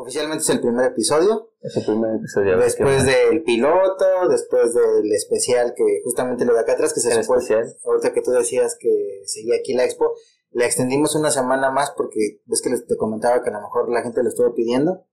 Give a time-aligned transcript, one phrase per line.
[0.00, 1.50] Oficialmente es el primer episodio.
[1.60, 2.56] Es el primer episodio.
[2.56, 7.22] Después del piloto, después del especial que justamente lo de acá atrás, que se El
[7.22, 7.76] supone, especial.
[7.84, 10.12] ahorita que tú decías que seguía aquí la expo,
[10.52, 13.90] la extendimos una semana más porque ves que les- te comentaba que a lo mejor
[13.90, 15.04] la gente lo estuvo pidiendo.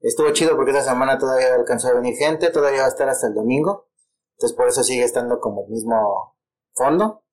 [0.00, 3.26] Estuvo chido porque esta semana todavía alcanzó a venir gente, todavía va a estar hasta
[3.26, 3.88] el domingo.
[4.36, 6.36] Entonces por eso sigue estando como el mismo
[6.74, 7.24] fondo.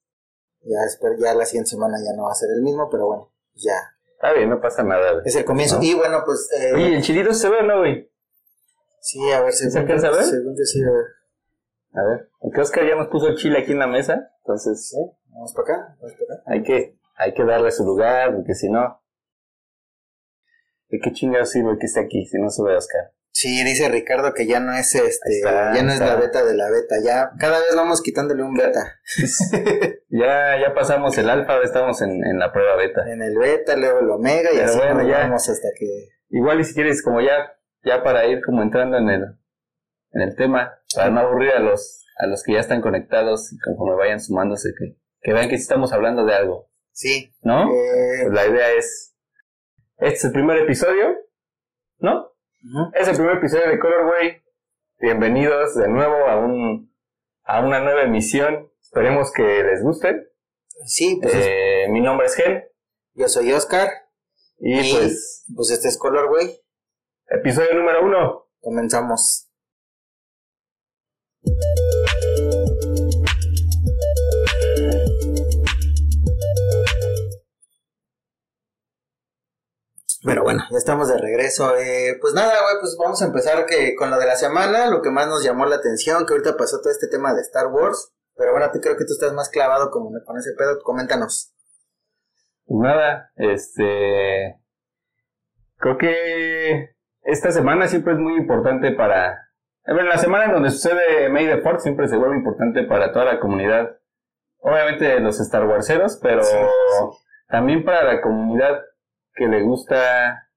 [0.61, 3.33] Ya espero, ya la siguiente semana ya no va a ser el mismo, pero bueno,
[3.55, 3.96] ya.
[4.19, 5.23] Está bien, no pasa nada, güey.
[5.25, 5.77] Es el comienzo.
[5.77, 5.83] ¿No?
[5.83, 6.49] Y bueno, pues...
[6.59, 8.11] eh, Oye, ¿el chilito se ve no, güey?
[8.99, 10.23] sí, a ver, ¿Se según, alcanza a ver?
[10.25, 11.05] según yo sí, a ver.
[11.93, 14.97] A ver, porque Oscar ya nos puso el chile aquí en la mesa, entonces ¿Sí?
[15.29, 16.43] Vamos para acá, vamos para acá.
[16.47, 19.01] hay que, hay que darle su lugar, porque si no...
[20.89, 23.11] ¿De qué chingados sirve que esté aquí si no sube Oscar?
[23.39, 26.55] Sí, dice Ricardo que ya no es este, está, ya no es la beta de
[26.55, 28.99] la beta, ya cada vez vamos quitándole un beta.
[30.09, 33.01] Ya, ya pasamos el alfa, estamos en, en la prueba beta.
[33.11, 35.19] En el beta, luego el omega y Pero así bueno, nos ya.
[35.19, 35.85] vamos hasta que
[36.29, 39.23] Igual y si quieres, como ya, ya para ir como entrando en el,
[40.13, 43.59] en el tema, para no aburrir a los, a los que ya están conectados y
[43.59, 47.35] conforme vayan sumándose, que, que vean que sí estamos hablando de algo, sí.
[47.43, 47.71] ¿no?
[47.71, 49.15] Eh, Pues la idea es,
[49.97, 51.05] este es el primer episodio,
[51.99, 52.31] ¿no?
[52.93, 54.41] Es el primer episodio de Colorway.
[54.99, 56.91] Bienvenidos de nuevo a un,
[57.43, 58.71] a una nueva emisión.
[58.81, 60.31] Esperemos que les guste.
[60.85, 62.63] Sí, pues es- Eh, mi nombre es Gen
[63.13, 63.89] yo soy Oscar
[64.59, 66.59] y y pues pues este es Colorway.
[67.29, 68.47] episodio número uno.
[68.59, 69.46] Comenzamos.
[80.27, 81.77] Pero bueno, ya estamos de regreso.
[81.77, 85.01] Eh, pues nada, güey, pues vamos a empezar que con lo de la semana, lo
[85.01, 88.13] que más nos llamó la atención, que ahorita pasó todo este tema de Star Wars.
[88.35, 91.55] Pero bueno, tú creo que tú estás más clavado como con ese pedo, coméntanos.
[92.65, 94.59] Pues nada, este.
[95.77, 96.89] Creo que
[97.21, 99.49] esta semana siempre es muy importante para.
[99.85, 103.23] Ver, la semana en donde sucede May the Fourth siempre se vuelve importante para toda
[103.23, 103.95] la comunidad.
[104.57, 106.57] Obviamente los Star Warseros, pero Sí,
[107.47, 108.81] también para la comunidad
[109.37, 110.49] que le gusta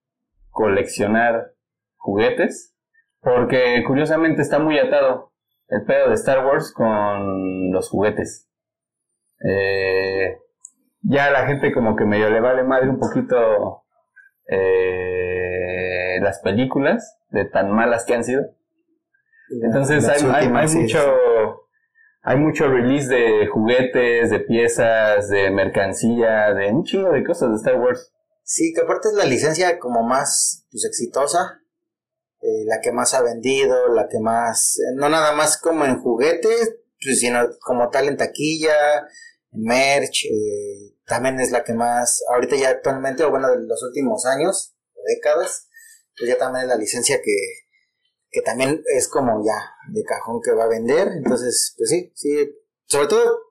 [0.51, 1.53] coleccionar
[1.97, 2.75] juguetes.
[3.23, 5.33] Porque curiosamente está muy atado
[5.69, 8.49] el pedo de Star Wars con los juguetes.
[9.47, 10.39] Eh,
[11.03, 13.85] ya la gente como que medio le vale madre un poquito
[14.49, 18.43] eh, las películas de tan malas que han sido.
[19.63, 20.51] Entonces hay, hay- hay
[20.83, 21.61] mucho
[22.23, 27.57] hay mucho release de juguetes, de piezas, de mercancía, de un chingo de cosas de
[27.57, 28.15] Star Wars.
[28.53, 31.63] Sí, que aparte es la licencia como más pues, exitosa,
[32.41, 36.01] eh, la que más ha vendido, la que más, eh, no nada más como en
[36.03, 39.07] juguetes, pues, sino como tal en taquilla,
[39.53, 43.85] en merch, eh, también es la que más, ahorita ya actualmente, o bueno, de los
[43.85, 45.69] últimos años, o décadas,
[46.19, 47.37] pues ya también es la licencia que,
[48.31, 52.53] que también es como ya de cajón que va a vender, entonces, pues sí, sí,
[52.87, 53.43] sobre todo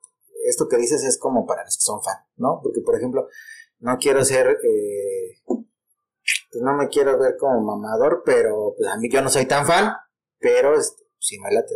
[0.46, 2.60] esto que dices es como para los que son fan, ¿no?
[2.62, 3.30] Porque, por ejemplo,
[3.80, 9.10] no quiero ser, eh, pues no me quiero ver como mamador, pero pues a mí
[9.12, 9.94] yo no soy tan fan,
[10.40, 11.76] pero este, sí me late,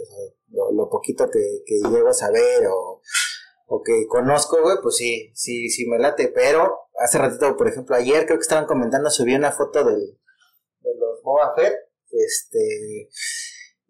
[0.74, 3.02] lo poquito que, que llego a saber o,
[3.68, 7.96] o que conozco, güey, pues sí, sí, sí me late, pero hace ratito, por ejemplo,
[7.96, 10.20] ayer creo que estaban comentando, subí una foto del,
[10.80, 11.74] de los Boba Fett,
[12.12, 13.10] este,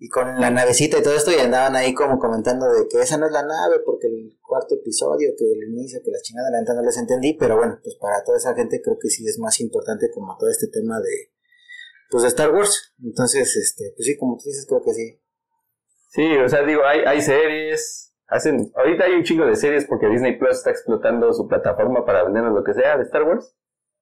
[0.03, 3.16] y con la navecita y todo esto, y andaban ahí como comentando de que esa
[3.16, 6.59] no es la nave, porque el cuarto episodio, que el inicio, que la chingada, la
[6.59, 9.40] neta no les entendí, pero bueno, pues para toda esa gente creo que sí es
[9.40, 11.31] más importante como todo este tema de,
[12.12, 12.94] pues de Star Wars.
[13.02, 15.22] Entonces, este, pues sí, como tú dices, creo que sí.
[16.09, 20.08] Sí, o sea, digo, hay, hay series, hacen, ahorita hay un chingo de series porque
[20.08, 23.56] Disney Plus está explotando su plataforma para vendernos lo que sea de Star Wars,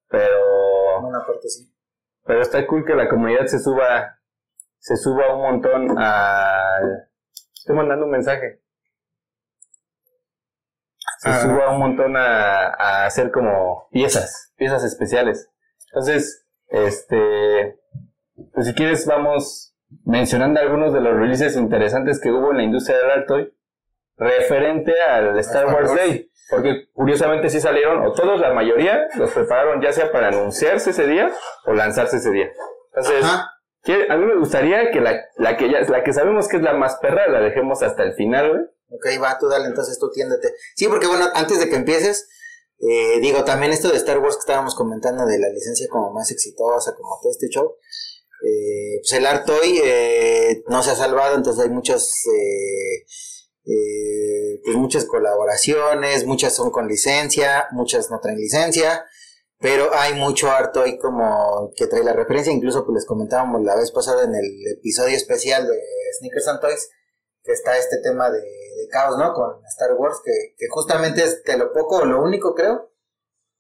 [0.10, 1.72] pero, Una parte sí.
[2.26, 4.18] pero está cool que la comunidad se suba,
[4.82, 6.80] se suba un montón a,
[7.54, 8.62] estoy mandando un mensaje,
[11.20, 11.40] se Ah.
[11.42, 15.50] suba un montón a, a hacer como piezas, piezas especiales.
[15.94, 17.80] Entonces, este,
[18.54, 19.76] pues si quieres vamos
[20.06, 23.54] mencionando algunos de los releases interesantes que hubo en la industria del art toy
[24.18, 25.96] referente al Star Wars Wars.
[25.96, 26.28] Day.
[26.50, 31.08] Porque curiosamente sí salieron, o todos, la mayoría, los prepararon ya sea para anunciarse ese
[31.08, 31.32] día
[31.66, 32.50] o lanzarse ese día.
[32.94, 33.50] Entonces, Ajá.
[34.10, 36.74] A mí me gustaría que la, la que ya, la que sabemos que es la
[36.74, 38.62] más perra la dejemos hasta el final, güey.
[38.90, 40.54] Ok, va, tú dale, entonces tú tiéndete.
[40.76, 42.28] Sí, porque bueno, antes de que empieces,
[42.80, 46.30] eh, digo, también esto de Star Wars que estábamos comentando de la licencia como más
[46.30, 47.76] exitosa, como todo este show,
[48.44, 53.06] eh, pues el Art Toy eh, no se ha salvado, entonces hay muchos, eh,
[53.66, 59.06] eh, pues muchas colaboraciones, muchas son con licencia, muchas no traen licencia,
[59.62, 63.76] pero hay mucho harto ahí como que trae la referencia, incluso pues les comentábamos la
[63.76, 65.80] vez pasada en el episodio especial de
[66.18, 66.90] Sneakers and Toys,
[67.44, 68.42] que está este tema de,
[68.90, 69.34] caos, ¿no?
[69.34, 72.92] Con Star Wars, que, que justamente es de lo poco o lo único, creo,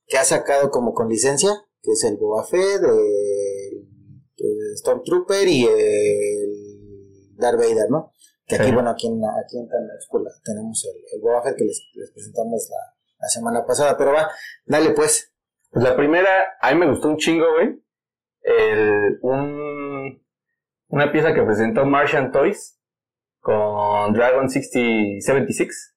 [0.07, 1.51] que ha sacado como con licencia,
[1.81, 3.87] que es el Boba Fett, el,
[4.75, 8.11] Stormtrooper y el Darth Vader, ¿no?
[8.47, 11.63] Que aquí, bueno, aquí en, aquí en la escuela tenemos el, el Boba Fett que
[11.63, 11.79] les,
[12.11, 14.29] presentamos la, la semana pasada, pero va,
[14.65, 15.30] dale pues.
[15.71, 17.81] Pues la primera, a mí me gustó un chingo, güey.
[18.41, 20.21] El, un,
[20.87, 22.77] una pieza que presentó Martian Toys
[23.39, 25.95] con Dragon 6076.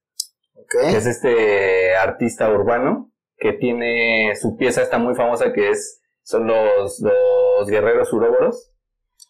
[0.55, 0.93] Okay.
[0.93, 6.47] Que es este artista urbano que tiene su pieza está muy famosa que es son
[6.47, 8.73] los, los guerreros uróboros.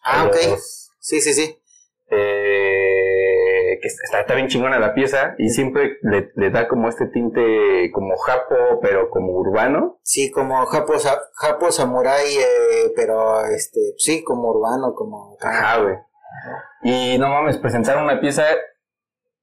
[0.03, 0.35] Ah, ok.
[0.99, 1.59] sí, sí, sí.
[2.09, 2.94] Eh,
[3.81, 7.91] que está, está, bien chingona la pieza y siempre le, le, da como este tinte
[7.91, 9.99] como japo, pero como urbano.
[10.03, 10.93] Sí, como japo,
[11.33, 15.37] japo samurai, eh, pero este, sí, como urbano, como...
[15.41, 15.95] Ajá, güey.
[16.83, 18.43] Y no mames, presentar una pieza,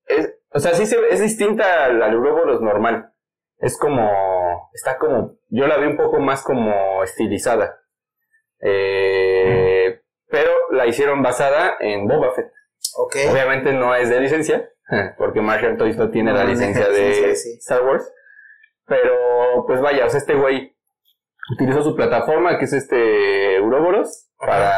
[0.06, 3.12] es, o sea, sí se, es distinta al, al Uroboros normal.
[3.58, 7.80] Es como, está como, yo la veo un poco más como estilizada.
[8.60, 12.52] Eh, pero la hicieron basada en Boba Fett.
[12.96, 13.28] Okay.
[13.28, 14.70] Obviamente no es de licencia,
[15.18, 18.10] porque Marshall Toys no tiene la licencia de Star Wars.
[18.86, 20.76] Pero, pues vaya, o sea, este güey
[21.54, 24.72] utilizó su plataforma, que es este Uroboros, para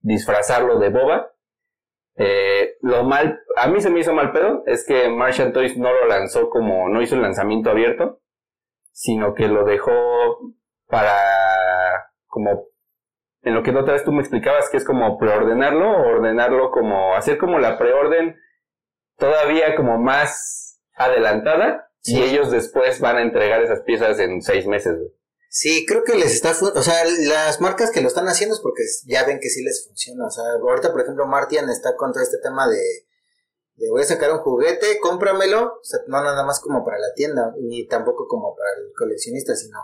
[0.00, 1.32] disfrazarlo de Boba.
[2.16, 5.92] Eh, lo mal, a mí se me hizo mal pedo, es que Marshall Toys no
[5.92, 8.20] lo lanzó como, no hizo el lanzamiento abierto,
[8.92, 9.92] sino que lo dejó
[10.86, 11.16] para,
[12.26, 12.69] como
[13.42, 17.38] en lo que otra vez tú me explicabas que es como preordenarlo ordenarlo como hacer
[17.38, 18.36] como la preorden
[19.16, 24.96] todavía como más adelantada y ellos después van a entregar esas piezas en seis meses.
[25.48, 28.82] Sí, creo que les está, o sea, las marcas que lo están haciendo es porque
[29.06, 30.26] ya ven que sí les funciona.
[30.26, 32.80] O sea, ahorita por ejemplo Martian está con todo este tema de,
[33.74, 37.12] de voy a sacar un juguete, cómpramelo, o sea, no nada más como para la
[37.14, 39.78] tienda, ni tampoco como para el coleccionista, sino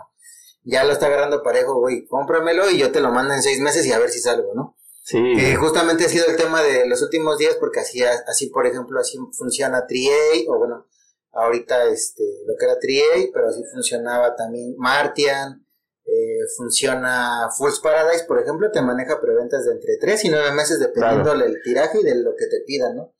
[0.67, 3.85] ya lo está agarrando parejo, güey, cómpramelo y yo te lo mando en seis meses
[3.85, 4.77] y a ver si salgo, ¿no?
[5.01, 5.17] Sí.
[5.37, 8.99] Que justamente ha sido el tema de los últimos días porque así, así por ejemplo,
[8.99, 10.85] así funciona Triay, o bueno,
[11.31, 15.65] ahorita este, lo que era Triay, pero así funcionaba también Martian,
[16.03, 20.81] eh, funciona Fools Paradise, por ejemplo, te maneja preventas de entre tres y nueve meses
[20.81, 23.13] dependiendo del tiraje y de lo que te pidan, ¿no?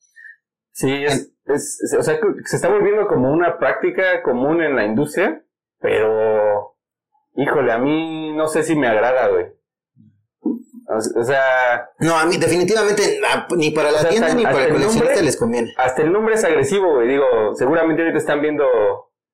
[0.73, 5.43] Sí, es, es, o sea, se está volviendo como una práctica común en la industria,
[5.79, 6.76] pero
[7.37, 9.45] híjole, a mí no sé si me agrada, güey.
[10.89, 11.89] O sea.
[11.99, 13.19] No, a mí definitivamente
[13.55, 15.73] ni para la tienda ni para el coleccionista les conviene.
[15.77, 17.07] Hasta el nombre es agresivo, güey.
[17.07, 18.65] Digo, seguramente ahorita están viendo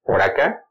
[0.04, 0.66] por acá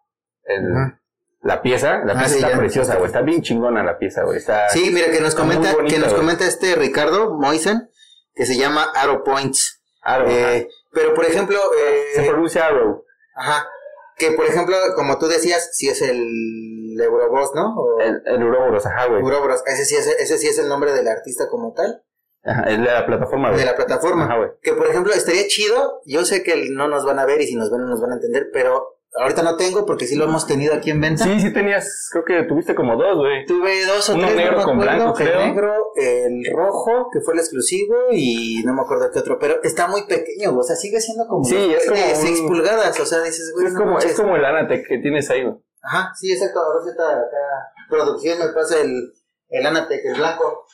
[1.42, 2.02] la pieza.
[2.04, 3.06] La ah, pieza está preciosa, güey.
[3.06, 4.38] Está bien chingona la pieza, güey.
[4.38, 7.88] Está sí, mira, que nos comenta, que nos comenta este Ricardo Moisen,
[8.34, 9.82] que se llama Arrow Points.
[10.02, 11.58] Arrow, eh, pero por ejemplo.
[11.78, 13.04] Eh, se pronuncia Arrow.
[13.36, 13.68] Ajá.
[14.16, 16.18] Que por ejemplo, como tú decías, si es el
[17.00, 17.74] Euroboss, ¿no?
[18.00, 19.22] el, el Uroboros, ajá, güey.
[19.22, 22.02] Uroboros, ese sí, es, ese sí es el nombre del artista como tal.
[22.44, 23.60] Ajá, es de la plataforma, güey.
[23.60, 24.24] De la plataforma.
[24.24, 24.50] Ajá, güey.
[24.62, 27.54] Que por ejemplo, estaría chido, yo sé que no nos van a ver y si
[27.54, 30.46] nos ven no nos van a entender, pero Ahorita no tengo porque sí lo hemos
[30.46, 31.24] tenido aquí en venta.
[31.24, 33.44] Sí, sí tenías, creo que tuviste como dos, güey.
[33.44, 34.36] Tuve dos o Uno tres.
[34.36, 35.38] negro con blanco, creo.
[35.38, 39.62] El negro, el rojo, que fue el exclusivo, y no me acuerdo qué otro, pero
[39.62, 43.20] está muy pequeño, o sea, sigue siendo como sí, es como 6 pulgadas, o sea,
[43.20, 43.66] dices, güey.
[43.66, 45.56] Es, como, es como el Anatec que tienes ahí, güey.
[45.82, 47.72] Ajá, sí, exacto, a ver si está acá.
[47.88, 49.12] Producción me pasa el,
[49.48, 50.64] el Anatec, el blanco.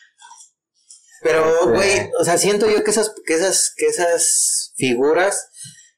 [1.22, 5.50] Pero, güey, o sea, siento yo que esas, que esas, que esas figuras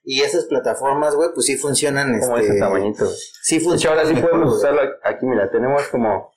[0.03, 2.19] y esas plataformas, güey, pues sí funcionan.
[2.21, 3.07] Como este, ese tamañito.
[3.43, 3.99] Sí funcionan.
[3.99, 6.33] ahora sí podemos usarlo aquí, mira, tenemos como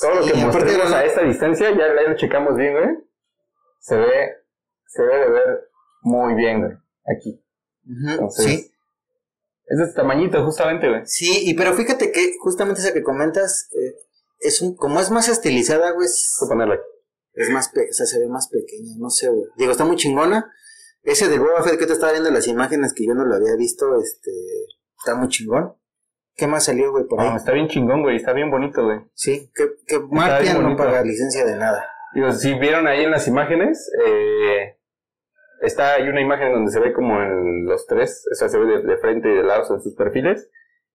[0.00, 2.88] todo lo que mostramos a esta distancia, ya, lo checamos bien, güey.
[3.80, 4.36] Se ve,
[4.86, 5.70] se ve de ver
[6.02, 6.72] muy bien, güey,
[7.04, 7.44] aquí.
[8.30, 8.71] sí.
[9.66, 11.02] Es de este tamañito, justamente, güey.
[11.04, 13.94] Sí, y pero fíjate que justamente esa que comentas, eh,
[14.40, 16.06] es un, como es más estilizada, güey.
[16.06, 16.78] Es, ponerla
[17.34, 19.46] Es más, o sea, se ve más pequeña, no sé, güey.
[19.56, 20.52] Digo, está muy chingona
[21.02, 23.56] ese de Boba Fett que te estaba viendo las imágenes que yo no lo había
[23.56, 24.30] visto, este,
[24.96, 25.74] está muy chingón.
[26.34, 27.36] ¿Qué más salió, güey, por ahí?
[27.36, 29.00] está bien chingón, güey, está bien bonito, güey.
[29.14, 31.84] Sí, que, que Martian no paga licencia de nada.
[32.14, 34.78] Digo, si vieron ahí en las imágenes, eh,
[35.62, 38.82] está hay una imagen donde se ve como en los tres, o sea, se ve
[38.82, 40.50] de, frente y de lado en sus perfiles.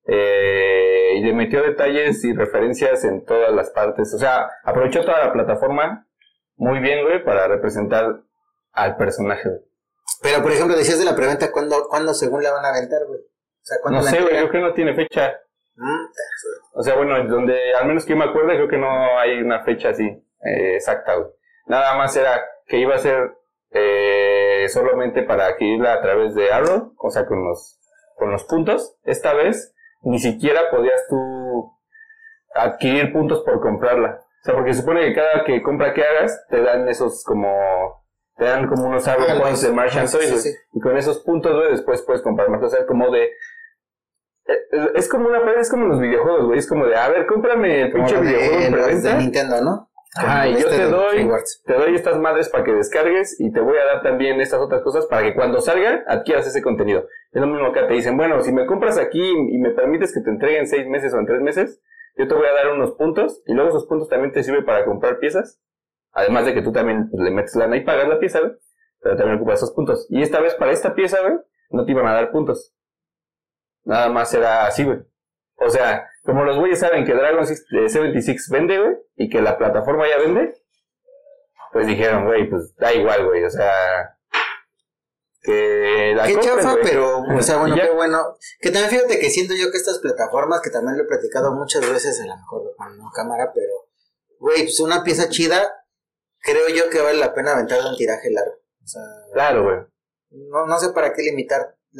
[0.09, 4.13] Eh, y le metió detalles y referencias en todas las partes.
[4.13, 6.07] O sea, aprovechó toda la plataforma
[6.55, 8.21] muy bien, güey, para representar
[8.71, 9.61] al personaje, güey.
[10.21, 13.19] Pero, por ejemplo, decías de la preventa, ¿cuándo, ¿cuándo según la van a aventar, güey?
[13.19, 15.39] O sea, ¿cuándo no sé, güey, creo que no tiene fecha.
[15.75, 16.05] Mm,
[16.73, 19.63] O sea, bueno, donde al menos que yo me acuerdo, creo que no hay una
[19.63, 21.29] fecha así eh, exacta, güey.
[21.67, 23.37] Nada más era que iba a ser
[23.79, 27.79] eh, solamente para adquirirla a través de Arrow, o sea, con los,
[28.17, 28.97] con los puntos.
[29.03, 31.71] Esta vez ni siquiera podías tú
[32.55, 34.21] adquirir puntos por comprarla.
[34.41, 38.05] O sea, porque supone que cada que compra que hagas, te dan esos como...
[38.35, 40.43] Te dan como unos Arrow Ah, Points de Martian sí, Toys, sí, güey.
[40.43, 40.49] sí.
[40.73, 42.61] Y con esos puntos, güey, después puedes comprar más.
[42.61, 43.23] O sea, como de...
[44.45, 46.59] eh, Es como una es como los videojuegos, güey.
[46.59, 49.13] Es como de, a ver, cómprame el pinche videojuego en de.
[49.15, 49.89] Nintendo, ¿no?
[50.17, 51.29] Ajá, Como y yo este te doy,
[51.65, 54.81] te doy estas madres para que descargues y te voy a dar también estas otras
[54.81, 57.07] cosas para que cuando salga adquieras ese contenido.
[57.31, 60.21] Es lo mismo que te dicen, bueno, si me compras aquí y me permites que
[60.21, 61.81] te entreguen en seis meses o en tres meses,
[62.17, 64.85] yo te voy a dar unos puntos y luego esos puntos también te sirven para
[64.85, 65.61] comprar piezas.
[66.11, 68.53] Además de que tú también pues, le metes lana y pagas la pieza, güey,
[69.01, 70.07] pero también ocupas esos puntos.
[70.09, 71.35] Y esta vez para esta pieza, güey,
[71.69, 72.73] no te iban a dar puntos.
[73.83, 74.99] Nada más era así, güey.
[75.57, 79.41] O sea, como los güeyes saben que Dragon Six- eh, 76 vende, güey, y que
[79.41, 80.53] la plataforma ya vende,
[81.71, 83.71] pues dijeron, güey, pues da igual, güey, o sea,
[85.41, 88.35] que la Qué compren, chafa, pero, o sea, bueno, qué bueno.
[88.59, 91.81] Que también fíjate que siento yo que estas plataformas, que también lo he platicado muchas
[91.89, 93.73] veces, a lo mejor con no cámara, pero,
[94.39, 95.85] güey, pues una pieza chida,
[96.41, 98.55] creo yo que vale la pena aventar un tiraje largo.
[98.83, 99.01] O sea,
[99.33, 99.77] Claro, güey.
[100.31, 101.21] no, no sé para qué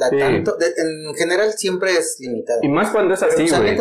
[0.10, 0.18] Sí.
[0.20, 0.56] tanto.
[0.58, 2.60] De- en general siempre es limitada.
[2.62, 3.78] Y más cuando es así, güey.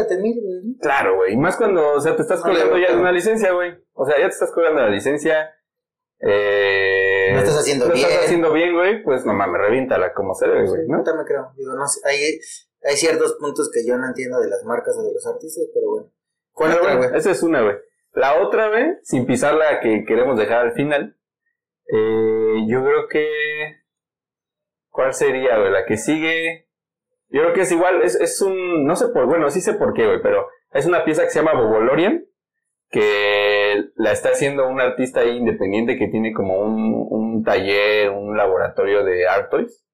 [0.80, 1.34] Claro, güey.
[1.34, 3.74] Y más cuando, o sea, te estás No le colgando ya de una licencia, güey.
[3.92, 5.50] O sea, ya te estás colgando la licencia.
[6.20, 8.06] Eh, No estás haciendo no bien.
[8.06, 9.02] estás haciendo bien, güey.
[9.02, 10.98] Pues no mames, reviéntala como se debe, güey, ¿no?
[10.98, 11.52] No también creo.
[11.56, 12.38] Digo, no sé, hay,
[12.82, 15.90] hay ciertos puntos que yo no entiendo de las marcas o de los artistas, pero
[15.90, 16.12] bueno.
[16.52, 17.20] ¿Cuál Pero otra, bueno, güey?
[17.20, 17.76] esa es una, güey.
[18.12, 21.18] La otra, güey, sin pisar la que queremos dejar al final,
[21.92, 23.28] eh, yo creo que...
[24.96, 25.70] ¿Cuál sería, güey?
[25.70, 26.68] La que sigue...
[27.28, 28.86] Yo creo que es igual, es, es un...
[28.86, 29.26] No sé por...
[29.26, 32.24] Bueno, sí sé por qué, güey, pero es una pieza que se llama Bobolorian,
[32.88, 38.38] que la está haciendo un artista ahí independiente que tiene como un, un taller, un
[38.38, 39.84] laboratorio de art toys.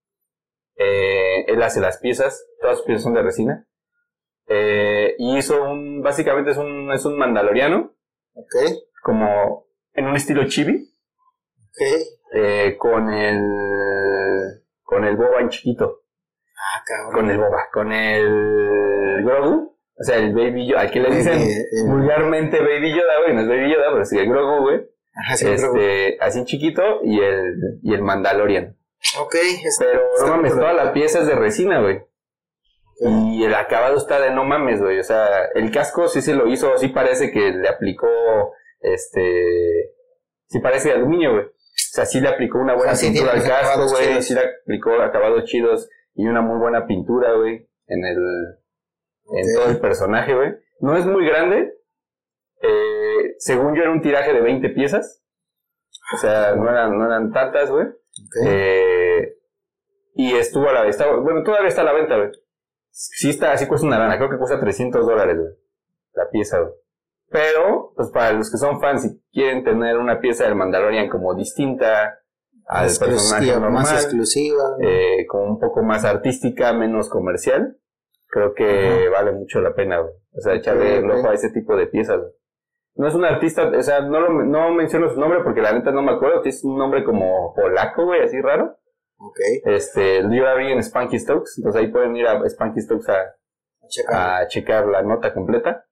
[0.77, 3.67] Eh, él hace las piezas, todas sus piezas son de resina.
[4.47, 7.93] Eh, y hizo un, básicamente es un, es un mandaloriano,
[8.35, 8.55] Ok,
[9.03, 11.83] como en un estilo chibi, ok.
[12.35, 13.43] eh, con el,
[14.93, 16.01] con el boba en chiquito,
[16.57, 17.13] Ah, cabrón.
[17.21, 21.35] con el boba, con el Grogu, o sea, el Baby Yoda, al que le dicen
[21.41, 24.87] Eh, eh, vulgarmente Baby Yoda, güey, no es Baby Yoda, pero sí el Grogu, güey,
[25.15, 28.77] Ajá, sí, este, así en chiquito, y el, y el Mandalorian.
[29.21, 29.35] Ok,
[29.65, 30.87] está- Pero no mames, muy toda bien.
[30.87, 32.03] la pieza es de resina, güey.
[33.05, 35.01] Y el acabado está de no mames, güey.
[35.01, 38.07] O sea, el casco sí se lo hizo, sí parece que le aplicó,
[38.81, 39.91] este,
[40.47, 41.47] sí parece de aluminio, güey.
[41.93, 44.23] O sea, sí le aplicó una buena O sea, sí pintura al casco, güey.
[44.23, 48.19] Sí le aplicó acabados chidos y una muy buena pintura, güey, en el,
[49.37, 50.55] en todo el personaje, güey.
[50.81, 51.75] No es muy grande.
[52.63, 55.23] Eh, según yo era un tiraje de 20 piezas.
[56.15, 57.87] O sea, no eran, no eran tantas, güey.
[58.47, 59.37] Eh,
[60.15, 62.31] y estuvo a la estaba, bueno, todavía está a la venta, güey.
[62.91, 65.53] Sí está, sí cuesta una lana, creo que cuesta 300 dólares, güey.
[66.15, 66.73] La pieza, güey.
[67.29, 71.35] Pero, pues para los que son fans y quieren tener una pieza del Mandalorian como
[71.35, 72.19] distinta
[72.67, 74.77] al personaje normal, más exclusiva.
[74.81, 77.77] eh, como un poco más artística, menos comercial,
[78.29, 80.15] creo que vale mucho la pena, güey.
[80.35, 81.15] O sea, echarle ok.
[81.19, 82.33] ojo a ese tipo de piezas, güey.
[82.95, 85.91] No es un artista, o sea, no, lo, no menciono su nombre porque la neta
[85.93, 88.77] no me acuerdo, es un nombre como polaco, güey, así raro.
[89.17, 93.09] Ok, Este, yo la vi en Spanky Stokes, entonces ahí pueden ir a Spanky Stokes
[93.09, 93.35] a,
[93.89, 94.39] checa.
[94.39, 95.87] a checar la nota completa.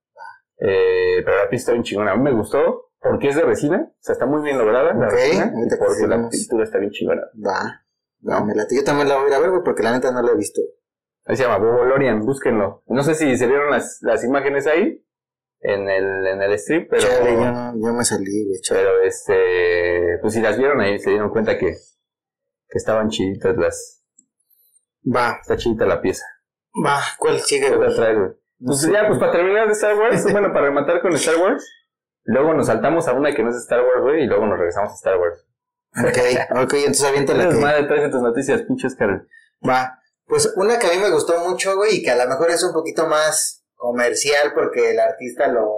[0.59, 2.13] Eh, pero la pieza está bien chingona.
[2.13, 5.09] A mí me gustó porque es de resina, o sea, está muy bien lograda la
[5.09, 7.23] resina y porque la pintura está bien chingona.
[7.47, 7.85] Va.
[8.29, 8.77] Va, me late.
[8.77, 10.37] Yo también la voy a ir a ver, güey, porque la neta no la he
[10.37, 10.61] visto.
[11.25, 12.83] Ahí se llama Bobo Lorian, búsquenlo.
[12.87, 15.03] No sé si se vieron las, las imágenes ahí
[15.61, 20.19] en el, en el stream, pero, Chale, yo, no- yo me salí, güey, pero este,
[20.21, 24.03] pues si las vieron ahí se dieron cuenta que, que estaban chiditas las,
[25.15, 26.25] Va, está chidita la pieza.
[26.85, 27.01] va.
[27.19, 27.89] ¿Cuál sigue, güey?
[28.63, 31.65] Pues ya, pues para terminar de Star Wars, bueno, para rematar con Star Wars,
[32.31, 34.93] luego nos saltamos a una que no es Star Wars, güey, y luego nos regresamos
[34.93, 35.45] a Star Wars.
[35.99, 37.65] Ok, ok, entonces avienta la Tienes que...
[37.65, 39.29] madre, traes en tus noticias, pinches Karen.
[39.67, 39.99] Va.
[40.27, 42.63] Pues una que a mí me gustó mucho, güey, y que a lo mejor es
[42.63, 45.69] un poquito más comercial porque el artista lo,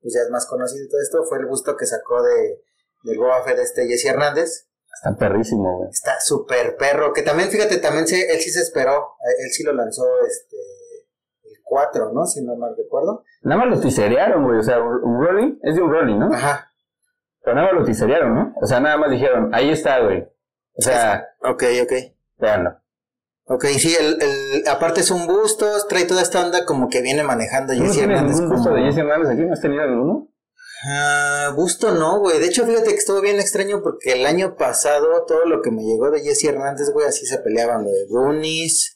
[0.00, 2.62] pues ya es más conocido y todo esto, fue el gusto que sacó de,
[3.02, 4.68] del Boba Fett este Jesse Hernández.
[4.94, 5.90] Está perrísimo, güey.
[5.90, 9.62] Está súper perro, que también, fíjate, también se, él sí se esperó, eh, él sí
[9.62, 10.56] lo lanzó, este,
[11.68, 12.24] 4, ¿no?
[12.26, 13.24] Si no mal recuerdo.
[13.42, 16.32] Nada más lo tiserearon, güey, o sea, un un rolling, es de un rolling, ¿no?
[16.32, 16.70] Ajá.
[17.42, 18.54] Pero nada más lo tiserearon, ¿no?
[18.62, 20.22] O sea, nada más dijeron, ahí está, güey.
[20.78, 21.92] O sea, Ok, ok.
[22.38, 22.76] véanlo.
[23.48, 27.22] Ok, sí, el, el, aparte es un busto, trae toda esta onda como que viene
[27.22, 28.36] manejando ¿No Jesse Hernández.
[28.40, 29.42] ningún busto como- de Jesse Hernández aquí?
[29.44, 30.28] ¿No has tenido ninguno?
[30.88, 32.38] Ah, busto no, güey.
[32.40, 35.82] De hecho, fíjate que estuvo bien extraño porque el año pasado todo lo que me
[35.84, 38.95] llegó de Jesse Hernández, güey, así se peleaban, lo de Goonies,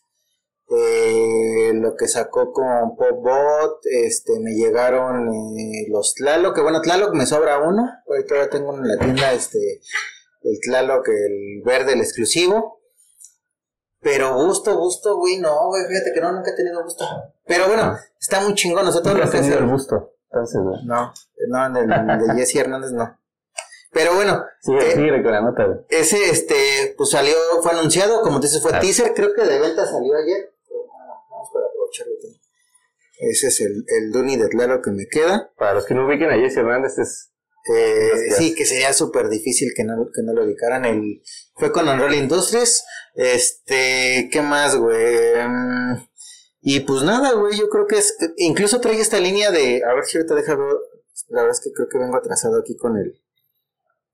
[0.71, 7.13] eh, lo que sacó con Popbot, este, me llegaron eh, los Tlaloc, que bueno, Tlaloc
[7.15, 9.81] me sobra uno, ahorita todavía tengo en la tienda, este,
[10.43, 12.79] el Tlaloc, el verde, el exclusivo.
[14.03, 17.05] Pero gusto, gusto, güey, no, güey, fíjate que no, nunca he tenido gusto.
[17.47, 20.15] Pero bueno, está muy chingón, Nunca lo que tenido el busto.
[20.31, 20.87] Entonces, güey.
[20.87, 21.13] no,
[21.49, 23.19] no, en el de Jesse Hernández no.
[23.93, 28.39] Pero bueno, Sigue, Eh, sigue con la nota, ese este pues salió, fue anunciado, como
[28.39, 28.79] dices, fue Ah.
[28.79, 30.55] teaser, creo que de venta salió ayer.
[33.19, 35.53] Ese es el, el Duni de Tlalo que me queda.
[35.57, 37.27] Para los que no ubiquen a Jesse Hernández, es
[37.75, 40.87] Eh, sí, que sería súper difícil que no, que no lo ubicaran.
[40.87, 41.23] El,
[41.57, 42.83] fue con Unreal Industries.
[43.15, 45.35] Este, ¿qué más, güey?
[45.47, 46.09] Mm,
[46.63, 48.17] Y pues nada, güey, yo creo que es.
[48.39, 49.83] Incluso trae esta línea de.
[49.85, 50.67] A ver si ahorita deja ver.
[51.29, 53.21] La verdad es que creo que vengo atrasado aquí con el.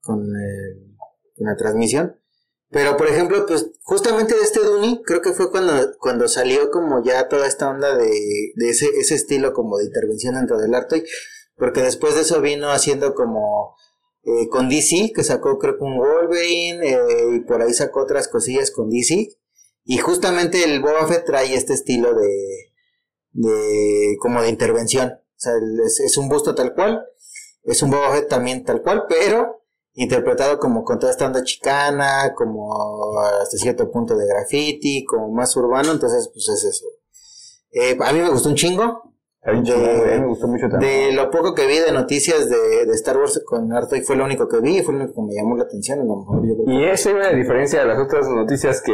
[0.01, 0.97] Con, el-
[1.37, 2.19] con la transmisión.
[2.69, 7.29] Pero por ejemplo, pues justamente este Duni, creo que fue cuando, cuando salió como ya
[7.29, 8.09] toda esta onda de,
[8.55, 11.03] de ese, ese estilo como de intervención dentro del arte.
[11.55, 13.75] Porque después de eso vino haciendo como
[14.23, 18.27] eh, con DC, que sacó creo que un Wolverine, eh, y por ahí sacó otras
[18.27, 19.29] cosillas con DC.
[19.85, 22.73] Y justamente el Boba Fett trae este estilo de,
[23.31, 25.13] de como de intervención.
[25.13, 25.53] O sea,
[25.85, 27.05] es, es un busto tal cual,
[27.63, 29.56] es un Boba Fett también tal cual, pero
[29.99, 35.55] interpretado como con toda esta onda chicana, como hasta cierto punto de graffiti, como más
[35.57, 36.85] urbano, entonces pues es eso.
[37.71, 39.01] Eh, a mí me gustó un chingo,
[39.43, 40.19] De- güey.
[40.19, 43.71] Me gustó mucho de lo poco que vi de noticias de, de Star Wars con
[43.73, 45.99] Artoy fue lo único que vi fue lo único que me llamó la atención.
[45.99, 48.93] A lo mejor Y esa es una diferencia de las otras noticias que,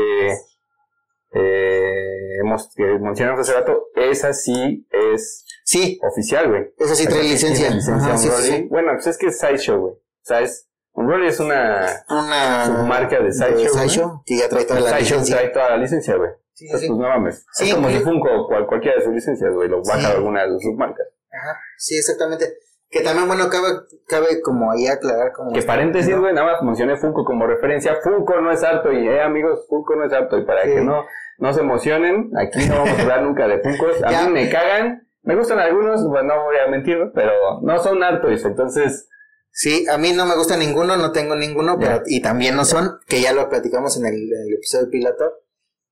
[1.36, 3.88] eh, hemos, que mencionamos hace rato.
[3.96, 6.74] Esa sí es Sí, oficial, güey.
[6.78, 7.70] eso sí Esa trae licencia.
[7.70, 8.58] licencia Ajá, sí, sí, Unruly.
[8.64, 8.68] sí.
[8.70, 9.94] Bueno, pues es que es Sideshow, güey.
[9.94, 11.86] O sea, es, Unruly es una...
[12.10, 15.36] Una Submarca de Sideshow, que ya trae toda la Sideshow licencia.
[15.38, 16.30] trae toda la licencia, güey.
[16.54, 16.94] Sí, sí, Entonces, sí.
[16.94, 17.46] pues no mames.
[17.54, 20.06] Sí, es como si Funko, cual, cualquiera de sus licencias, güey, lo baja Sí.
[20.16, 21.08] alguna de sus submarcas.
[21.32, 22.46] Ajá, sí, exactamente.
[22.92, 23.70] Que también, bueno, cabe,
[24.08, 25.52] cabe como ahí aclarar como...
[25.52, 27.96] Que paréntesis, güey, nada más mencioné Funko como referencia.
[28.04, 30.38] Funko no es harto y, eh, amigos, Funko no es harto.
[30.38, 30.70] Y para Sí.
[30.76, 31.04] que no,
[31.40, 34.04] no se emocionen, aquí no vamos a hablar nunca de Funkos.
[34.04, 34.28] A Ya.
[34.28, 35.08] mí me cagan.
[35.24, 37.32] Me gustan algunos, pues no voy a mentir, pero
[37.64, 38.46] no son hartos.
[38.46, 39.10] Entonces,
[39.56, 43.00] Sí, a mí no me gusta ninguno, no tengo ninguno, pero y también no son,
[43.08, 45.32] que ya lo platicamos en el, en el episodio piloto,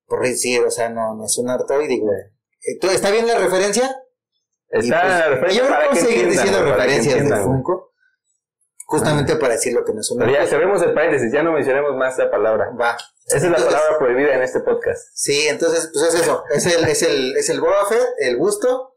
[0.06, 3.26] por decir, o sea, no, no es un harto y digo, eh, ¿tú- ¿está bien
[3.26, 3.84] la referencia?
[4.68, 7.36] Está pues, la y referencia yo creo que seguir diciendo referencias de.
[7.36, 7.92] Funko,
[8.86, 11.52] justamente para decir lo que no es un Pero ya cerremos el paréntesis, ya no
[11.52, 12.70] mencionemos más esa palabra.
[12.78, 12.96] Va.
[13.26, 15.08] Esa es la palabra prohibida en este podcast.
[15.14, 16.42] Sí, entonces, pues es eso.
[16.52, 18.91] Es el, es el, es el Boba Fett, el gusto.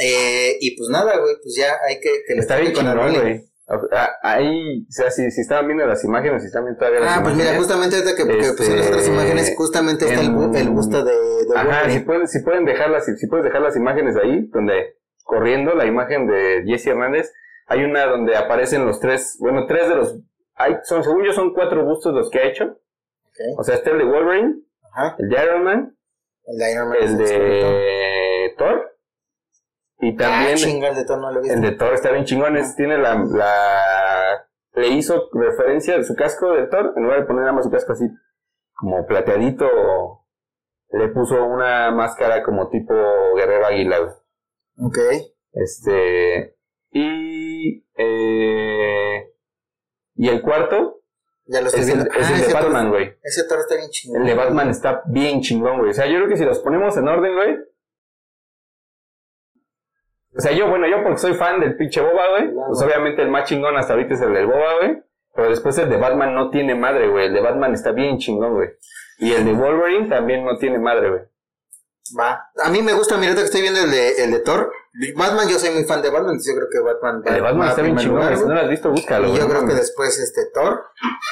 [0.00, 3.44] Eh, y pues nada, güey, pues ya hay que, que Está bien chingón, güey.
[3.92, 7.18] Ah, Ahí, o sea, si, si estaban viendo las imágenes, si están viendo todavía las
[7.18, 7.66] Ah, pues mira, imágenes.
[7.66, 11.04] justamente ahorita que, que Este, pusieron las otras imágenes, justamente está el, en- el busto
[11.04, 11.92] de, de Ajá, Wolverine.
[11.98, 15.84] si pueden, si pueden dejar las, si puedes dejar las imágenes ahí, donde corriendo la
[15.86, 17.32] imagen de Jesse Hernández,
[17.66, 20.16] hay una donde aparecen los tres, bueno, tres de los,
[20.54, 22.78] hay, son, según yo son cuatro bustos los que ha hecho.
[23.58, 24.60] O sea, está el de Wolverine,
[24.94, 25.16] Ajá.
[25.18, 25.96] el de Iron Man,
[26.46, 26.98] El de Iron Man.
[27.00, 28.85] el de Thor,
[30.08, 31.54] y también Ah, chinga, el de Thor no lo he visto.
[31.56, 36.14] el de Thor está bien chingón, es- tiene la, la, le hizo referencia de su
[36.14, 38.04] casco de Thor, en lugar de poner nada más su casco así,
[38.74, 39.66] como plateadito,
[40.90, 42.94] le puso una máscara como tipo
[43.36, 43.96] guerrero águila.
[44.78, 44.98] Ok.
[45.52, 46.56] Este.
[46.90, 47.84] Y.
[47.96, 49.32] Eh,
[50.14, 51.00] y el cuarto
[51.46, 52.12] Ya lo estoy es el, viendo.
[52.14, 53.14] es Ah, el de ese Batman, güey.
[53.22, 54.20] Ese Thor está bien chingón.
[54.22, 55.90] El de Batman está bien chingón, güey.
[55.90, 57.56] O sea, yo creo que si los ponemos en orden, güey.
[60.36, 62.52] O sea, yo, bueno, yo porque soy fan del pinche Boba, güey.
[62.52, 62.66] Claro.
[62.68, 65.02] Pues obviamente el más chingón hasta ahorita es el del Boba, güey.
[65.34, 67.26] Pero después el de Batman no tiene madre, güey.
[67.26, 68.70] El de Batman está bien chingón, güey.
[69.18, 71.22] Y el de Wolverine también no tiene madre, güey.
[72.18, 72.48] Va.
[72.62, 74.70] A mí me gusta, mira, que estoy viendo el de, el de Thor.
[75.16, 77.82] Batman, yo soy muy fan de Batman, yo creo que Batman El de Batman está
[77.82, 78.36] bien chingón.
[78.36, 80.84] Si no lo has visto, búscalo, Y yo no creo que después este Thor.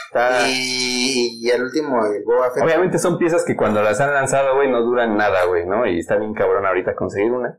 [0.09, 2.63] Está- Y, y el último, el Boba Fett.
[2.65, 5.87] Obviamente son piezas que cuando las han lanzado, güey, no duran nada, güey, ¿no?
[5.87, 7.59] Y está bien cabrón ahorita conseguir una.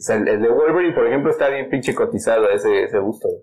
[0.00, 3.28] O sea, el, el de Wolverine, por ejemplo, está bien pinche cotizado ese, ese gusto,
[3.28, 3.42] güey.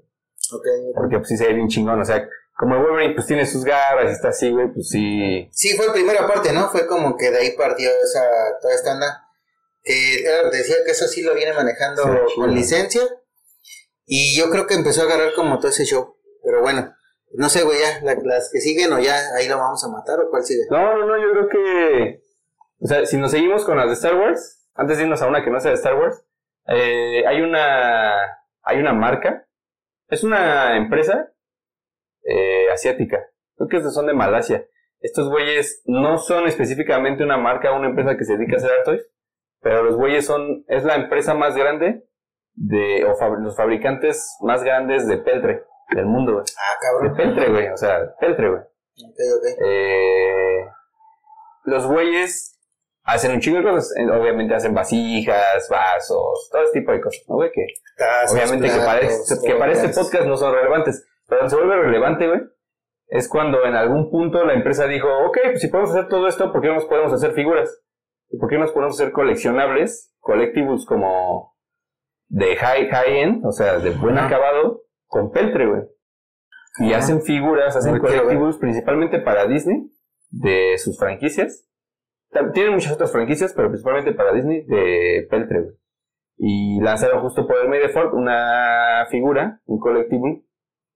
[0.54, 0.96] Ok.
[0.96, 3.64] Porque pues sí se ve bien chingón, o sea, como el Wolverine pues tiene sus
[3.64, 5.48] garras y está así, güey, pues sí.
[5.52, 6.70] Sí, fue primera parte, ¿no?
[6.70, 8.24] Fue como que de ahí partió esa,
[8.62, 9.24] toda esta onda.
[9.84, 13.04] Que claro, decía que eso sí lo viene manejando Sí, con licencia.
[14.06, 16.16] Y yo creo que empezó a agarrar como todo ese show.
[16.44, 16.94] Pero bueno,
[17.34, 20.18] No sé, güey, ya, la- las que siguen o ya ahí lo vamos a matar
[20.22, 20.64] o cuál sigue.
[20.72, 22.24] No, no, no, yo creo que.
[22.80, 25.44] O sea, si nos seguimos con las de Star Wars, antes de irnos a una
[25.44, 26.24] que no sea de Star Wars,
[26.68, 28.16] eh, hay una.
[28.64, 29.46] Hay una marca.
[30.10, 31.32] Es una empresa
[32.24, 33.26] eh, asiática.
[33.56, 34.66] Creo que estos son de Malasia.
[35.00, 39.08] Estos güeyes no son específicamente una marca, una empresa que se dedica a hacer toys,
[39.62, 40.64] pero los güeyes son.
[40.68, 42.04] Es la empresa más grande
[42.56, 43.06] de.
[43.06, 46.46] o fab- los fabricantes más grandes de peltre del mundo, güey.
[46.58, 47.16] Ah, De cabrón.
[47.18, 47.68] peltre, güey.
[47.70, 48.62] O sea, peltre, güey.
[48.62, 49.62] Ok, ok.
[49.66, 50.66] Eh,
[51.66, 52.57] los güeyes
[53.08, 53.94] hacen un chingo de cosas.
[53.98, 57.52] Eh, Obviamente hacen vasijas, vasos, todo ese tipo de cosas, ¿no, güey?
[57.52, 57.66] Que
[57.98, 59.98] Tazas, obviamente que para, este, que para este ollas.
[59.98, 61.08] podcast no son relevantes.
[61.26, 62.42] Pero donde se vuelve relevante, güey,
[63.08, 66.52] es cuando en algún punto la empresa dijo, ok, pues si podemos hacer todo esto,
[66.52, 67.82] ¿por qué no nos podemos hacer figuras?
[68.30, 71.56] ¿Y por qué no nos podemos hacer coleccionables, collectibles como
[72.28, 75.82] de high, high end, o sea, de buen acabado, con peltre, güey?
[76.80, 79.90] Y hacen figuras, hacen collectibles principalmente para Disney,
[80.30, 81.67] de sus franquicias.
[82.54, 85.74] Tienen muchas otras franquicias, pero principalmente para Disney, de peltre.
[86.38, 90.44] Y lanzaron justo por el Fourth una figura, un collectible,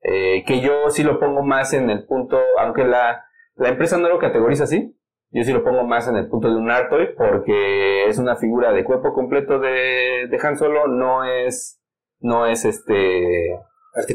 [0.03, 4.09] eh, que yo sí lo pongo más en el punto, aunque la, la empresa no
[4.09, 4.95] lo categoriza así,
[5.31, 8.35] yo sí lo pongo más en el punto de un art toy, porque es una
[8.35, 11.81] figura de cuerpo completo de, de Han Solo, no es,
[12.19, 13.57] no es este,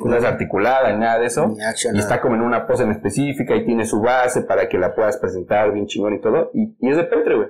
[0.05, 1.49] no es articulada nada de eso.
[1.49, 4.79] Ni Y está como en una pose en específica y tiene su base para que
[4.79, 6.51] la puedas presentar bien chingón y todo.
[6.55, 7.49] Y, y es de peltre, güey.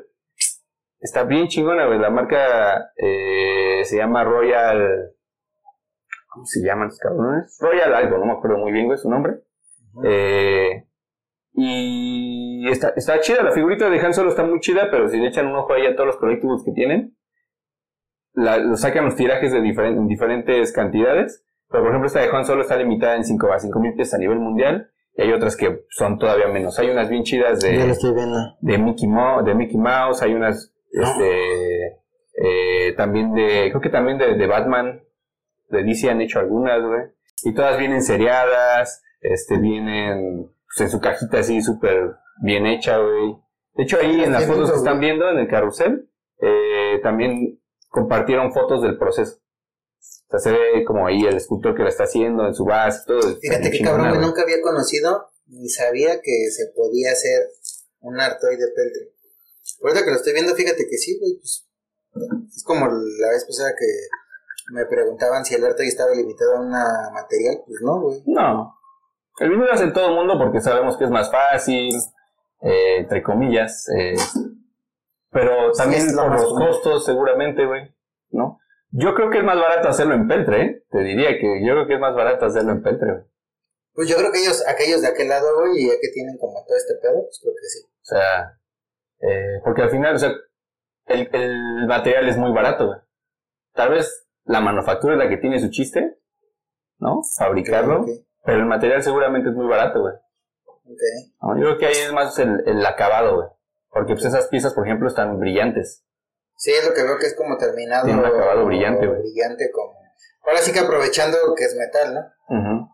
[1.01, 1.99] Está bien chingona, güey.
[1.99, 5.13] La marca eh, se llama Royal.
[6.29, 7.57] ¿Cómo se llaman los cabrones?
[7.61, 9.41] Royal algo, no me acuerdo muy bien, güey, su nombre.
[10.05, 10.85] Eh,
[11.55, 15.29] y está, está chida, la figurita de Han Solo está muy chida, pero si le
[15.29, 17.17] echan un ojo ahí a todos los collectibles que tienen,
[18.35, 21.47] la, lo sacan los tirajes de en diferentes cantidades.
[21.71, 24.15] Pero por ejemplo, esta de Han Solo está limitada en 5 a 5 mil piezas
[24.15, 24.91] a nivel mundial.
[25.15, 26.79] Y hay otras que son todavía menos.
[26.79, 28.39] Hay unas bien chidas de, Ya lo estoy viendo.
[28.61, 32.01] de Mickey Mouse, de Mickey Mouse, hay unas este
[32.39, 35.03] eh, también de creo que también de, de Batman,
[35.71, 37.03] de DC han hecho algunas, güey.
[37.45, 43.37] Y todas vienen seriadas, este vienen pues, en su cajita así súper bien hecha, güey.
[43.75, 46.09] De hecho ahí en las fotos que están viendo en el carrusel
[46.41, 49.39] eh, también compartieron fotos del proceso.
[49.99, 53.03] O sea, se ve como ahí el escultor que la está haciendo en su base
[53.07, 53.37] todo.
[53.41, 57.49] Fíjate que cabrón, güey, nunca había conocido ni sabía que se podía hacer
[58.01, 59.13] un artoy de peltre.
[59.83, 61.67] Ahorita que lo estoy viendo, fíjate que sí, güey, pues
[62.55, 63.87] es como la vez pasada que
[64.73, 68.23] me preguntaban si el artoy estaba limitado a un material, pues no, güey.
[68.27, 68.75] No.
[69.39, 71.95] El video lo hace todo el mundo porque sabemos que es más fácil,
[72.63, 73.87] eh, entre comillas.
[73.97, 74.17] eh,
[75.31, 77.95] pero también lo por los costos, seguramente, güey.
[78.31, 78.59] ¿No?
[78.99, 80.83] Yo creo que es más barato hacerlo en Peltre, ¿eh?
[80.91, 83.25] Te diría que yo creo que es más barato hacerlo en Peltre, güey.
[83.93, 86.65] Pues yo creo que ellos, aquellos de aquel lado, güey, y ya que tienen como
[86.67, 87.85] todo este pedo, pues creo que sí.
[87.85, 88.59] O sea,
[89.21, 90.33] eh, porque al final, o sea,
[91.07, 92.99] el, el material es muy barato, güey.
[93.75, 96.19] Tal vez la manufactura es la que tiene su chiste,
[96.99, 97.21] ¿no?
[97.37, 98.07] Fabricarlo.
[98.45, 100.15] Pero el material seguramente es muy barato, güey.
[100.65, 101.03] ok.
[101.43, 101.57] ¿no?
[101.57, 103.49] Yo creo que ahí es más el, el acabado, güey.
[103.91, 106.06] Porque pues esas piezas, por ejemplo, están brillantes.
[106.57, 108.07] Sí, es lo que veo que es como terminado.
[108.07, 109.21] Tiene un acabado brillante, güey.
[109.21, 109.95] Brillante como...
[110.47, 112.21] Ahora sí que aprovechando que es metal, ¿no?
[112.49, 112.89] Ujú.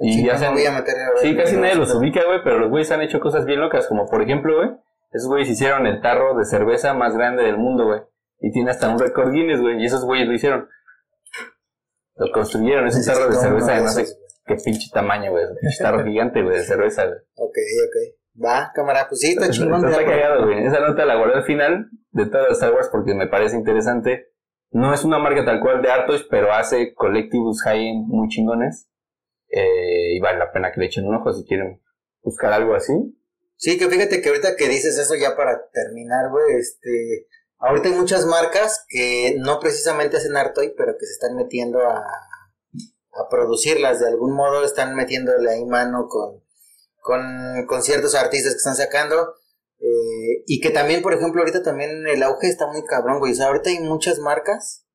[0.00, 0.48] Y no hacen...
[0.54, 3.02] me voy a meter a Sí, casi nadie los ubica, güey, pero los güeyes han
[3.02, 4.70] hecho cosas bien locas, como por ejemplo, güey,
[5.12, 8.00] esos güeyes hicieron el tarro de cerveza más grande del mundo, güey.
[8.40, 10.68] Y tiene hasta un récord Guinness, güey, y esos güeyes lo hicieron.
[12.16, 14.06] Lo construyeron, es un tarro de cerveza de no sé
[14.44, 15.44] qué pinche tamaño, güey.
[15.44, 17.18] Es un pinche tarro gigante, güey, de cerveza, güey.
[17.36, 18.21] Ok, ok.
[18.34, 19.84] Va, cámara, pues sí, está chingón.
[19.84, 20.66] está cagado, güey.
[20.66, 24.32] Esa nota la guardé al final de todas las Star Wars porque me parece interesante.
[24.70, 28.88] No es una marca tal cual de Artois, pero hace colectivos high-end muy chingones.
[29.48, 31.82] Eh, y vale la pena que le echen un ojo si quieren
[32.22, 32.92] buscar algo así.
[33.56, 37.28] Sí, que fíjate que ahorita que dices eso ya para terminar, güey, este...
[37.58, 41.98] Ahorita hay muchas marcas que no precisamente hacen Artoy, pero que se están metiendo a,
[41.98, 44.00] a producirlas.
[44.00, 46.42] De algún modo están metiéndole ahí mano con,
[47.02, 49.34] con, con ciertos artistas que están sacando.
[49.78, 53.32] eh, y que también, por ejemplo, ahorita también el auge está muy cabrón, güey.
[53.32, 54.86] O sea, ahorita hay muchas marcas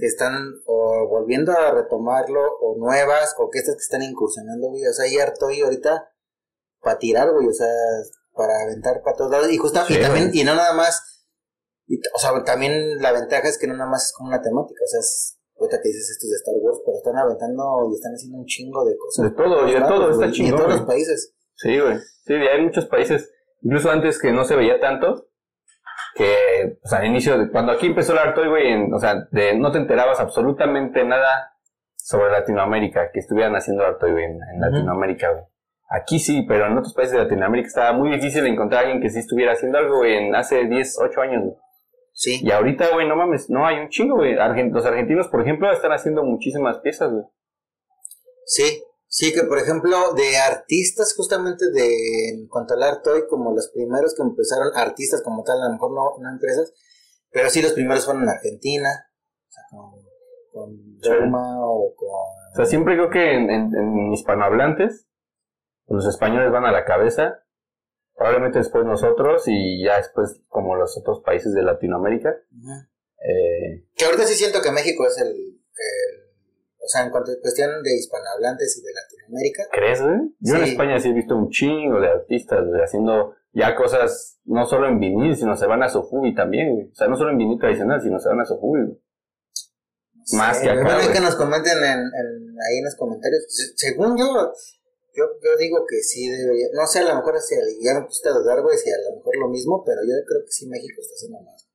[0.00, 0.34] que están
[0.66, 4.86] o volviendo a retomarlo, o nuevas, o que estas que están incursionando, güey.
[4.86, 6.08] O sea, hay Artoy ahorita
[6.80, 7.46] para tirar, güey.
[7.46, 7.68] O sea,
[8.34, 9.50] para aventar para todos lados.
[9.52, 10.40] Y justo, Sí, y también, güey.
[10.40, 11.26] y no nada más.
[11.86, 14.80] y o sea, también la ventaja es que no nada más es como una temática.
[14.84, 18.12] O sea, es, ahorita que dices estos de Star Wars, pero están aventando y están
[18.12, 19.24] haciendo un chingo de cosas.
[19.24, 21.34] De todo, y de todo, está güey, Y chingón, en todos los países.
[21.54, 21.96] Sí, güey.
[22.24, 25.28] Sí, hay muchos países, incluso antes que no se veía tanto,
[26.14, 29.56] que, o sea, al inicio, de, cuando aquí empezó el Artoy, güey, o sea, de,
[29.56, 31.52] no te enterabas absolutamente nada
[31.96, 35.44] sobre Latinoamérica, que estuvieran haciendo arte güey, en, en Latinoamérica, güey.
[35.88, 39.10] Aquí sí, pero en otros países de Latinoamérica estaba muy difícil encontrar a alguien que
[39.10, 41.56] sí estuviera haciendo algo, güey, en hace 10, 8 años, güey.
[42.12, 42.40] Sí.
[42.42, 44.34] Y ahorita, güey, no mames, no hay un chingo, güey.
[44.70, 47.24] Los argentinos, por ejemplo, están haciendo muchísimas piezas, güey.
[48.44, 51.88] Sí, sí, que por ejemplo, de artistas, justamente de
[52.34, 55.72] en cuanto al arte hoy, como los primeros que empezaron, artistas como tal, a lo
[55.72, 56.72] mejor no, no empresas,
[57.30, 58.88] pero sí los primeros fueron en Argentina,
[59.48, 60.70] o sea, con,
[61.00, 62.08] con o con.
[62.08, 65.08] O sea, siempre creo que en, en- en hispanohablantes,
[65.86, 67.38] los españoles van a la cabeza,
[68.16, 72.34] probablemente después nosotros y ya después como los otros países de Latinoamérica.
[73.18, 76.22] Eh, Que ahorita sí siento que México es el, el-
[76.84, 80.00] o sea, en cuanto a cuestión de hispanohablantes y de Latinoamérica, ¿Crees?
[80.40, 80.64] Yo en.
[80.64, 85.36] España sí he visto un chingo de artistas, haciendo ya cosas no solo en vinil,
[85.36, 86.88] sino se van a Sofubi también, güey.
[86.90, 88.98] O sea, no solo en vinil tradicional, sino se van a Sofubi, güey.
[90.36, 93.44] Más Sí, que acá, bueno, que nos comenten en, en- ahí en los comentarios.
[93.48, 94.52] Se- Según yo,
[95.14, 96.66] yo, yo digo que sí debería.
[96.72, 99.16] No sé, a lo mejor si ya me pusiste a dudar, güey, si a lo
[99.16, 101.68] mejor lo mismo, pero yo creo que sí México está haciendo más.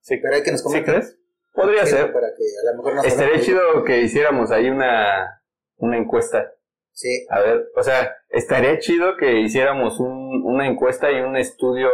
[0.00, 0.94] Sí, Pero hay que nos ¿Sí comenten.
[0.94, 1.18] crees?
[1.54, 2.12] Podría Sí, ser.
[2.12, 5.42] Para que a lo mejor nos Estaría chido que hiciéramos ahí una,
[5.76, 6.52] una encuesta.
[6.92, 11.88] Sí, A ver, o sea, estaría chido que hiciéramos un, una encuesta y un estudio,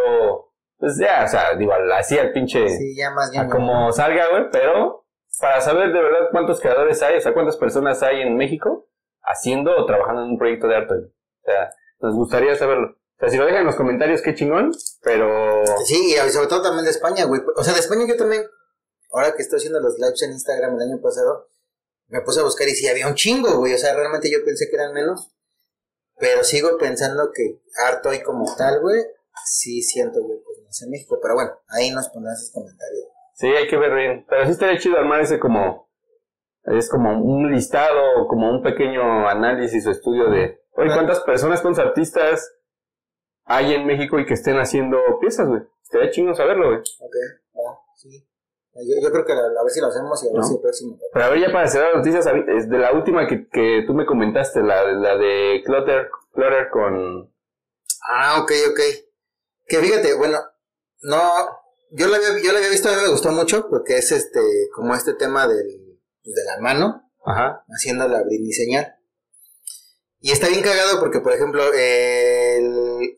[0.76, 3.50] pues ya, o sea, digo, así al pinche, sí, ya más a bien.
[3.50, 5.06] como salga, güey, pero
[5.40, 8.89] para saber de verdad cuántos creadores hay, o sea, cuántas personas hay en México
[9.22, 10.94] haciendo o trabajando en un proyecto de arte.
[10.94, 12.88] O sea, nos gustaría saberlo.
[12.88, 15.62] O sea, si lo dejan en los comentarios, qué chingón, pero...
[15.84, 17.42] Sí, y sobre todo también de España, güey.
[17.54, 18.44] O sea, de España yo también,
[19.12, 21.48] ahora que estoy haciendo los lives en Instagram el año pasado,
[22.08, 23.74] me puse a buscar y sí había un chingo, güey.
[23.74, 25.30] O sea, realmente yo pensé que eran menos.
[26.18, 29.02] Pero sigo pensando que harto hoy como tal, güey,
[29.44, 31.18] sí siento yo pues más en México.
[31.20, 33.04] Pero bueno, ahí nos pondrán sus comentarios.
[33.34, 34.26] Sí, hay que ver bien.
[34.28, 35.89] Pero sí estaría chido armar ese como...
[36.64, 40.60] Es como un listado, como un pequeño análisis o estudio de...
[40.72, 42.54] Oye, ¿cuántas personas, cuántos artistas
[43.44, 45.62] hay en México y que estén haciendo piezas, güey?
[45.82, 46.78] Estaría chingón saberlo, güey.
[46.78, 47.14] Ok,
[47.56, 48.26] va, sí.
[48.74, 50.46] Yo, yo creo que a, a ver si lo hacemos y a ver ¿No?
[50.46, 50.98] si el próximo.
[51.12, 53.94] Pero a ver, ya para cerrar las noticias, es de la última que, que tú
[53.94, 57.32] me comentaste, la, la de Clutter, Clutter con...
[58.08, 58.80] Ah, ok, ok.
[59.66, 60.38] Que fíjate, bueno,
[61.02, 61.20] no,
[61.90, 64.40] yo la había, yo la había visto, a mí me gustó mucho porque es este,
[64.74, 65.89] como este tema del,
[66.30, 67.64] pues, de la mano, Ajá.
[67.68, 68.96] haciendo la señal.
[70.20, 73.16] Y está bien cagado porque, por ejemplo, el,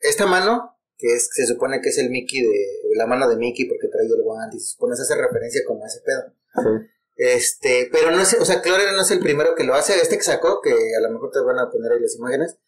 [0.00, 3.66] esta mano, que es, se supone que es el Mickey de, la mano de Mickey
[3.66, 6.34] porque trae el guante y se supone se hace referencia como a ese pedo.
[6.54, 6.86] Sí.
[7.16, 9.94] Este, pero no es, o sea, Clorer no es el primero que lo hace.
[10.00, 12.58] Este que sacó, que a lo mejor te van a poner ahí las imágenes,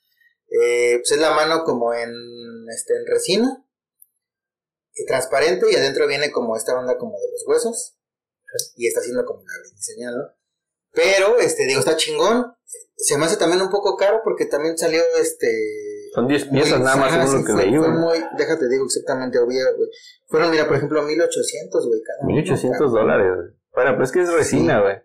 [0.50, 2.12] eh, pues es la mano como en,
[2.70, 3.64] este, en resina,
[4.94, 7.96] y transparente, y adentro viene como esta onda como de los huesos,
[8.76, 10.24] y está haciendo como la diseñada, ¿no?
[10.92, 12.54] Pero, este, digo, está chingón.
[12.96, 15.48] Se me hace también un poco caro porque también salió, este...
[16.14, 18.22] Son 10 piezas nada más según lo que leí, güey.
[18.36, 19.88] déjate digo exactamente, obvio, güey.
[20.28, 22.94] Fueron, mira, por ejemplo, 1800, güey, cada uno, 1800 cabrón.
[22.94, 23.48] dólares, güey.
[23.74, 24.96] Bueno, pero es que es resina, güey.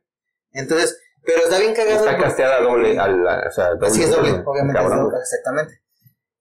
[0.52, 2.06] Entonces, pero está bien cagado.
[2.06, 3.90] Está casteada doble, al, o sea, doble.
[3.90, 5.12] Sí, es doble, obviamente Cabrón, es güey.
[5.12, 5.82] doble, exactamente.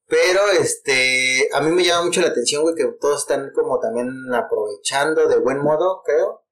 [0.08, 4.08] Pero, este, a mí me llama mucho la atención, güey, que todos están como también
[4.32, 6.45] aprovechando de buen modo, creo,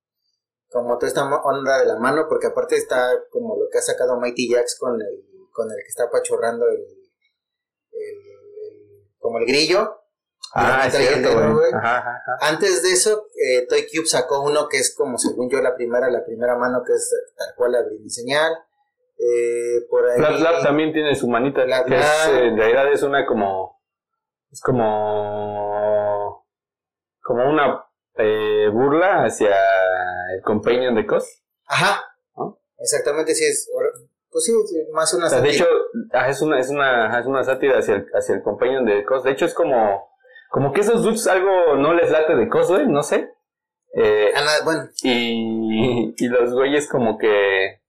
[0.75, 4.19] como toda esta onda de la mano, porque aparte está como lo que ha sacado
[4.19, 6.79] Mighty Jax con el, con el que está apachurrando el,
[7.93, 8.19] el-
[8.73, 10.01] el- como el grillo.
[10.53, 11.73] Ah, es cierto, güey.
[11.73, 12.49] Ajá, ajá, ajá.
[12.49, 16.11] Antes de eso, eh, Toy Cube sacó uno que es como, según yo, la primera,
[16.11, 18.53] la primera mano, que es tal cual la señal.
[19.17, 20.21] Eh, por ahí.
[20.21, 23.81] Lab también tiene su manita, Flap que es, eh, en realidad es una como,
[24.51, 26.45] es como,
[27.23, 27.84] como una
[28.17, 29.51] eh, burla hacia
[30.35, 31.25] el companion de Cos.
[31.67, 32.03] Ajá.
[32.37, 32.59] ¿No?
[32.79, 33.71] Exactamente, sí es.
[34.31, 34.53] Pues sí,
[34.93, 35.65] más una O sea, de sátira.
[35.65, 35.75] hecho,
[36.13, 39.05] ah, es una, es una, ajá, es una sátira hacia el, hacia el companion de
[39.05, 39.23] Cos.
[39.23, 40.09] De hecho, es como,
[40.51, 43.31] como que esos dudes algo no les late de Cos, güey, no sé.
[43.97, 47.81] Eh, Ah, nada, bueno, y, y los güeyes como que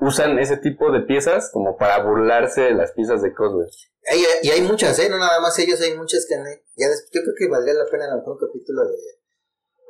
[0.00, 3.68] usan ese tipo de piezas como para burlarse de las piezas de Cos, güey.
[4.10, 5.08] hay- y hay muchas, ¿eh?
[5.08, 6.34] No nada más ellos, hay muchas que
[6.76, 8.94] ya des- yo creo que valdría la pena a lo mejor un capítulo de...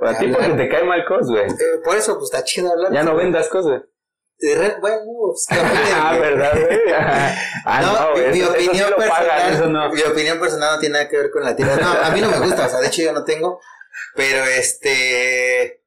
[0.01, 1.45] Para ti porque te cae mal Cos, güey.
[1.47, 2.93] Eh, por eso, pues está chido hablar.
[2.93, 3.83] Ya no vendas cosas.
[4.39, 6.17] De re- Bueno, pues, Ah.
[6.19, 6.79] ¿verdad, güey?
[7.65, 9.91] Ah, no, no, mi, eso, mi eso sí opinión personal, pagan, eso no.
[9.93, 11.77] mi opinión personal no tiene nada que ver con la tira.
[11.77, 13.61] No, a mí no me gusta, o sea, de hecho yo no tengo,
[14.15, 15.78] pero este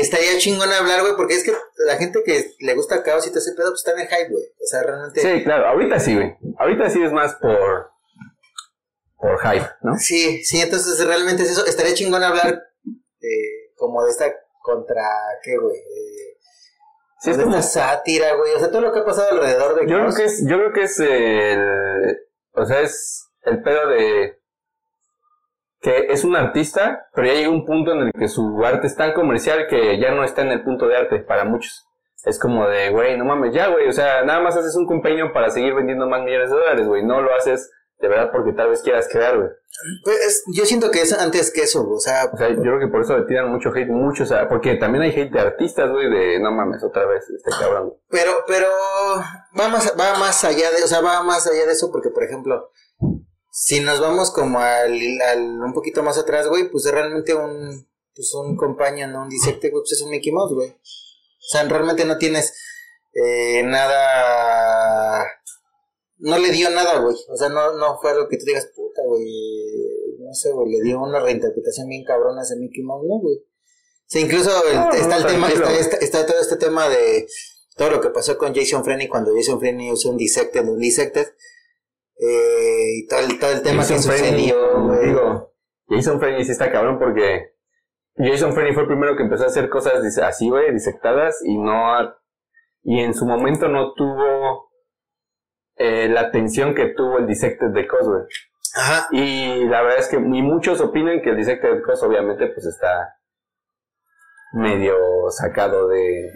[0.00, 1.52] estaría chingón hablar, güey, porque es que
[1.86, 4.30] la gente que le gusta caos y todo ese pedo, pues está en el hype,
[4.30, 4.44] güey.
[4.44, 6.36] O sea, realmente Sí, claro, ahorita sí, güey.
[6.58, 7.90] Ahorita sí es más por,
[9.16, 9.96] por hype, ¿no?
[9.98, 11.66] Sí, sí, entonces realmente es eso.
[11.66, 15.02] Estaría chingón hablar eh, como de esta contra,
[15.42, 15.76] ¿qué, güey?
[15.76, 16.34] Eh,
[17.24, 18.52] Sí, es como sátira, güey.
[18.52, 20.72] O sea, todo lo que ha pasado alrededor de Yo creo que es, yo creo
[20.74, 22.18] que es el.
[22.52, 24.38] O sea, es el pedo de.
[25.84, 28.96] Que es un artista, pero ya llega un punto en el que su arte es
[28.96, 31.86] tan comercial que ya no está en el punto de arte para muchos.
[32.24, 33.86] Es como de, güey, no mames, ya, güey.
[33.86, 37.04] O sea, nada más haces un compañero para seguir vendiendo más millones de dólares, güey.
[37.04, 39.50] No lo haces de verdad porque tal vez quieras crear, güey.
[40.04, 42.30] Pues yo siento que es antes que eso, o sea...
[42.32, 44.76] O sea, yo creo que por eso le tiran mucho hate, mucho, o sea, porque
[44.76, 47.94] también hay hate de artistas, güey, de no mames, otra vez, este cabrón.
[48.08, 48.68] Pero, pero,
[49.58, 52.24] va más, va más allá de, o sea, va más allá de eso porque, por
[52.24, 52.70] ejemplo,
[53.56, 57.86] si nos vamos como al, al un poquito más atrás, güey, pues es realmente un,
[58.12, 59.22] pues un compañero, ¿no?
[59.22, 60.70] Un disecte, güey, pues es un Mickey Mouse, güey.
[60.70, 62.52] O sea, realmente no tienes
[63.12, 65.24] eh, nada
[66.18, 67.14] no le dio nada, güey.
[67.28, 69.24] O sea, no, no fue algo que tú digas, puta, güey.
[70.18, 73.36] No sé, güey, le dio una reinterpretación bien cabrona a ese Mickey Mouse, ¿no, güey?
[73.36, 74.50] O sea, incluso
[74.92, 77.28] está el tema, está, está, todo este tema de
[77.76, 81.26] todo lo que pasó con Jason Frenny cuando Jason Frenny usó un Dissected, un Dissected.
[82.26, 85.06] Eh, y todo el, todo el tema Jason que sucedió, güey.
[85.06, 85.52] Digo,
[85.88, 87.54] Jason Frenny sí está cabrón porque
[88.16, 92.14] Jason Frenny fue el primero que empezó a hacer cosas así, güey, disectadas y no...
[92.82, 94.70] Y en su momento no tuvo
[95.76, 98.06] eh, la atención que tuvo el Dissected de Cos,
[98.76, 99.08] Ajá.
[99.12, 102.66] Y la verdad es que y muchos opinan que el Dissected de Cos obviamente pues
[102.66, 103.16] está
[104.52, 104.94] medio
[105.30, 106.30] sacado de...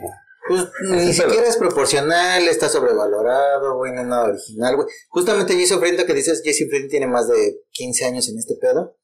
[0.49, 4.89] Pues ni siquiera es proporcional, está sobrevalorado, güey, no es nada original, güey.
[5.11, 8.97] Justamente Jason Friend, que dices, Jason Friend tiene más de 15 años en este pedo.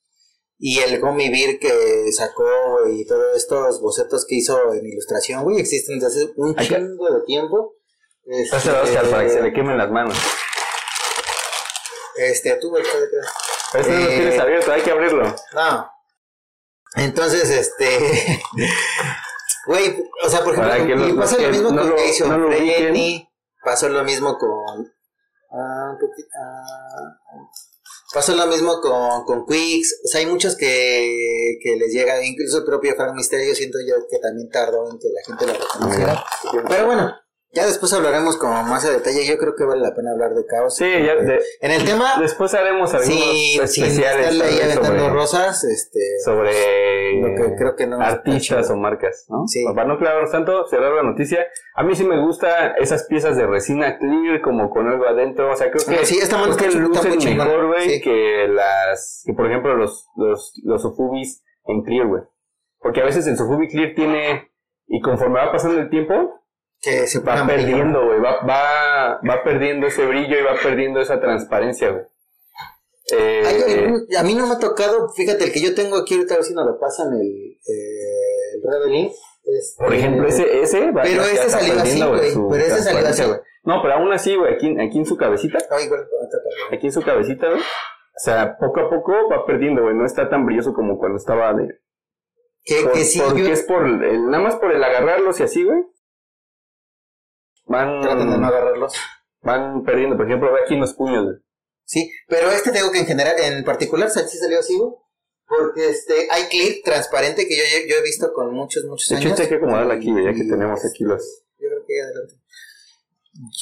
[0.59, 2.44] Y el Gummy Beer que sacó,
[2.80, 7.12] güey, y todos estos bocetos que hizo en ilustración, güey, existen desde hace un chingo
[7.12, 7.74] de tiempo.
[8.24, 10.16] Este, Oscar para que se le quemen las manos.
[12.16, 12.83] Este, tú, güey,
[13.72, 15.37] Pero este no lo tienes eh, abierto, hay que abrirlo.
[15.54, 15.90] No.
[16.96, 18.40] Entonces, este.
[19.66, 23.29] Güey, o sea, por ejemplo, y pasó lo mismo con lo, Jason no Frenny,
[23.64, 24.92] pasó lo mismo con.
[25.50, 26.29] Ah, poquito.
[26.38, 27.18] Ah,
[28.12, 30.00] pasó lo mismo con, con Quicks.
[30.05, 33.96] O sea, hay muchos que, que les llega, incluso el propio Frank Misterio, siento yo
[34.11, 36.24] que también tardó en que la gente lo reconociera.
[36.68, 37.14] Pero bueno,
[37.55, 39.27] ya después hablaremos como más a detalle.
[39.27, 40.77] Yo creo que vale la pena hablar de caos.
[40.77, 41.12] Sí, ya
[41.61, 42.21] en el tema.
[42.21, 44.35] Después haremos algunos sí, especiales.
[44.35, 46.01] Sí, ahí aventando rosas, este.
[46.25, 47.21] Sobre.
[47.21, 49.47] Lo que creo que no artistas o marcas, ¿no?
[49.47, 49.64] Sí.
[49.75, 51.47] Para no clavarnos tanto, cerrar la noticia.
[51.77, 55.53] A mí sí me gusta esas piezas de resina clear, como con algo adentro.
[55.53, 56.05] O sea, creo que.
[56.05, 59.23] Sí, esta mano que lucen mejor, güey, que las.
[59.25, 62.23] Que por ejemplo los, los, los Sofubis en clear, güey.
[62.79, 64.51] Porque a veces el Sofubi clear tiene.
[64.87, 66.43] Y conforme va pasando el tiempo,
[66.85, 71.20] que se va perdiendo, güey, va, va, va perdiendo ese brillo y va perdiendo esa
[71.20, 72.05] transparencia, güey.
[73.12, 76.37] Eh, a mí no me ha tocado, fíjate, el que yo tengo aquí ahorita, a
[76.38, 79.11] ver si nos lo pasan el, eh, el.
[79.44, 82.33] Este, Por ejemplo, ese, ese va, Pero este salió así, güey.
[82.51, 83.23] Pero ese salió así.
[83.64, 85.59] No, pero aún así, güey, aquí, aquí en su cabecita.
[86.73, 87.61] aquí en su cabecita, güey.
[87.61, 89.94] O sea, poco a poco va perdiendo, güey.
[89.94, 91.81] No está tan brilloso como cuando estaba de.
[92.64, 95.83] Que, que sí, porque es por el, nada más por el agarrarlos y así, güey.
[97.66, 98.00] Van.
[98.00, 98.94] Traten de no agarrarlos.
[99.42, 100.16] Van perdiendo.
[100.16, 101.40] Por ejemplo, ve aquí los puños.
[101.85, 104.79] Sí, pero este tengo que en general, en particular, sí salió así,
[105.46, 109.29] Porque este, hay clip transparente que yo, yo he visto con muchos, muchos de hecho,
[109.29, 109.40] años.
[109.40, 111.44] hay que acomodarla aquí, ya que tenemos aquí los.
[111.59, 112.35] Yo creo que adelante.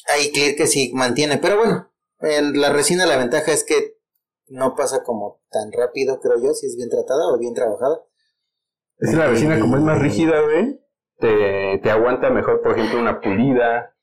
[0.08, 3.98] Hay clip que sí mantiene, pero bueno, en la resina la ventaja es que
[4.48, 8.04] no pasa como tan rápido, creo yo, si es bien tratada o bien trabajada.
[8.98, 10.80] Es que la resina, como es más rígida, güey,
[11.22, 13.94] te, te aguanta mejor, por ejemplo, una pulida.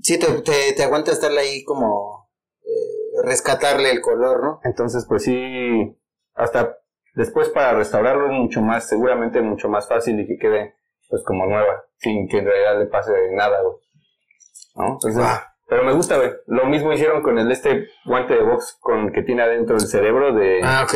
[0.00, 2.30] Sí, te, te, aguanta estarle ahí como
[2.62, 4.60] eh, rescatarle el color, ¿no?
[4.62, 5.98] Entonces, pues sí,
[6.34, 6.78] hasta
[7.14, 10.76] después para restaurarlo es mucho más, seguramente mucho más fácil y que quede
[11.08, 13.76] pues como nueva, sin que en realidad le pase nada, güey.
[14.76, 14.92] ¿No?
[14.92, 15.54] Entonces, ah.
[15.66, 16.30] pero me gusta, güey.
[16.46, 20.32] Lo mismo hicieron con el este guante de box con que tiene adentro el cerebro
[20.34, 20.86] de, ah,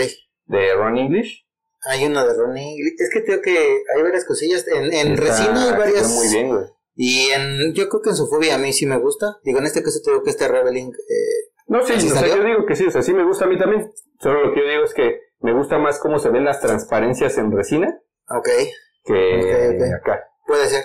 [0.45, 1.42] de Ron English.
[1.85, 2.77] Hay uno de Ronnie.
[2.99, 4.67] Es que creo que hay varias cosillas.
[4.69, 6.09] En, en resina hay varias.
[6.11, 6.65] Muy bien, güey.
[6.95, 9.39] Y en, yo creo que en su fobia a mí sí me gusta.
[9.45, 10.91] Digo, en este caso te digo que este Reveling.
[10.91, 13.49] Eh, no, sí, o sea, yo digo que sí, o sea, sí me gusta a
[13.49, 13.93] mí también.
[14.21, 17.39] Solo lo que yo digo es que me gusta más cómo se ven las transparencias
[17.39, 17.99] en resina.
[18.29, 18.49] Ok.
[19.05, 20.29] Que acá.
[20.47, 20.85] Puede ser,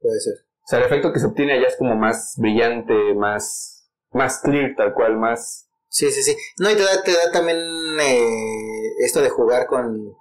[0.00, 0.34] puede ser.
[0.34, 4.74] O sea, el efecto que se obtiene allá es como más brillante, más, más clear,
[4.76, 5.68] tal cual, más.
[5.88, 6.36] Sí, sí, sí.
[6.58, 7.58] No, y te da, te da también
[8.00, 10.14] eh, esto de jugar con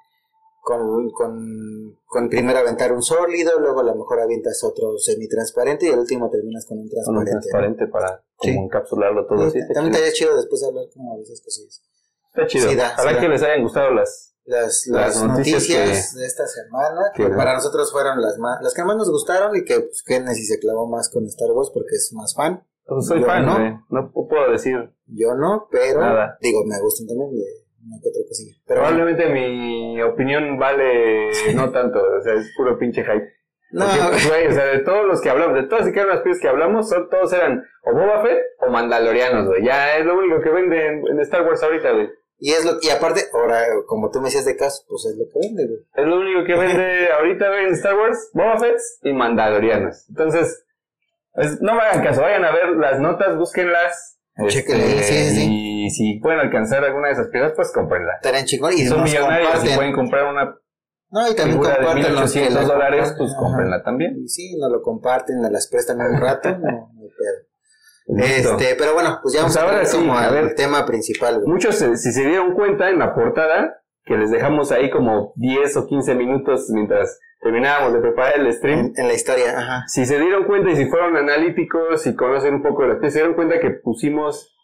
[0.67, 5.91] con, con, con primero aventar un sólido, luego a lo mejor avientas otro semitransparente y
[5.93, 7.31] al último terminas con un transparente.
[7.31, 9.59] Un transparente para como encapsularlo todo así.
[9.73, 11.81] También te haya chido después hablar como de esas cosillas.
[12.35, 12.69] Está chido.
[12.69, 13.21] Sí da, Ojalá sí da.
[13.21, 14.35] que les hayan gustado las.
[14.43, 18.37] las, Las las noticias noticias, que- de esta semana, que que- para nosotros fueron las
[18.37, 21.51] más, las que más nos gustaron y que pues, Genesis se clavó más con Star
[21.51, 22.61] Wars porque es más fan.
[22.85, 23.85] Pues soy Yo fan, no.
[23.89, 24.75] No puedo decir.
[25.07, 26.37] Yo no, pero Nada.
[26.41, 27.45] digo, me gustan también de
[27.87, 28.55] una que otra cosilla.
[28.67, 31.99] Pero bueno, Probablemente mi opinión vale no tanto.
[31.99, 33.33] O sea, es puro pinche hype.
[33.71, 36.11] no, Porque, güey, o sea, de todos los que hablamos, de todas y cada una
[36.11, 39.63] de las piezas que hablamos, son, todos eran o Boba Fett o Mandalorianos, güey.
[39.65, 42.09] Ya es lo único que vende en, en Star Wars ahorita, güey.
[42.39, 45.25] y es lo y aparte, ahora, como tú me decías de caso, pues es lo
[45.25, 45.79] que vende, güey.
[45.95, 50.07] Es lo único que vende ahorita, güey, en Star Wars, Boba Fett y Mandalorianos.
[50.09, 50.65] Entonces,
[51.33, 54.16] pues, no me hagan caso, vayan a ver las notas, búsquenlas.
[54.47, 55.47] Chéquenle, este, sí, sí.
[55.85, 58.19] Y si pueden alcanzar alguna de esas piezas, pues cómprenla.
[58.23, 59.75] Y Si son millonarios y comparten.
[59.75, 60.55] pueden comprar una
[61.09, 61.85] No, y también de comparten
[62.15, 63.39] los que 1800 la dólares, pues Ajá.
[63.39, 64.17] cómprenla también.
[64.23, 68.19] Y sí, nos lo comparten, nos las prestan un rato, no, pedo.
[68.25, 70.55] Este, pero bueno, pues ya vamos Pues a ahora ver sí, como a al ver.
[70.55, 71.47] tema principal, güey.
[71.47, 75.77] Muchos, eh, si se dieron cuenta en la portada, que les dejamos ahí como 10
[75.77, 78.79] o 15 minutos mientras terminábamos de preparar el stream.
[78.79, 79.83] En, en la historia, ajá.
[79.87, 83.13] Si se dieron cuenta y si fueron analíticos y conocen un poco de las piezas,
[83.13, 84.55] se dieron cuenta que pusimos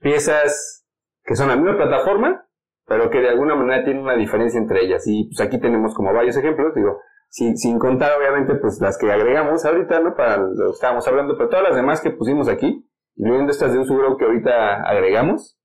[0.00, 0.86] piezas
[1.24, 2.46] que son la misma plataforma,
[2.86, 5.04] pero que de alguna manera tienen una diferencia entre ellas.
[5.06, 9.10] Y pues aquí tenemos como varios ejemplos, digo, sin, sin contar obviamente pues las que
[9.10, 10.14] agregamos ahorita, ¿no?
[10.14, 12.86] Para lo que estábamos hablando, pero todas las demás que pusimos aquí,
[13.16, 15.58] incluyendo estas de un subgrupo que ahorita agregamos,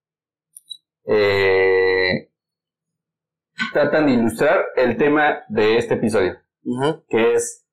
[1.05, 2.29] eh,
[3.73, 6.37] tratan de ilustrar el tema de este episodio
[7.07, 7.65] que es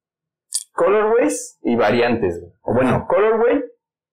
[0.72, 2.40] colorways y variantes.
[2.40, 2.52] güey.
[2.62, 3.64] O bueno, colorway,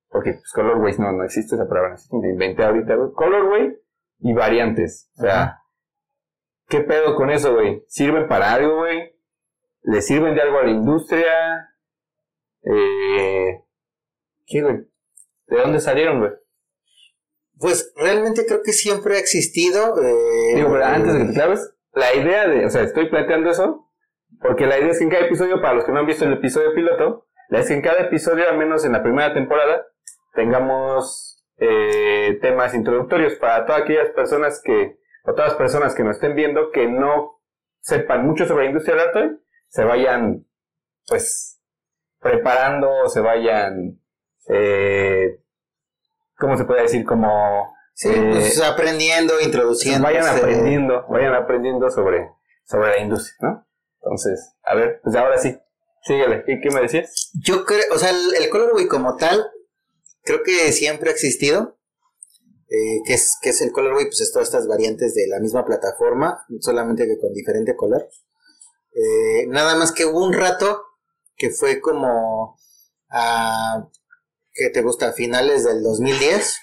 [0.09, 3.11] porque pues colorways no, no existe esa palabra, me inventé ahorita, güey.
[3.13, 3.77] Colorway
[4.19, 5.11] y variantes.
[5.17, 5.61] O sea.
[6.71, 7.83] ¿qué pedo con eso, güey?
[7.87, 9.13] ¿Sirven para algo, güey?
[9.83, 11.69] ¿Le sirven de algo a la industria?
[12.63, 13.61] Eh,
[14.45, 14.77] ¿Qué, güey?
[15.47, 16.31] ¿De dónde salieron, güey?
[17.61, 20.01] Pues realmente creo que siempre ha existido.
[20.03, 23.51] eh, Digo, pero antes de que te claves, la idea de, o sea, estoy planteando
[23.51, 23.87] eso,
[24.41, 26.33] porque la idea es que en cada episodio, para los que no han visto el
[26.33, 29.85] episodio piloto, la idea es que en cada episodio, al menos en la primera temporada,
[30.33, 36.15] tengamos eh, temas introductorios para todas aquellas personas que, o todas las personas que nos
[36.15, 37.39] estén viendo, que no
[37.81, 39.37] sepan mucho sobre la industria del arte,
[39.67, 40.47] se vayan,
[41.07, 41.61] pues,
[42.19, 43.99] preparando, se vayan,
[44.47, 45.39] eh,
[46.41, 47.05] ¿cómo se puede decir?
[47.05, 50.03] Como Sí, eh, pues aprendiendo, introduciendo.
[50.03, 52.29] vayan este, aprendiendo, vayan aprendiendo sobre,
[52.65, 53.67] sobre la industria, ¿no?
[54.01, 55.55] Entonces, a ver, pues ahora sí,
[56.03, 57.29] síguele, ¿qué, qué me decías?
[57.39, 59.45] Yo creo, o sea, el, el colorway como tal,
[60.23, 61.77] creo que siempre ha existido.
[62.73, 65.65] Eh, que es, que es el colorway, pues es todas estas variantes de la misma
[65.65, 68.07] plataforma, solamente que con diferente color.
[68.93, 70.81] Eh, nada más que hubo un rato
[71.35, 72.55] que fue como
[73.09, 73.89] a
[74.53, 76.57] que te gusta a finales del 2010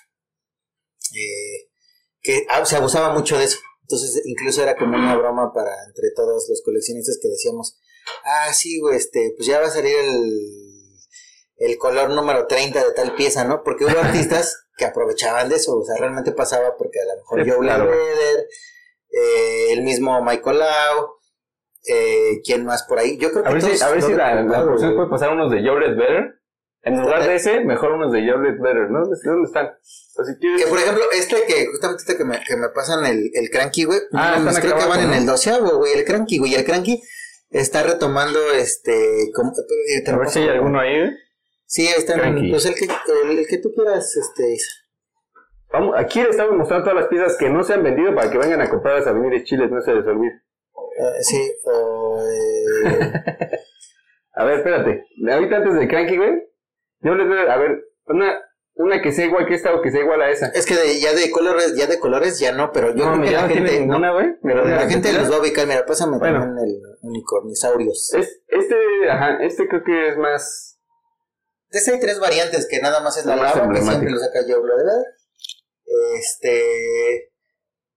[1.15, 1.71] eh,
[2.21, 6.11] que ah, se abusaba mucho de eso entonces incluso era como una broma para entre
[6.15, 7.79] todos los coleccionistas que decíamos
[8.25, 10.59] ah sí güey este pues ya va a salir el
[11.57, 15.77] el color número 30 de tal pieza no porque hubo artistas que aprovechaban de eso
[15.77, 17.91] o sea realmente pasaba porque a lo mejor Sí, Joe claro.
[17.91, 18.49] Leder,
[19.11, 21.19] eh, el mismo Michael Lau
[21.89, 23.17] eh, ¿quién más por ahí?
[23.19, 25.31] Yo creo que A ver si, todos a ver lo si la, producción puede pasar
[25.31, 26.38] unos de Better.
[26.83, 29.01] En lugar de ese, mejor unos de Jolet Better, ¿no?
[29.01, 29.67] ¿Dónde están?
[30.17, 30.63] O si quieres...
[30.63, 33.85] Que por ejemplo, este que justamente este que me, que me pasan el, el cranky,
[33.85, 33.99] güey.
[34.13, 36.55] Ah, no, están creo que van en el doceavo, güey, el cranky, güey.
[36.55, 37.03] El cranky
[37.51, 39.31] está retomando este.
[39.35, 40.57] como- eh, te A ver si hay güey.
[40.57, 41.11] alguno ahí, ¿eh?
[41.67, 42.15] Sí, ahí está.
[42.15, 42.51] Cranky.
[42.51, 44.57] Pues el que, el, el que tú quieras, este.
[45.73, 48.39] Vamos, aquí le estamos mostrando todas las piezas que no se han vendido para que
[48.39, 50.33] vengan a comprar a Avenidas Chiles, no se les olvide.
[50.33, 53.13] eh, sí, eh,
[54.35, 55.05] A ver, espérate.
[55.31, 56.31] Ahorita antes de Cranky, güey.
[57.01, 57.53] Yo les voy a...
[57.53, 58.41] A ver, una,
[58.75, 60.47] una que sea igual que esta o que sea igual a esa.
[60.49, 63.15] es que de- ya de colores, ya de colores ya no, pero yo no, creo
[63.15, 63.73] que mira, la no gente.
[63.73, 65.21] no, ninguna, Mira, la gente mira.
[65.23, 65.67] los va a ubicar.
[65.67, 66.41] Mira, pásame Bueno.
[66.41, 68.15] también el unicornisaurios.
[68.15, 70.79] Es, este, ajá, este creo que es más...
[71.71, 74.41] Este hay tres variantes, que nada más es la La lava, que siempre lo saca
[74.49, 74.87] yo, brother.
[76.19, 77.31] Este.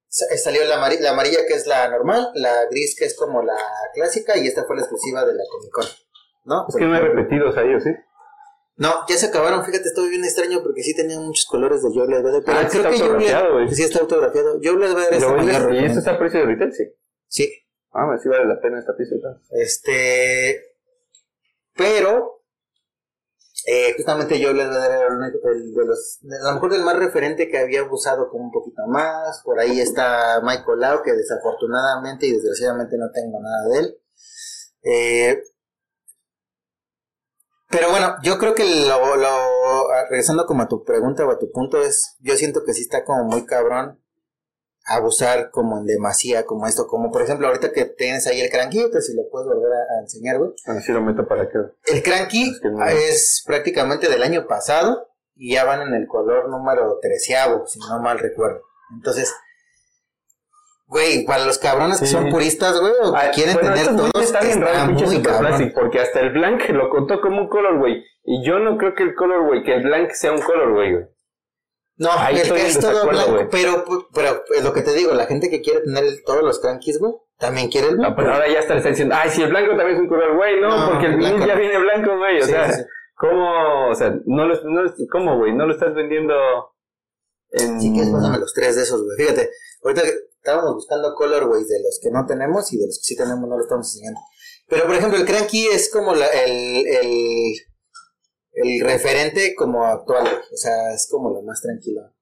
[0.08, 3.41] sa- Salió la, amari- la amarilla, que es la normal, la gris, que es como
[3.43, 3.56] la
[3.93, 5.86] clásica, y esta fue la exclusiva de la Comic Con.
[6.43, 6.66] ¿No?
[6.68, 7.91] Es que no hay repetidos ahí, ¿o sí?
[8.82, 12.07] No, ya se acabaron, fíjate, estuvo bien extraño porque sí tenían muchos colores de Joe
[12.07, 12.97] Ledbetter, pero Ah, creo está que
[13.75, 14.59] sí está autografiado.
[14.63, 16.84] Joe Ledbetter Y, es el mayor y esto está a precio de retail, sí.
[17.27, 17.53] Sí,
[17.93, 19.13] Ah, sí vale la pena esta pieza.
[19.15, 19.47] entonces.
[19.51, 20.73] Este.
[21.75, 22.41] Pero.
[23.67, 26.19] eh, justamente yo les voy a dar el, el de los.
[26.43, 29.41] A lo mejor del más referente que había abusado como un poquito más.
[29.45, 33.97] Por ahí está Michael Lau, que desafortunadamente y desgraciadamente no tengo nada de él.
[34.84, 35.43] Eh,
[37.72, 41.51] pero bueno, yo creo que lo, lo- regresando como a tu pregunta o a tu
[41.51, 43.99] punto es, yo siento que sí está como muy cabrón
[44.86, 48.80] abusar como en demasía, como esto, como por ejemplo ahorita que tienes ahí el cranky,
[48.99, 50.51] si lo puedes volver a, enseñar, güey.
[50.65, 51.57] Así lo meto para que...
[51.86, 52.51] El cranky
[52.89, 58.01] es, prácticamente del año pasado y ya van en el color número treceavo, si no
[58.01, 58.61] mal recuerdo.
[58.93, 59.34] Entonces,
[60.91, 64.61] güey, para los cabrones que son puristas, güey, o que quieren tener todos, está bien
[64.61, 68.03] raro muy porque hasta el blank lo contó como un color, güey.
[68.25, 70.97] Y yo no creo que el color, güey, que el blank sea un color, güey.
[71.95, 75.27] No, Ahí el que es todo blanco, pero, pero es lo que te digo, la
[75.27, 78.09] gente que quiere tener todos los crankies, güey, también quiere el blanco.
[78.09, 80.59] No, pero ahora ya está, diciendo, ay, si el blanco también es un color, güey,
[80.59, 82.69] no, porque el vinil ya viene blanco, güey, o sea,
[83.15, 85.53] ¿cómo, o sea, no lo, no, ¿cómo, güey?
[85.53, 86.33] No lo estás vendiendo
[87.51, 87.79] en...
[87.79, 89.49] Sí, que pásame los tres de esos, güey, fíjate,
[89.84, 90.03] ahorita
[90.38, 93.57] estábamos buscando colorways de los que no tenemos y de los que sí tenemos no
[93.57, 94.19] lo estamos enseñando.
[94.67, 97.53] Pero, por ejemplo, el cranky es como la, el, el
[98.53, 102.13] el referente como actual, o sea, es como lo más tranquilo.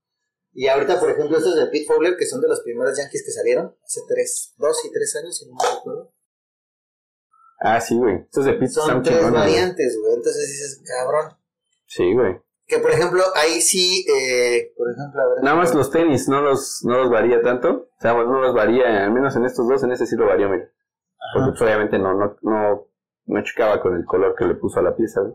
[0.53, 3.31] Y ahorita, por ejemplo, estos de Pete Fowler, que son de los primeros Yankees que
[3.31, 6.13] salieron, hace tres, dos y tres años, si no me acuerdo.
[7.59, 8.21] Ah, sí, güey.
[8.21, 10.13] Estos de Pete son tres variantes, güey.
[10.13, 11.37] Entonces dices, cabrón.
[11.85, 12.41] Sí, güey.
[12.69, 16.81] Que por ejemplo, ahí sí, eh, por ejemplo, ver, Nada más los tenis no los,
[16.83, 17.89] no los varía tanto.
[17.97, 20.27] O sea, bueno, no los varía, al menos en estos dos, en ese sí lo
[20.27, 20.69] varía, mira.
[21.33, 22.87] Porque pues, obviamente no, no, no,
[23.25, 25.33] no chocaba con el color que le puso a la pieza, güey.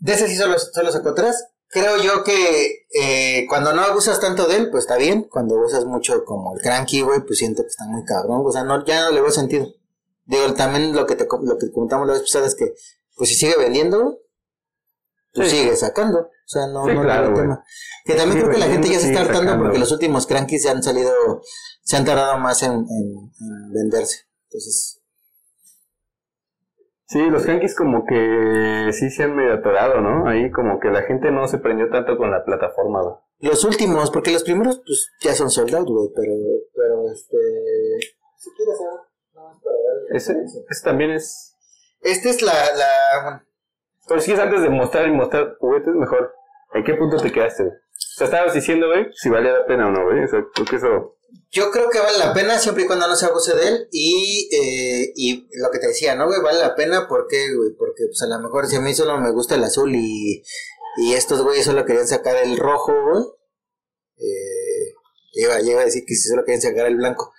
[0.00, 1.42] De ese sí solo, solo sacó tres.
[1.70, 5.28] Creo yo que eh, cuando no abusas tanto de él, pues está bien.
[5.30, 8.42] Cuando usas mucho como el cranky, güey, pues siento que está muy cabrón.
[8.44, 9.66] O sea, no, ya no le veo sentido.
[10.26, 12.74] Digo, también lo que te lo que comentamos la vez pasada es que,
[13.16, 14.18] pues si sigue vendiendo,
[15.38, 16.18] pues sigue sacando.
[16.20, 17.62] O sea, no, no claro, tema.
[18.04, 20.70] Que también creo que la gente ya se está hartando porque los últimos crankies se
[20.70, 21.42] han salido,
[21.82, 24.26] se han tardado más en, en venderse.
[24.44, 24.98] Entonces,
[27.08, 30.28] Sí, los Yankees como que sí se han medio atorado, ¿no?
[30.28, 33.00] Ahí como que la gente no se prendió tanto con la plataforma.
[33.38, 36.34] Los últimos, porque los primeros pues ya son soldados, güey, pero,
[36.74, 37.38] pero este...
[38.36, 39.00] Si quieres saber,
[39.32, 40.34] no, para ese,
[40.68, 41.56] ese también es...
[42.02, 42.52] Este es la...
[42.52, 43.47] la...
[44.08, 46.32] Pero si es antes de mostrar y mostrar juguetes, mejor.
[46.74, 47.64] ¿En qué punto te quedaste?
[47.64, 47.70] O
[48.16, 50.24] sea, estabas diciendo, güey, si valía la pena o no, güey.
[50.24, 51.18] O sea, creo que eso
[51.50, 53.88] yo creo que vale la pena siempre y cuando no se abuse de él.
[53.90, 56.40] Y, eh, y lo que te decía, ¿no, güey?
[56.42, 59.32] Vale la pena porque, güey, porque pues a lo mejor si a mí solo me
[59.32, 60.42] gusta el azul y,
[60.98, 63.24] y estos güeyes solo querían sacar el rojo, güey.
[64.18, 64.94] Eh,
[65.34, 67.32] iba, a decir que si solo querían sacar el blanco.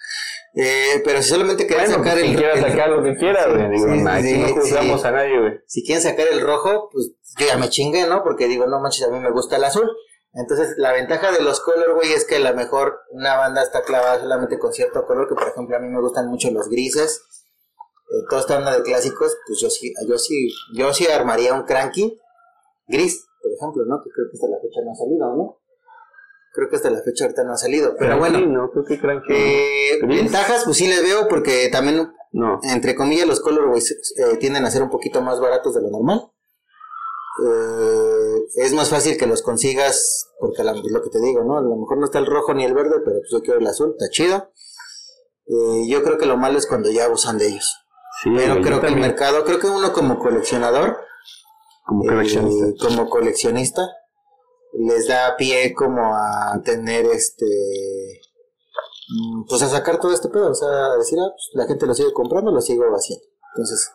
[0.55, 2.55] Eh, pero si solamente querían sacar pues, el rojo.
[2.55, 3.69] Si sacar lo que quiera, güey.
[3.69, 5.53] Digo, no juzgamos a nadie, güey.
[5.67, 8.23] Si quieren sacar el rojo, pues yo ya me chingué, ¿no?
[8.23, 9.89] Porque digo, no manches, a mí me gusta el azul.
[10.33, 13.81] Entonces, la ventaja de los color, güey, es que a lo mejor una banda está
[13.81, 17.23] clavada solamente con cierto color, que por ejemplo a mí me gustan mucho los grises.
[18.09, 21.63] Eh, toda esta banda de clásicos, pues yo sí, yo sí, yo sí armaría un
[21.63, 22.19] cranky
[22.87, 24.01] gris, por ejemplo, ¿no?
[24.03, 25.58] Que creo que hasta la fecha no ha salido, ¿no?
[26.51, 28.39] Creo que hasta la fecha ahorita no ha salido, pero bueno.
[28.39, 29.31] No, creo que cranky.
[29.31, 32.59] Eh, ventajas, pues sí les veo, porque también, no.
[32.63, 36.31] entre comillas, los color, eh, tienden a ser un poquito más baratos de lo normal.
[37.45, 41.57] Eh, es más fácil que los consigas, porque la, lo que te digo, ¿no?
[41.57, 43.67] A lo mejor no está el rojo ni el verde, pero pues yo quiero el
[43.67, 44.51] azul, está chido.
[45.87, 47.75] Yo creo que lo malo es cuando ya usan de ellos.
[48.23, 50.97] pero creo que el mercado, creo que uno como coleccionador,
[51.85, 53.81] como coleccionista, como coleccionista
[54.73, 57.45] les da pie como a tener este
[59.09, 61.85] mm, pues a sacar todo este pedo, o sea, a decir, ah, pues, la gente
[61.85, 63.25] lo sigue comprando, lo sigo haciendo.
[63.55, 63.91] Entonces,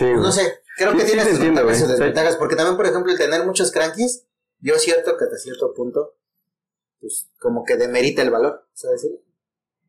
[0.00, 1.38] no sé, Creo que tiene sus
[1.88, 4.26] desventajas, porque también, por ejemplo, el tener muchos crankies,
[4.60, 6.16] yo cierto que hasta cierto punto,
[7.00, 8.64] pues como que demerita el valor.
[8.72, 9.10] O sea, decir,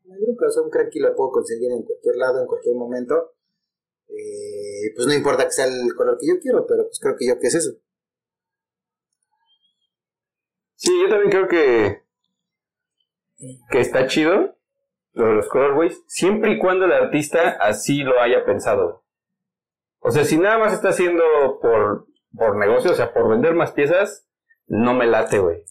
[0.02, 3.32] creo que un cranky lo puedo conseguir en cualquier lado, en cualquier momento.
[4.08, 7.26] Eh, pues no importa que sea el color que yo quiero, pero pues creo que
[7.26, 7.70] yo que es eso.
[10.76, 12.02] Sí, yo también creo que,
[13.70, 14.54] que está chido
[15.14, 19.04] lo de los colorways, siempre y cuando el artista así lo haya pensado.
[20.00, 21.24] O sea, si nada más está haciendo
[21.62, 22.06] por,
[22.36, 24.28] por negocio, o sea, por vender más piezas,
[24.66, 25.62] no me late, güey.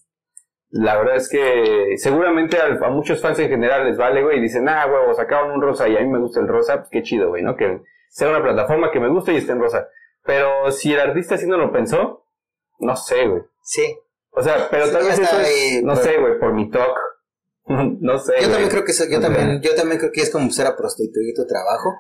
[0.70, 4.68] La verdad es que seguramente a, muchos fans en general les vale, güey, y dicen,
[4.70, 7.30] ah, huevo, sacaron un rosa y a mí me gusta el rosa, pues qué chido,
[7.30, 7.56] güey, ¿no?
[7.56, 9.88] Que sea una plataforma que me guste y esté en rosa.
[10.24, 12.26] Pero si el artista así no lo pensó,
[12.80, 13.44] no sé, güey.
[13.62, 14.00] Sí.
[14.36, 16.98] O sea, pero tal vez eso es, no sé, güey, por mi talk.
[17.66, 18.34] no sé.
[18.42, 21.34] Yo también creo que yo también, yo también creo que es como ser a prostituir
[21.36, 21.94] tu trabajo.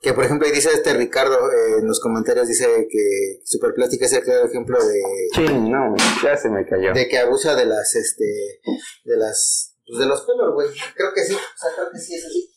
[0.00, 4.12] Que por ejemplo, ahí dice este Ricardo eh, en los comentarios, dice que Superplástica es
[4.14, 5.02] el claro ejemplo de.
[5.34, 5.94] Sí, no,
[6.24, 6.94] ya se me cayó.
[6.94, 8.60] De que abusa de las, este,
[9.04, 10.68] de las, pues de los color, güey.
[10.96, 12.50] Creo que sí, o sea, creo que sí es así.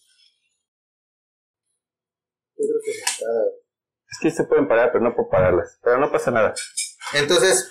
[2.55, 3.25] Yo creo que está.
[4.09, 5.77] Es que se pueden parar, pero no puedo pararlas.
[5.83, 6.53] Pero no pasa nada.
[7.13, 7.69] Entonces,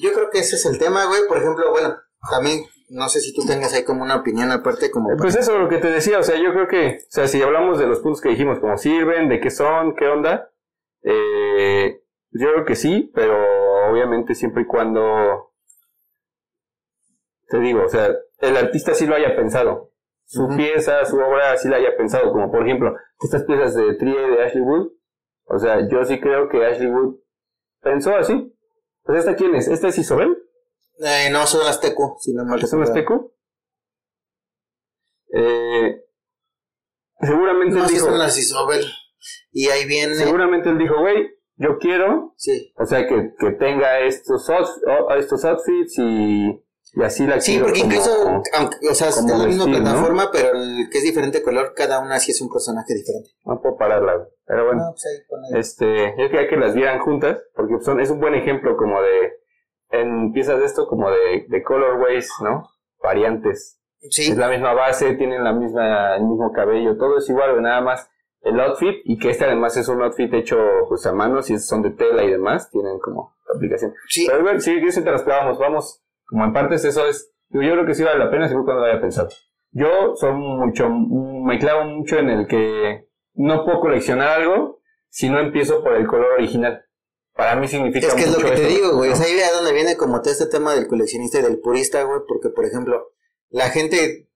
[0.00, 1.22] yo creo que ese es el tema, güey.
[1.28, 1.96] Por ejemplo, bueno,
[2.30, 5.10] también no sé si tú tengas ahí como una opinión aparte como...
[5.12, 7.40] Eh, Pues eso, lo que te decía, o sea, yo creo que, o sea, si
[7.40, 10.50] hablamos de los puntos que dijimos, cómo sirven, de qué son, qué onda,
[11.02, 13.34] eh, yo creo que sí, pero
[13.90, 15.54] obviamente siempre y cuando,
[17.48, 19.90] te digo, o sea, el artista sí lo haya pensado.
[20.24, 24.18] Su pieza, su obra sí la haya pensado, como por ejemplo, estas piezas de Trie
[24.18, 24.92] de Ashley Wood,
[25.44, 27.16] o sea, yo sí creo que Ashley Wood
[27.82, 28.54] pensó así.
[29.04, 29.68] Pues esta quién es?
[29.68, 30.36] ¿Esta es Isobel?
[30.98, 32.92] Eh, no, son las tecu, si no mal ¿Es un recuerdo.
[33.00, 33.34] azteco?
[35.34, 36.04] Eh,
[37.20, 38.84] seguramente No, él dijo, son las Isobel.
[39.50, 40.14] Y ahí viene...
[40.14, 42.72] seguramente él dijo, güey, yo quiero, Sí.
[42.76, 44.48] o sea, que, que tenga estos,
[45.18, 46.62] estos outfits y,
[46.94, 48.10] y así la Sí, porque como- incluso,
[48.54, 49.82] aunque, o sea, es la misma vestir, ¿no?
[49.82, 53.30] plataforma, pero el que es diferente color, cada una sí es un personaje diferente.
[53.44, 54.82] No puedo pararla, pero bueno.
[54.84, 58.20] Ah, pues ahí pone- Este, yo quería que las vieran juntas, porque son, es un
[58.20, 59.32] buen ejemplo como de,
[59.90, 62.68] en piezas de esto, como de, de colorways, ¿no?
[63.02, 63.78] Variantes.
[64.10, 67.80] Sí, Es la misma base, tienen la misma, el mismo cabello, todo es igual, nada
[67.80, 68.08] más
[68.40, 71.82] el outfit, y que este además es un outfit hecho pues a mano, si son
[71.82, 73.94] de tela y demás, tienen como aplicación.
[74.08, 74.26] sí.
[74.28, 76.01] Pero bueno, sí, eso te las clavamos, vamos,
[76.32, 78.90] como en partes eso es, yo creo que sí vale la pena, siempre cuando lo
[78.90, 79.28] haya pensado.
[79.70, 84.80] Yo soy mucho, me clavo mucho en el que no puedo coleccionar algo
[85.10, 86.86] si no empiezo por el color original.
[87.34, 89.10] Para mí significa Es que es lo mucho que te eso, digo, güey.
[89.10, 92.02] O sea, ahí a donde viene como todo este tema del coleccionista y del purista,
[92.02, 92.20] güey.
[92.26, 93.12] Porque, por ejemplo,
[93.50, 94.30] la gente,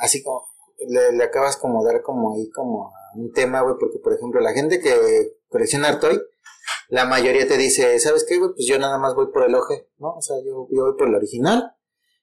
[0.00, 0.46] así como,
[0.88, 3.76] le, le acabas como dar como ahí como un tema, güey.
[3.78, 4.94] Porque, por ejemplo, la gente que
[5.48, 6.20] colecciona Artoy,
[6.88, 8.50] la mayoría te dice, ¿sabes qué, güey?
[8.54, 10.14] Pues yo nada más voy por el oje, ¿no?
[10.16, 11.74] O sea, yo, yo voy por el original.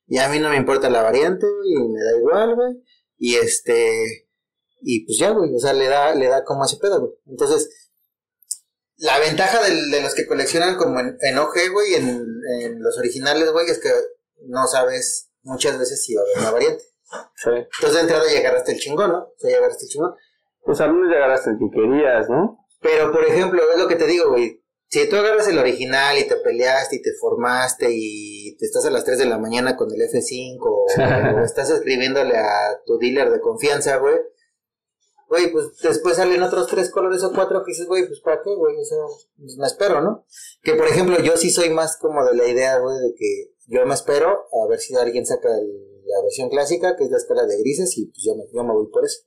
[0.08, 2.84] Y a mí no me importa la variante, güey, y me da igual, güey.
[3.18, 4.28] Y este,
[4.82, 5.54] y pues ya, güey.
[5.56, 7.12] O sea, le da, le da como ese pedo, güey.
[7.28, 7.70] Entonces,
[8.98, 12.26] la ventaja del- de los que coleccionan como en, en OG, güey, en,
[12.62, 13.92] en los originales, güey, es que
[14.48, 16.84] no sabes muchas veces si va a haber una variante.
[17.36, 17.50] Sí.
[17.52, 19.20] Entonces de entrada ya agarraste el chingón, ¿no?
[19.20, 20.14] O sea, ya agarraste el chingón.
[20.64, 22.66] Pues al menos llegar hasta el que querías, ¿no?
[22.82, 24.64] Pero, por ejemplo, es lo que te digo, güey.
[24.88, 28.90] Si tú agarras el original y te peleaste y te formaste y te estás a
[28.90, 30.86] las 3 de la mañana con el F5 o,
[31.40, 34.16] o estás escribiéndole a tu dealer de confianza, güey.
[35.28, 38.50] Güey, pues después salen otros tres colores o cuatro que dices, güey, pues para qué,
[38.56, 38.98] güey, o sea,
[39.38, 40.26] pues me espero, ¿no?
[40.64, 43.86] Que por ejemplo, yo sí soy más como de la idea, güey, de que yo
[43.86, 47.46] me espero a ver si alguien saca el- la versión clásica, que es la escala
[47.46, 49.20] de grises, y pues yo me, yo me voy por eso.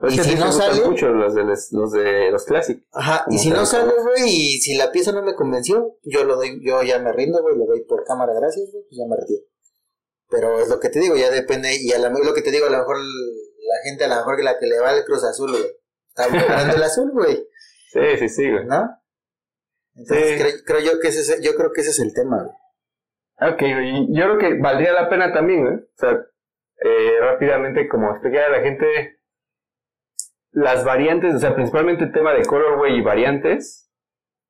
[0.00, 2.82] Pero Y si no sale- mucho los de los, los de los clásicos.
[2.92, 6.36] Ajá, y si no sale, güey, y si la pieza no me convenció, yo lo
[6.36, 9.16] doy, yo ya me rindo, güey, lo doy por cámara, gracias, güey, pues ya me
[9.16, 9.42] retiro.
[10.30, 12.66] Pero es lo que te digo, ya depende, y a la, lo que te digo,
[12.66, 15.22] a lo mejor la gente, a lo mejor que la que le va al Cruz
[15.24, 15.64] Azul, güey,
[16.08, 17.46] está comprando el azul, güey,
[17.92, 18.64] Sí, sí, sí, güey.
[18.66, 18.88] ¿no?
[19.96, 20.38] Entonces Sí.
[20.42, 23.52] creo, creo yo que ese es, yo creo que ese es el tema, güey.
[23.52, 25.80] Ok, güey, yo creo que valdría la pena también, ¿eh?
[25.84, 26.12] O sea,
[26.82, 29.19] eh, rápidamente, como explicar a la gente
[30.52, 33.86] las variantes, o sea, principalmente el tema de colorway y variantes.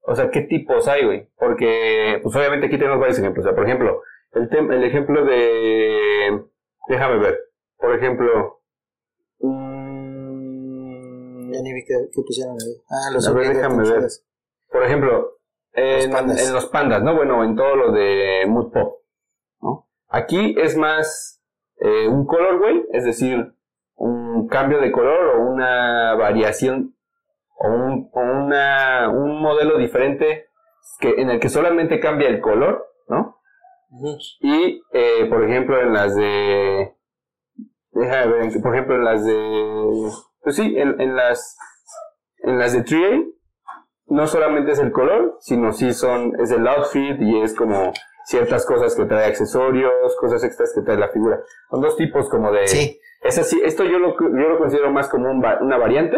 [0.02, 1.28] O sea, ¿qué tipos hay, güey?
[1.38, 3.44] Porque, pues obviamente aquí tenemos varios ejemplos.
[3.44, 6.42] O sea, por ejemplo, el, tem- el ejemplo de...
[6.88, 7.38] Déjame ver.
[7.76, 8.60] Por ejemplo...
[9.40, 12.74] mm, Ya ni vi que, que pusieron ahí.
[12.88, 14.08] Ah, los A ver, déjame ver.
[14.70, 15.36] por ejemplo,
[15.74, 16.46] en Los pandas.
[16.48, 17.14] en los pandas, ¿no?
[17.16, 19.00] Bueno, en todo lo de Mood Pop,
[19.60, 19.88] ¿no?
[20.08, 21.42] Aquí es más
[21.78, 23.54] eh, un colorway, es decir,
[24.40, 26.94] un cambio de color o una variación
[27.58, 30.46] o un, o una, un modelo diferente
[30.98, 33.36] que, en el que solamente cambia el color, ¿no?
[34.40, 36.94] Y, eh, por ejemplo, en las de...
[37.92, 40.10] Déjame ver, en- por ejemplo, en las de...
[40.42, 41.56] Pues sí, en, en las...
[42.42, 43.26] En las de 3A,
[44.06, 46.32] no solamente es el color, sino sí son...
[46.40, 47.92] Es el outfit y es como
[48.24, 51.40] ciertas cosas que trae accesorios, cosas extras que trae la figura.
[51.70, 52.68] Son dos tipos como de...
[52.68, 56.16] Sí, Es así, esto yo lo, yo lo considero más como un va- una variante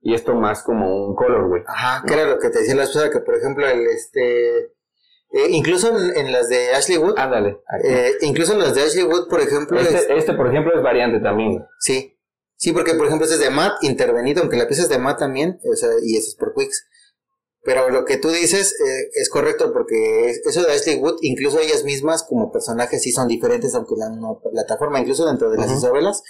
[0.00, 1.62] y esto más como un colorway.
[1.66, 4.58] Ajá, que era lo que te decía la esposa, que por ejemplo, el este.
[5.34, 7.58] eh, incluso en, en las de Ashley Wood, Ándale.
[7.84, 10.82] eh, incluso en las de Ashley Wood, por ejemplo, es- este, este, por ejemplo, es
[10.82, 11.64] variante también.
[11.80, 12.08] sí.
[12.56, 15.18] Sí, porque por ejemplo, ese es de matte intervenido, aunque la pieza es de matte
[15.18, 16.86] también, o sea, y ese es por Quicks.
[17.64, 21.60] Pero lo que tú dices eh, es correcto, porque es- eso de Ashley Wood, incluso
[21.60, 24.10] ellas mismas como personajes sí son diferentes, aunque la
[24.50, 25.70] plataforma, incluso dentro de las.
[25.78, 26.22] Isabelas,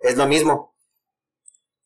[0.00, 0.74] es lo mismo.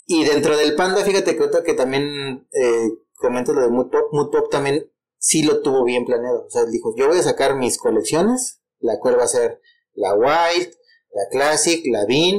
[0.06, 4.12] Y dentro del Panda, fíjate que ahorita que también eh, comento lo de Mood Pop,
[4.12, 6.44] Mood Pop también sí lo tuvo bien planeado.
[6.46, 9.60] O sea, él dijo, yo voy a sacar mis colecciones, la cual va a ser
[9.94, 10.72] la Wild,
[11.12, 12.36] la Classic, la Bean,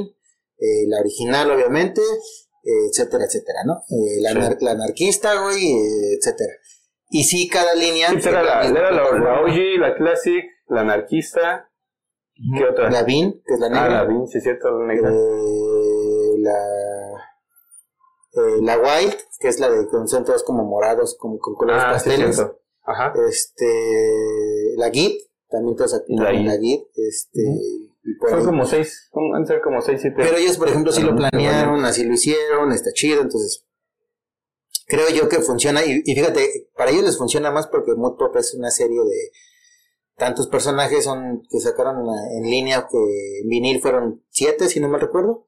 [0.60, 2.00] eh, la original obviamente,
[2.62, 3.82] etcétera, etcétera, ¿no?
[3.88, 4.36] Eh, la, Sí.
[4.38, 6.52] anar- la anarquista, güey, eh, etcétera.
[7.10, 8.08] Y sí, cada línea...
[8.08, 9.04] Sí, era la, era la.
[9.42, 11.68] OG, la Classic, la anarquista
[12.56, 12.90] ¿Qué otra?
[12.90, 13.88] La Bean, que es la ah, negra.
[13.88, 15.10] la Bean, sí, es cierto, la negra.
[15.10, 16.58] Eh, la,
[18.32, 21.82] eh, la Wild, que es la de que son todos como morados, como con colores
[21.84, 22.40] ah, pasteles.
[22.84, 23.12] Ajá.
[23.28, 26.82] este, la Git, también todos Y la la Git.
[26.94, 27.40] Este,
[28.28, 28.44] Son ahí.
[28.44, 30.16] como seis, como- han ser como seis, siete.
[30.18, 33.64] Pero ellos, por ejemplo, sí lo mucho planearon, así lo hicieron, está chido, entonces
[34.86, 35.84] creo yo que funciona.
[35.84, 39.30] Y, y fíjate, para ellos les funciona más porque Mood Pop es una serie de
[40.16, 41.96] tantos personajes son que sacaron
[42.36, 42.96] en, línea, que
[43.42, 45.46] en vinil fueron siete, si no me recuerdo.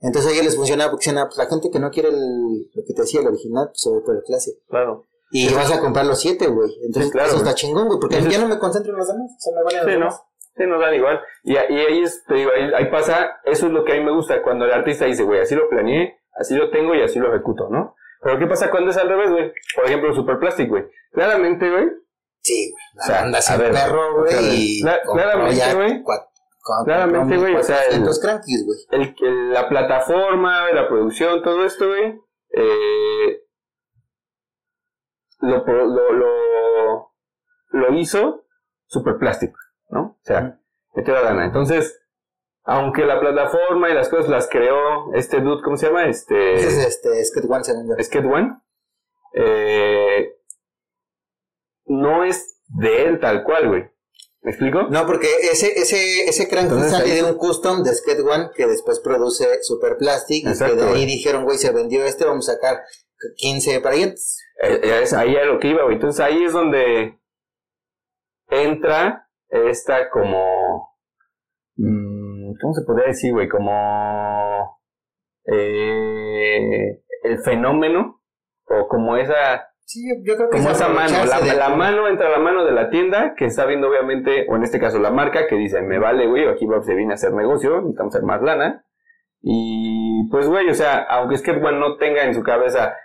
[0.00, 2.68] Entonces a ellos les funciona porque dicen, ah, pues la gente que no quiere el,
[2.74, 4.58] lo que te decía, el original, pues se va por el clásico.
[4.68, 5.06] Claro.
[5.32, 5.54] Y Sí.
[5.54, 6.70] vas a comprar los siete, güey.
[6.84, 7.48] Entonces Sí, claro, eso güey.
[7.48, 10.00] está chingón, güey, porque ya no me concentro en los demás, o sea, me valen
[10.04, 10.26] los Sí, ¿no?
[10.56, 11.20] Sí, nos dan igual.
[11.44, 14.12] Y, ahí, es, te digo, ahí, ahí pasa, eso es lo que a mí me
[14.12, 17.32] gusta, cuando el artista dice, güey, así lo planeé, así lo tengo y así lo
[17.34, 17.94] ejecuto, ¿no?
[18.22, 19.52] Pero ¿qué pasa cuando es al revés, güey?
[19.74, 20.84] Por ejemplo, Super Plastic, güey.
[21.12, 21.88] Claramente, güey,
[22.40, 22.72] Sí.
[22.94, 24.34] La O sea, banda a sin ver, perro, güey.
[24.78, 26.04] y compró claramente, güey.
[26.84, 31.86] Claramente, güey, o sea, el- 400 crankies, el, el- la plataforma, la producción, todo esto,
[31.88, 32.18] güey,
[32.50, 33.40] eh,
[35.40, 37.12] lo, lo, lo,
[37.70, 38.44] lo hizo
[38.86, 39.52] Super Plastic,
[39.88, 40.00] ¿no?
[40.00, 40.58] O sea,
[40.94, 41.44] metió la gana.
[41.46, 42.00] Entonces,
[42.64, 46.06] aunque la plataforma y las cosas las creó este dude, ¿cómo se llama?
[46.06, 46.54] Este...
[46.56, 48.02] Ese es este, Skate One, según yo.
[48.04, 48.56] Skate One,
[49.34, 50.32] eh,
[51.86, 53.90] no es de él tal cual, güey.
[54.42, 54.84] ¿Me explico?
[54.84, 58.50] No, porque ese, ese, ese cranky Entonces, sale ahí- de un custom de Skate One
[58.54, 60.44] que después produce Super Plastic.
[60.44, 61.06] Y Exacto, que de ahí güey.
[61.06, 62.82] dijeron, güey, se vendió este, vamos a sacar
[63.36, 64.38] 15 parientes.
[64.62, 65.96] Eh, es ahí a lo que iba, güey.
[65.96, 67.18] Entonces ahí es donde
[68.48, 70.96] entra esta como...
[71.76, 73.48] mm, ¿Cómo se podría decir, güey?
[73.48, 74.78] Como...
[75.44, 78.20] eh, el fenómeno
[78.68, 81.68] o como esa Sí, yo, yo creo que como es esa mano, la, de- la
[81.68, 84.98] mano entra la mano de la tienda que está viendo obviamente, o en este caso
[84.98, 88.26] la marca, que dice, me vale, güey, aquí se viene a hacer negocio, necesitamos hacer
[88.26, 88.84] más lana.
[89.42, 92.96] Y pues, güey, o sea, aunque Skate One no tenga en su cabeza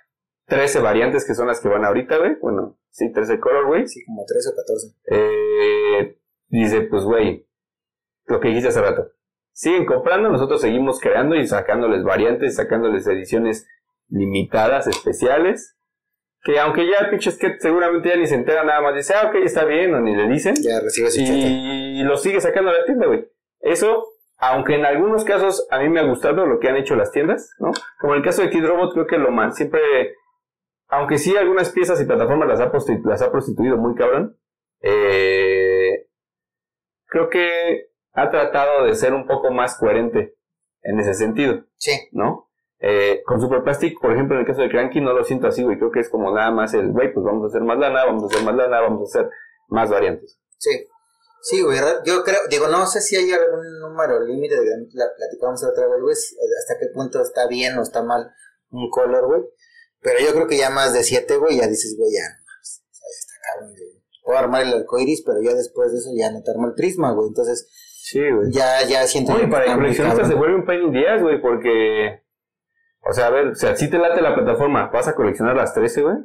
[0.48, 4.26] 13 variantes que son las que van ahorita, güey, bueno, sí, 13 colorways, Sí, como
[4.26, 4.88] 13 o 14.
[5.12, 6.18] eh,
[6.60, 7.47] dice, pues, güey,
[8.26, 9.08] lo que dijiste hace rato,
[9.52, 13.68] siguen comprando, nosotros seguimos creando y sacándoles variantes, sacándoles ediciones
[14.10, 15.78] limitadas, especiales,
[16.43, 19.28] que aunque ya el pinche skate seguramente ya ni se entera nada más, dice, ah,
[19.28, 22.74] ok, está bien, o ni le dicen, Ya recibe su y lo sigue sacando a
[22.74, 23.28] la tienda, güey.
[23.60, 24.06] Eso,
[24.38, 27.52] aunque en algunos casos a mí me ha gustado lo que han hecho las tiendas,
[27.60, 27.72] ¿no?
[27.99, 29.82] Como en el caso de Kid Robot, creo que lo man, siempre,
[30.88, 32.72] aunque sí algunas piezas y plataformas las ha,
[33.06, 34.36] las ha prostituido muy cabrón,
[34.82, 35.80] eh,
[37.12, 40.36] creo que ha tratado de ser un poco más coherente
[40.82, 42.49] en ese sentido, Sí, ¿no?
[42.80, 45.62] Eh, con Super Plastic, por ejemplo, en el caso de Cranky, no lo siento así,
[45.62, 45.78] güey.
[45.78, 48.24] Creo que es como nada más el, güey, pues vamos a hacer más lana, vamos
[48.24, 49.32] a hacer más lana, vamos a hacer
[49.68, 50.39] más variantes.
[50.57, 50.88] sí.
[51.43, 54.55] Sí, güey, yo creo, digo, no sé si hay algún número límite,
[54.93, 58.32] la platicamos otra vez, güey, hasta qué punto está bien o está mal
[58.70, 59.41] un color, güey.
[60.01, 62.64] Pero yo creo que ya más de 7, güey, ya dices, güey, ya, no o
[62.64, 64.01] sea, ya está cabrón, güey.
[64.22, 67.11] Puedo armar el arcoiris, pero ya después de eso ya no te armo el prisma,
[67.13, 67.28] güey.
[67.30, 67.69] Entonces,
[68.03, 68.51] Sí, güey.
[68.51, 71.41] ya, ya siento Oye, para el coleccionista se vuelve un pain in the ass, güey,
[71.41, 72.24] porque...
[73.03, 75.74] O sea, a ver, o sea, si te late la plataforma, ¿vas a coleccionar las
[75.74, 76.15] 13, güey?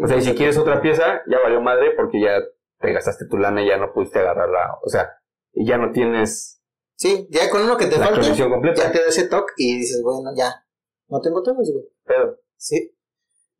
[0.00, 2.38] O sea, y si quieres otra pieza, ya valió madre porque ya
[2.78, 4.76] te gastaste tu lana y ya no pudiste agarrarla.
[4.84, 5.10] O sea,
[5.52, 6.62] y ya no tienes
[6.94, 8.82] Sí, ya con uno que te la falte, colección completa.
[8.82, 10.64] ya te da ese toque y dices, bueno, ya,
[11.08, 11.84] no tengo todos, güey.
[12.04, 12.96] Pero, Sí,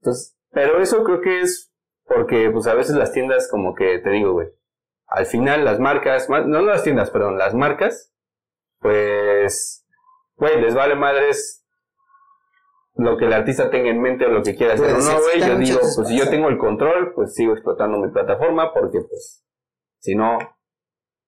[0.00, 1.72] entonces, pero eso creo que es
[2.08, 4.48] porque, pues, a veces las tiendas, como que, te digo, güey,
[5.06, 8.12] al final las marcas, ma- no las tiendas, perdón, las marcas,
[8.80, 9.84] pues,
[10.36, 11.64] güey, les vale madres
[12.94, 14.92] lo que el artista tenga en mente o lo que quiera hacer.
[14.94, 17.98] Pues, o no, güey, yo digo, pues, si yo tengo el control, pues sigo explotando
[17.98, 19.44] mi plataforma porque, pues,
[20.00, 20.38] si no,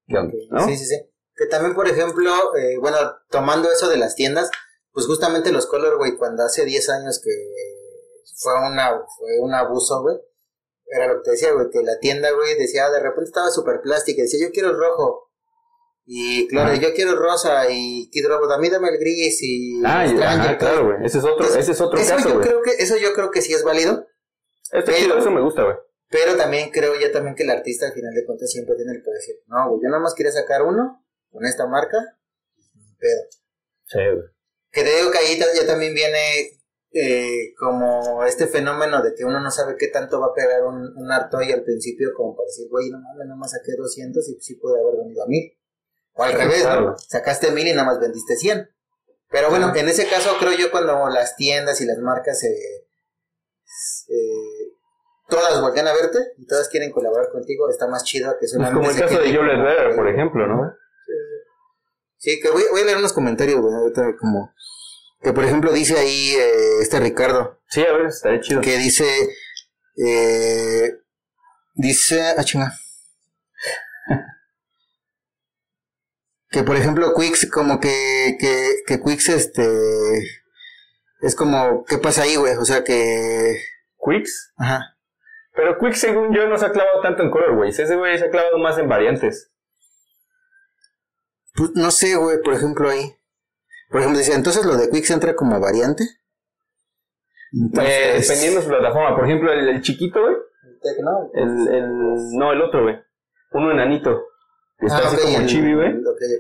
[0.09, 0.35] ¿qué onda?
[0.51, 0.61] ¿No?
[0.67, 0.97] Sí, sí, sí.
[1.37, 2.97] Que también, por ejemplo, eh, bueno,
[3.31, 4.51] tomando eso de las tiendas,
[4.93, 7.31] pues justamente los Colorway, cuando hace 10 años que
[8.37, 10.17] fue, una, fue un abuso, güey,
[10.91, 13.51] era lo que te decía, güey, que la tienda, güey, decía, "Ah, de repente estaba
[13.51, 15.29] súper plástica, decía, yo quiero el rojo.
[16.07, 19.81] Y claro, yo quiero el rosa y Kid Robot, a mí dame el gris y
[19.85, 21.05] Ah, y- ajá, claro, güey.
[21.07, 23.41] Ese es otro, ese es otro eso caso, yo creo que Eso yo creo que
[23.43, 24.07] sí es válido,
[24.73, 25.77] Este pero- chido, eso me gusta, güey.
[26.09, 29.03] pero también creo yo también que el artista al final de cuentas siempre tiene el
[29.05, 31.99] poder decir, no, güey, yo nada más quería sacar uno con esta marca,
[32.99, 33.21] pero
[33.87, 34.29] Sí, güey.
[34.73, 36.59] que te digo que ahí ya también viene
[36.93, 40.93] eh, como este fenómeno de que uno no sabe qué tanto va a pegar un,
[40.97, 44.41] un Artoy al principio como para decir, güey, no mames, nada más saqué 200 y
[44.41, 45.57] sí puede haber venido a 1000.
[46.15, 46.65] O al revés.
[46.65, 46.97] ¿no?
[46.99, 48.69] Sacaste 1000 y nada más vendiste 100.
[49.31, 52.87] Pero bueno, en ese caso creo yo cuando las tiendas y las marcas se-
[55.29, 58.79] todas voltean a verte y todas quieren colaborar contigo, está más chido que Pues solamente
[58.81, 60.75] como el caso de como- Vedder, por ejemplo, ¿no?
[62.17, 64.53] Sí, que voy, voy a leer unos comentarios, güey, ahorita como...
[65.23, 68.61] Que por ejemplo dice ahí eh, este Ricardo, Sí, a ver, estaría chido.
[68.61, 69.05] que dice...
[69.97, 70.93] Eh,
[71.75, 72.23] dice...
[72.37, 72.73] Ah, chinga.
[76.53, 79.63] Que por ejemplo Quicks, como que, que, que Quicks este...
[81.21, 82.55] Es como, ¿qué pasa ahí, güey?
[82.57, 83.57] O sea que...
[84.05, 84.53] Quicks.
[84.57, 84.97] Ajá.
[85.55, 87.79] Pero Quick, según yo, no se ha clavado tanto en colorways.
[87.79, 89.53] Ese güey se ha clavado más en variantes.
[91.55, 93.15] Pues no sé, güey, por ejemplo ahí.
[93.91, 96.05] Por ejemplo, dice, entonces lo de Quicks entra como variante.
[97.53, 99.17] Eh, dependiendo de su plataforma.
[99.17, 100.37] Por ejemplo, el, el chiquito, güey.
[100.83, 101.31] Tecno.
[101.35, 102.97] El, el, no, el otro, güey.
[103.53, 104.23] Uno enanito.
[104.79, 105.89] Que está Ah, así como el- chibi, güey.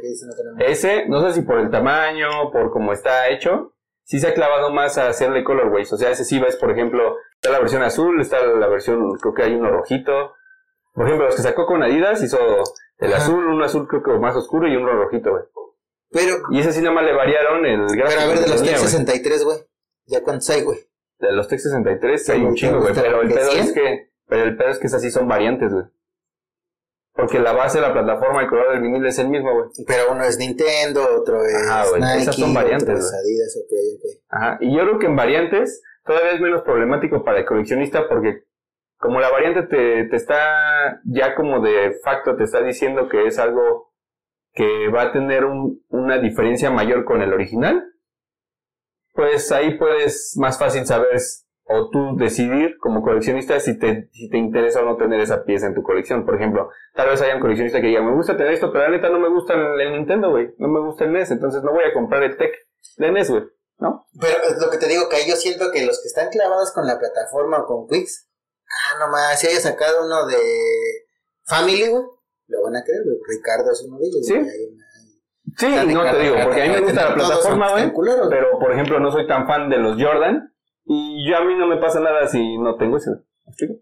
[0.02, 0.64] ese no.
[0.64, 3.74] Ese, no sé si por el tamaño, por cómo está hecho,
[4.04, 5.92] sí se ha clavado más a hacerle colorways.
[5.92, 9.34] O sea, ese sí ves, por ejemplo, está la versión azul, está la versión, creo
[9.34, 10.34] que hay uno rojito.
[10.94, 12.38] Por ejemplo, los que sacó con Adidas hizo
[12.98, 13.22] el Ajá.
[13.24, 15.42] azul, uno azul creo que más oscuro y uno rojito, güey.
[16.10, 18.08] Pero, Y ese sí nada más le variaron el gráfico.
[18.08, 18.90] pero a ver, de los tenía, Tech güey.
[18.90, 19.58] 63, güey.
[20.06, 20.78] ¿Ya cuántos hay, güey?
[21.18, 22.94] De los Tech 63 Sí, hay un chingo, güey.
[22.94, 25.28] ¿te Pero el pedo ¿De es que, pero el pedo es que esas sí son
[25.28, 25.84] variantes, güey.
[27.12, 29.68] Porque la base, la plataforma, el color del vinil es el mismo, güey.
[29.86, 33.12] Pero uno es Nintendo, otro es Ajá, güey, Nike, esas son variantes, otro es.
[33.12, 33.58] Adidas.
[34.30, 34.58] Ajá.
[34.60, 38.44] Y yo creo que en variantes todavía es menos problemático para el coleccionista porque
[38.96, 43.38] como la variante te, te está ya como de facto te está diciendo que es
[43.38, 43.89] algo
[44.52, 47.84] que va a tener un- una diferencia mayor con el original,
[49.14, 51.18] pues ahí puedes más fácil saber
[51.72, 55.66] o tú decidir como coleccionista si te, si te interesa o no tener esa pieza
[55.66, 56.24] en tu colección.
[56.24, 58.90] Por ejemplo, tal vez haya un coleccionista que diga, me gusta tener esto, pero la
[58.90, 60.52] neta no me gusta el, Nintendo, güey.
[60.58, 62.52] No me gusta el NES, entonces no voy a comprar el Tech
[62.96, 63.44] de NES, güey.
[63.78, 64.06] ¿No?
[64.20, 66.86] Pero es lo que te digo, que yo siento que los que están clavados con
[66.86, 68.28] la plataforma o con Quicks,
[68.66, 70.36] ah, nomás, si haya sacado uno de
[71.44, 72.02] Family, güey,
[72.50, 73.16] lo van a creer, güey.
[73.28, 74.26] Ricardo es uno de ellos.
[74.26, 74.34] Sí.
[74.34, 74.86] güey, hay una-
[75.58, 77.92] Sí, Está no Ricardo, te digo, porque a mí me gusta la plataforma, güey.
[78.30, 80.54] Pero, por ejemplo, no soy tan fan de los Jordan.
[80.84, 83.10] Y yo a mí no me pasa nada si no tengo ese.
[83.10, 83.74] ¿Me explico?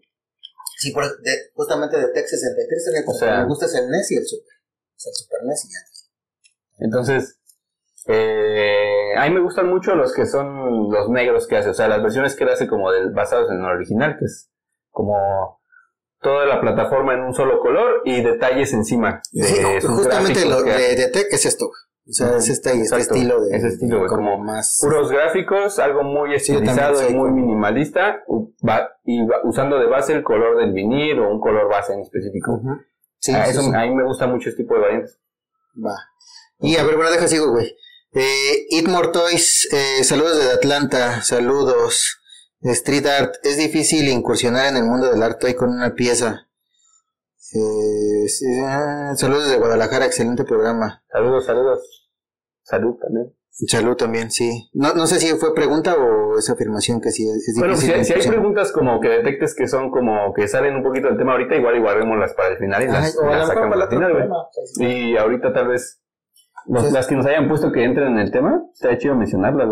[0.77, 3.89] Sí, por, de- justamente de Tech 63, el único O sea- me gusta es el
[3.89, 4.53] NES y el Super.
[4.97, 6.85] Es el Super NES y ya.
[6.85, 7.39] Entonces,
[8.07, 11.69] eh, a mí me gustan mucho los que son los negros que hace.
[11.69, 14.49] O sea, las versiones que él hace como del, basados en el original, que es
[14.89, 15.58] como
[16.21, 19.21] toda la plataforma en un solo color y detalles encima.
[19.31, 21.65] De Sí, justamente lo de, de Tech es esto.
[21.67, 23.55] O sea, es este, este estilo de.
[23.55, 24.79] ese estilo, güey, como, como más.
[24.81, 28.23] puros gráficos, algo muy estilizado y muy como- minimalista,
[28.67, 31.99] va- y va- usando de base el color del vinil o un color base en
[31.99, 32.59] específico.
[33.19, 33.71] Sí, Ah, sí, eso, sí.
[33.75, 35.19] A mí me gusta mucho este tipo de variantes.
[35.77, 35.93] Va.
[36.61, 37.75] Y a ver, bueno, deja sigo, güey.
[38.13, 42.18] Eh, Eat More Toys, eh, saludos desde Atlanta, saludos.
[42.61, 46.47] Street Art, es difícil incursionar en el mundo del arte toy con una pieza.
[47.53, 51.03] Eh, sí, ah, saludos desde Guadalajara, excelente programa.
[51.11, 52.09] Saludos, saludos.
[52.63, 53.33] Salud también.
[53.51, 54.69] Salud también, sí.
[54.73, 58.05] No, no sé si fue pregunta o es afirmación que sí es, es Bueno, difícil.
[58.05, 61.17] si, si hay preguntas como que detectes que son como que salen un poquito del
[61.17, 64.13] tema ahorita, igual y guardémoslas para el final y las, Ay, las sacamos al final,
[64.13, 64.25] güey.
[64.75, 64.85] sí.
[64.85, 65.99] Y ahorita tal vez
[66.69, 69.67] los- las que nos hayan puesto que entren en el tema, estaría chido mencionarlas,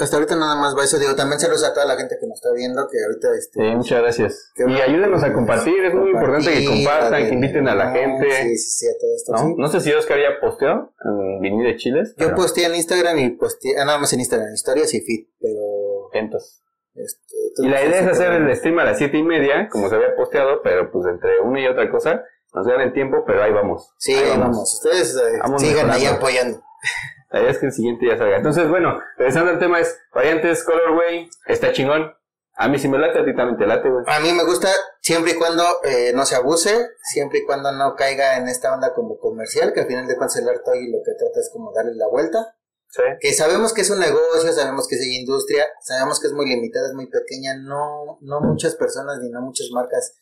[0.00, 0.98] Hasta ahorita nada más va eso.
[0.98, 3.76] Digo, también saludos a toda la gente que nos está viendo, que ahorita este, Sí,
[3.76, 4.52] muchas gracias.
[4.56, 8.30] Y ayúdenos a compartir, es muy importante que compartan, que inviten a la gente.
[8.30, 9.32] Sí, sí, sí, a todo esto.
[9.32, 9.38] ¿no?
[9.38, 9.54] sí.
[9.58, 12.10] no sé si Oscar ya posteó en Vinil de Chiles.
[12.16, 15.26] Yo pero posteé en Instagram y posteé, ah, nada más en Instagram, historias y feed,
[15.40, 16.08] pero...
[16.10, 16.62] atentos.
[16.94, 19.88] Este, Y la idea es hacer el el stream a las siete y media, como
[19.88, 22.24] se había posteado, pero pues entre una y otra cosa
[22.54, 23.92] nos dan el tiempo, pero ahí vamos.
[23.98, 24.74] Sí, Ahí vamos.
[24.74, 26.62] Ustedes eh, Vamos sigan ahí apoyando.
[27.30, 28.38] La idea es que el siguiente ya salga.
[28.38, 32.14] Entonces, bueno, regresando al tema es variantes, colorway, está chingón.
[32.60, 34.04] A mí sí me late, a ti también te late, güey.
[34.08, 34.68] A mí me gusta
[35.00, 38.94] siempre y cuando eh, no se abuse, siempre y cuando no caiga en esta onda
[38.94, 41.72] como comercial, que al final de cuentas el arte hoy lo que trata es como
[41.72, 42.56] darle la vuelta.
[42.88, 43.02] Sí.
[43.20, 46.88] Que sabemos que es un negocio, sabemos que es industria, sabemos que es muy limitada,
[46.88, 50.16] es muy pequeña, no, no muchas personas ni no muchas marcas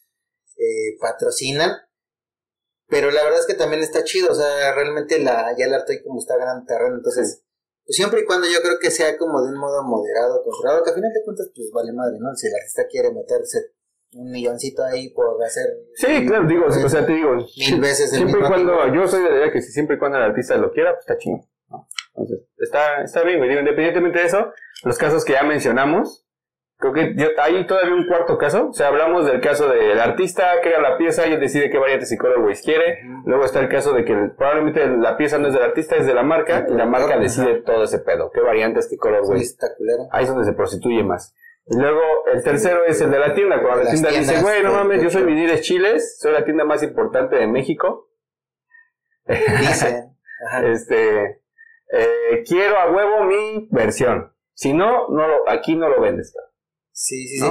[0.58, 1.70] eh, patrocinan.
[2.88, 6.02] Pero la verdad es que también está chido, o sea, realmente la, ya el arte
[6.04, 7.42] como está gran terreno, entonces,
[7.84, 10.90] pues siempre y cuando yo creo que sea como de un modo moderado, controlado, que
[10.90, 12.34] al final de cuentas, pues vale madre, ¿no?
[12.34, 13.72] Si el artista quiere meterse
[14.14, 15.66] un milloncito ahí por hacer...
[15.94, 19.22] Sí, claro, digo, o sea, te digo, Mil veces el siempre y cuando, yo soy
[19.22, 21.46] de la idea que si siempre y cuando el artista lo quiera, pues está chingón.
[21.68, 21.88] ¿no?
[22.14, 23.50] Entonces, está, está bien, güey.
[23.50, 24.52] Digo, independientemente de eso,
[24.84, 26.25] los casos que ya mencionamos,
[26.78, 28.68] creo que yo- hay todavía un cuarto caso.
[28.68, 32.10] O sea, hablamos del caso del artista, crea la pieza y él decide qué variantes
[32.12, 33.00] y colorways quiere.
[33.24, 36.14] Luego está el caso de que probablemente la pieza no es del artista, es de
[36.14, 38.30] la marca, y la marca decide todo ese pedo.
[38.32, 38.88] ¿Qué variantes,
[39.76, 40.08] culero.
[40.12, 41.34] Ahí es donde se prostituye más.
[41.68, 42.00] Y luego
[42.32, 45.10] el tercero es el de la tienda, cuando la tienda dice, güey, no mames, yo
[45.10, 48.08] soy Vidires Chiles, soy la tienda más importante de México.
[49.26, 50.12] Dicen.
[50.64, 51.40] Este,
[51.90, 54.34] eh, quiero a huevo mi versión.
[54.52, 56.34] Si no, no lo- aquí no lo vendes.
[56.96, 57.46] Sí, sí, sí.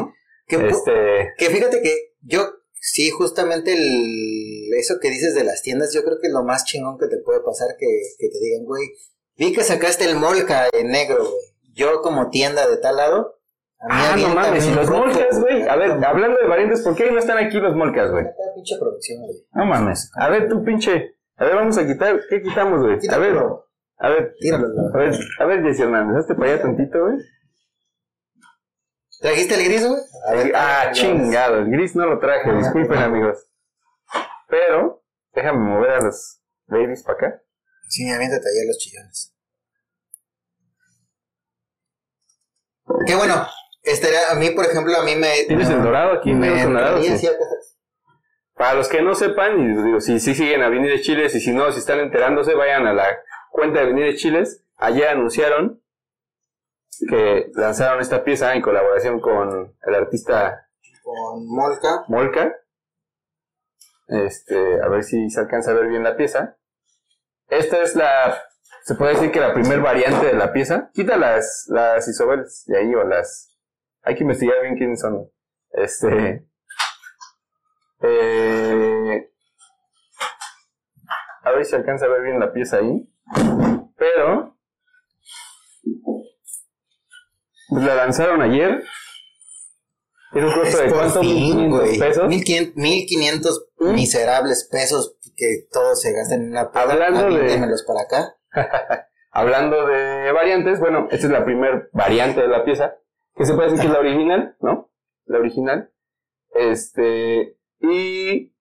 [0.47, 2.41] Que, Este, que fíjate que yo,
[2.73, 6.65] sí, justamente el, eso que dices de las tiendas, yo creo que es lo más
[6.65, 7.87] chingón que te puede pasar que,
[8.17, 8.89] que te digan, güey,
[9.37, 11.73] vi que sacaste el molca en negro, güey.
[11.73, 13.35] Yo como tienda de tal lado,
[13.79, 15.61] a mí ah, no mames, y los molcas, güey.
[15.67, 18.25] A ver, hablando de variantes, ¿por qué no están aquí los molcas, güey?
[18.55, 19.35] pinche producción, güey.
[19.53, 20.11] No mames.
[20.15, 21.17] A ver, tú pinche.
[21.35, 22.19] A ver, vamos a quitar.
[22.29, 22.97] ¿Qué quitamos, güey?
[23.09, 23.37] A ver,
[23.97, 24.33] a ver.
[24.39, 24.67] tíralo.
[24.93, 27.17] A ver, a ver, Jesse Hernández, hazte para allá tantito, güey.
[29.21, 30.01] ¿Trajiste el gris, güey?
[30.27, 33.47] A ver, Ah, chingado, el gris no lo traje, disculpen amigos.
[34.47, 35.03] Pero,
[35.33, 37.41] déjame mover a los babies para acá.
[37.89, 39.35] Sí, aviéntate allá los chillones.
[43.05, 43.47] Qué bueno.
[43.83, 45.43] Este era, a mí, por ejemplo, a mí me...
[45.47, 46.33] ¿Tienes el dorado aquí?
[46.33, 47.03] Me ¿Negro con dorado?
[47.03, 47.17] Sí.
[47.19, 47.29] sí.
[48.55, 51.51] Para los que no sepan, y digo, si sí siguen a Avenida Chiles y si
[51.51, 53.05] no, si están enterándose, vayan a la
[53.51, 54.63] cuenta de Avenida Chiles.
[54.77, 55.83] Ayer anunciaron
[57.09, 60.67] que lanzaron esta pieza en colaboración con el artista
[61.03, 62.03] Con molca.
[62.07, 62.55] Molca.
[64.07, 66.57] Este, a ver si se alcanza a ver bien la pieza.
[67.47, 68.37] Esta es la,
[68.83, 70.91] se puede decir que la primer variante de la pieza.
[70.93, 73.57] Quita las, las isobeles de ahí o las,
[74.03, 75.29] hay que investigar bien quiénes son.
[75.71, 76.47] Este,
[78.01, 79.31] eh,
[81.41, 83.09] a ver si se alcanza a ver bien la pieza ahí.
[83.97, 84.57] Pero,
[86.03, 86.25] pues
[87.69, 88.83] la lanzaron ayer.
[90.31, 91.21] Tiene un costo de Es cuánto?
[91.21, 91.99] fin, 1500 güey.
[91.99, 92.27] pesos.
[92.27, 93.93] 1500 1500 ¿Mm?
[93.93, 96.83] miserables pesos que todos se gastan en una peda.
[96.83, 98.37] Hablando de- para acá.
[99.31, 102.95] Hablando de variantes, bueno, esta es la primera variante de la pieza,
[103.35, 104.89] que se puede decir que es la original, ¿no?
[105.25, 105.91] La original.
[106.53, 108.53] Este, y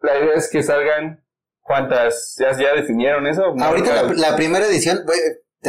[0.00, 1.24] la idea es que salgan
[1.60, 3.54] cuántas, ya, ya definieron eso.
[3.60, 5.04] Ahorita la, la primera edición,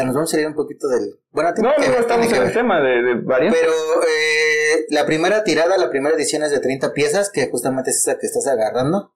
[0.01, 1.19] nos vamos a salir un poquito del...
[1.31, 3.61] Bueno, No, que no, estamos en el tema de, de variantes.
[3.61, 3.73] Pero
[4.03, 8.17] eh, la primera tirada, la primera edición es de 30 piezas, que justamente es esa
[8.17, 9.13] que estás agarrando.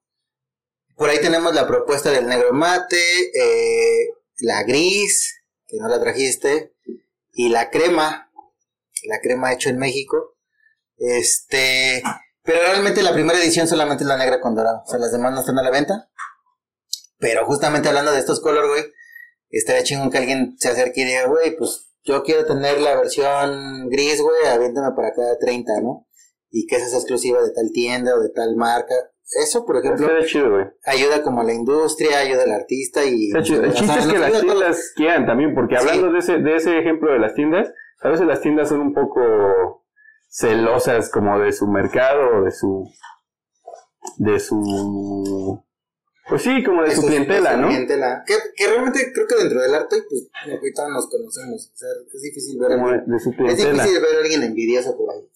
[0.96, 4.10] Por ahí tenemos la propuesta del negro mate, eh,
[4.40, 6.76] la gris, que no la trajiste,
[7.34, 8.32] y la crema,
[9.04, 10.36] la crema hecho en México.
[10.98, 12.02] Este,
[12.44, 15.34] pero realmente la primera edición solamente es la negra con dorado, o sea, las demás
[15.34, 16.10] no están a la venta.
[17.20, 18.84] Pero justamente hablando de estos color, güey,
[19.50, 23.90] estaría chingón que alguien se acerque y diga, güey, pues yo quiero tener la versión
[23.90, 26.08] gris, güey, aviéntame para cada 30, ¿no?
[26.50, 28.96] Y que esa es exclusiva de tal tienda o de tal marca.
[29.44, 33.28] Eso, por ejemplo, chido, ayuda como a la industria, ayuda al artista y...
[33.28, 33.64] Está chido.
[33.64, 35.82] El o sea, chiste es que las tiendas quieran también, porque Sí.
[35.82, 37.68] hablando de ese, de ese ejemplo de las tiendas,
[38.02, 39.84] a veces las tiendas son un poco
[40.30, 42.90] celosas como de su mercado, de su,
[44.18, 45.62] de su,
[46.30, 47.68] pues sí, como de su clientela, ¿no?
[47.68, 48.24] clientela.
[48.26, 51.72] Que, que realmente creo que dentro del arte, pues, ahorita nos conocemos.
[51.74, 54.44] O sea, es difícil ver a Como alguien, de su es difícil ver a alguien
[54.44, 55.30] envidioso por ahí.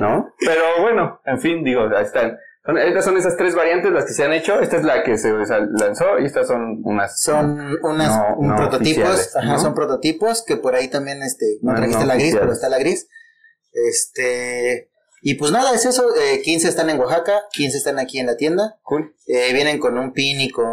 [0.00, 0.32] ¿no?
[0.40, 2.36] Pero bueno, en fin, digo, ahí están.
[2.64, 4.60] Son- estas son esas tres variantes las que se han hecho.
[4.60, 7.20] Esta es la que se lanzó y estas son unas.
[7.20, 9.58] Son unas No, un no prototipos, ajá, ¿no?
[9.58, 13.08] son prototipos que por ahí también, este, no trajiste la gris, pero está la gris.
[13.72, 14.90] Este,
[15.24, 18.36] y pues nada, es eso, eh, 15 están en Oaxaca, 15 están aquí en la
[18.36, 18.78] tienda.
[18.82, 19.14] Cool.
[19.28, 20.66] Eh, vienen con un pin y con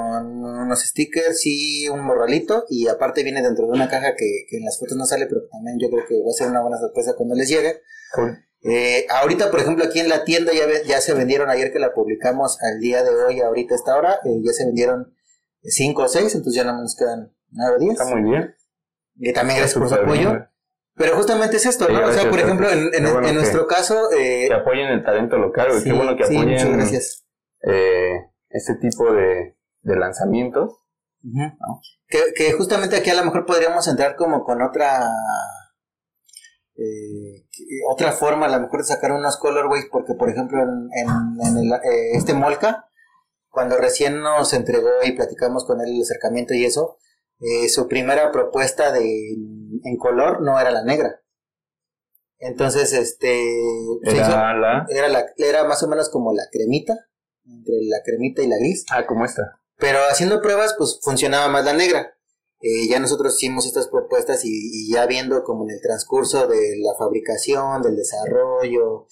[0.43, 2.65] unos stickers y un morralito.
[2.69, 5.41] Y aparte viene dentro de una caja que, que en las fotos no sale, pero
[5.51, 7.81] también yo creo que va a ser una buena sorpresa cuando les llegue.
[8.15, 8.37] Cool.
[8.63, 11.79] Eh, ahorita, por ejemplo, aquí en la tienda ya, ve- ya se vendieron, ayer que
[11.79, 15.15] la publicamos al día de hoy, ahorita a esta hora, eh, ya se vendieron
[15.61, 17.91] 5 o 6, entonces ya no nos quedan 9 o 10.
[17.93, 18.55] Está muy bien.
[19.15, 20.48] Y también gracias por su bien, apoyo.
[20.99, 22.05] Pero justamente es esto, Sí, ¿no?
[22.07, 24.11] O sea, por ejemplo, en, en- bueno nuestro caso...
[24.11, 25.81] Eh, Que apoyen el talento local, güey.
[25.83, 27.25] Qué sí, bueno que sí, apoyen gracias.
[27.63, 28.11] eh,
[28.49, 30.75] este tipo de, de lanzamientos.
[32.07, 35.09] Que, que justamente aquí a lo mejor podríamos entrar como con otra
[36.75, 37.45] eh,
[37.91, 41.57] otra forma a lo mejor de sacar unos colorways porque por ejemplo en, en- en
[41.57, 42.85] el, eh, este Molca
[43.49, 46.97] cuando recién nos entregó y platicamos con él el acercamiento y eso
[47.39, 49.01] eh, su primera propuesta de
[49.83, 51.21] en color no era la negra
[52.39, 53.41] entonces este
[54.03, 54.85] hizo- Era la.
[54.89, 56.93] era la era más o menos como la cremita
[57.45, 59.59] entre la cremita y la gris Ah, como esta.
[59.77, 62.13] pero haciendo pruebas, pues funcionaba más la negra.
[62.61, 66.75] Eh, ya nosotros hicimos estas propuestas y, y ya viendo como en el transcurso de
[66.77, 69.07] la fabricación, del desarrollo,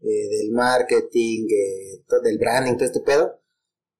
[0.00, 3.39] eh, del marketing, eh, to- del branding, todo este pedo,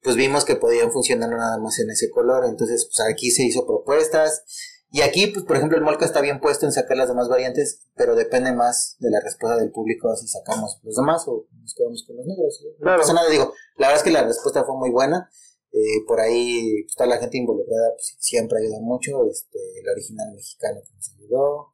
[0.03, 2.45] pues vimos que podían funcionar nada más en ese color.
[2.47, 4.45] Entonces, pues aquí se hizo propuestas
[4.93, 7.87] Y aquí, pues, por ejemplo, el Molca está bien puesto en sacar las demás variantes,
[7.95, 12.05] pero depende más de la respuesta del público si sacamos los demás o nos quedamos
[12.05, 12.61] con los negros.
[12.81, 15.31] No pasa nada, digo, la verdad es que la respuesta fue muy buena.
[15.73, 19.25] Eh, por ahí, pues, toda la gente involucrada pues, siempre ayuda mucho.
[19.31, 21.69] Este, el original mexicano que nos ayudó.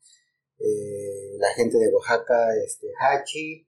[0.58, 3.65] Eh, la gente de Oaxaca, este, Hachi.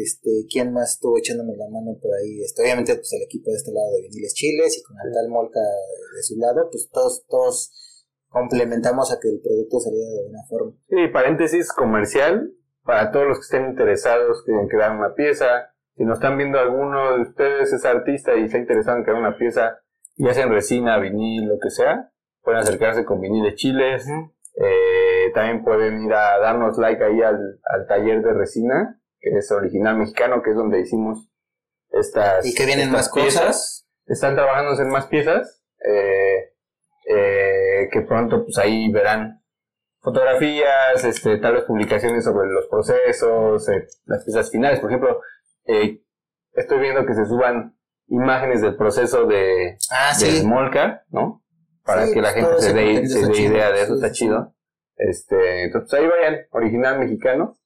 [0.00, 2.42] Este, ¿quién más estuvo echándome la mano por ahí?
[2.42, 5.28] Este, obviamente, pues el equipo de este lado de Viniles Chiles y con el tal
[5.28, 7.70] Molca de su lado, pues todos, todos
[8.28, 10.72] complementamos a que el producto saliera de buena forma.
[10.88, 12.52] Sí, paréntesis comercial,
[12.84, 17.16] para todos los que estén interesados en crear una pieza, si nos están viendo alguno
[17.16, 19.78] de ustedes es artista y está interesado en crear una pieza,
[20.16, 22.10] ya sea en resina, vinil, lo que sea,
[22.42, 24.06] pueden acercarse con vinil de chiles.
[24.54, 29.96] Eh, también pueden ir a darnos like ahí al, taller de resina, que es original
[29.96, 31.30] mexicano, que es donde hicimos
[31.90, 32.44] estas.
[32.44, 33.86] Y que vienen más cosas.
[34.06, 35.62] Están trabajando en más piezas.
[35.84, 36.52] Eh,
[37.08, 39.42] eh, que pronto pues ahí verán
[40.00, 44.80] fotografías, este, tal vez publicaciones sobre los procesos, eh, las piezas finales.
[44.80, 45.20] Por ejemplo,
[46.54, 47.76] estoy viendo que se suban
[48.08, 51.42] imágenes del proceso de, ah, de Molca, ¿no?
[51.84, 54.54] Para que la pues, gente se dé, se idea de eso, está chido.
[54.96, 57.58] Este, entonces ahí vayan, original mexicano,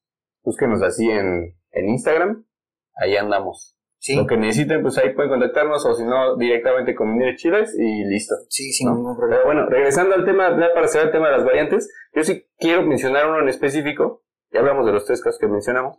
[0.47, 2.47] búsquenos así en, en Instagram,
[2.95, 3.75] ahí andamos.
[4.15, 8.05] Lo que necesiten, pues ahí pueden contactarnos o si no, directamente con Minere Chiles y
[8.05, 8.37] listo.
[8.49, 9.43] Sí, sin ningún problema.
[9.43, 12.83] Pero bueno, regresando al tema, para cerrar el tema de las variantes, yo sí quiero
[12.83, 14.23] mencionar uno en específico.
[14.53, 15.99] Ya hablamos de los tres casos que mencionamos.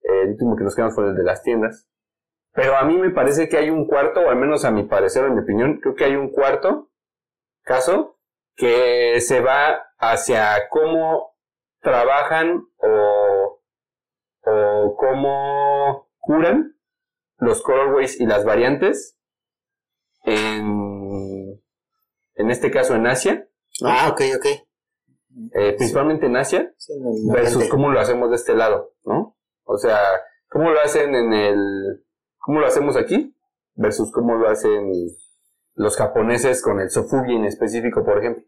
[0.00, 1.86] el último que nos quedamos fue el de las tiendas.
[2.54, 5.26] Pero a mí me parece que hay un cuarto, o al menos a mi parecer,
[5.26, 6.90] en mi opinión, creo que hay un cuarto
[7.64, 8.18] caso
[8.54, 11.34] que se va hacia cómo
[11.80, 13.55] trabajan o,
[14.46, 16.76] o cómo curan
[17.38, 19.18] los colorways y las variantes
[20.24, 21.60] en,
[22.34, 23.48] en este caso en Asia.
[23.84, 24.46] Ah, ok, ok.
[25.52, 26.72] Eh, principalmente en Asia,
[27.30, 29.36] versus cómo lo hacemos de este lado, ¿no?
[29.64, 29.98] O sea,
[30.48, 32.04] cómo lo hacen en el,
[32.38, 33.36] cómo lo hacemos aquí,
[33.74, 34.90] versus cómo lo hacen
[35.74, 38.44] los japoneses con el sofugi en específico, por ejemplo.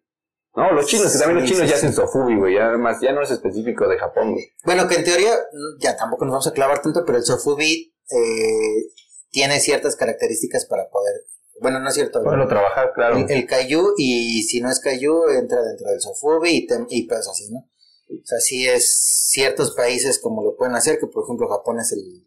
[0.59, 3.31] No, los chinos, que también los chinos ya hacen sofugi, güey, además ya no es
[3.31, 4.45] específico de Japón, güey.
[4.65, 5.33] Bueno, que en teoría,
[5.79, 8.91] ya tampoco nos vamos a clavar tanto, pero el sofugi eh,
[9.31, 11.15] tiene ciertas características para poder,
[11.61, 12.23] bueno, no es cierto.
[12.25, 13.19] Poderlo trabajar, claro.
[13.19, 13.47] El, el
[13.97, 17.59] y si no es Kayu, entra dentro del Sofubi y, y pues así, ¿no?
[17.59, 21.93] O sea, sí es ciertos países como lo pueden hacer, que por ejemplo Japón es
[21.93, 22.27] el...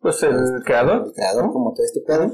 [0.00, 1.06] pues el, creador.
[1.06, 2.32] El creador, como todo este pedo.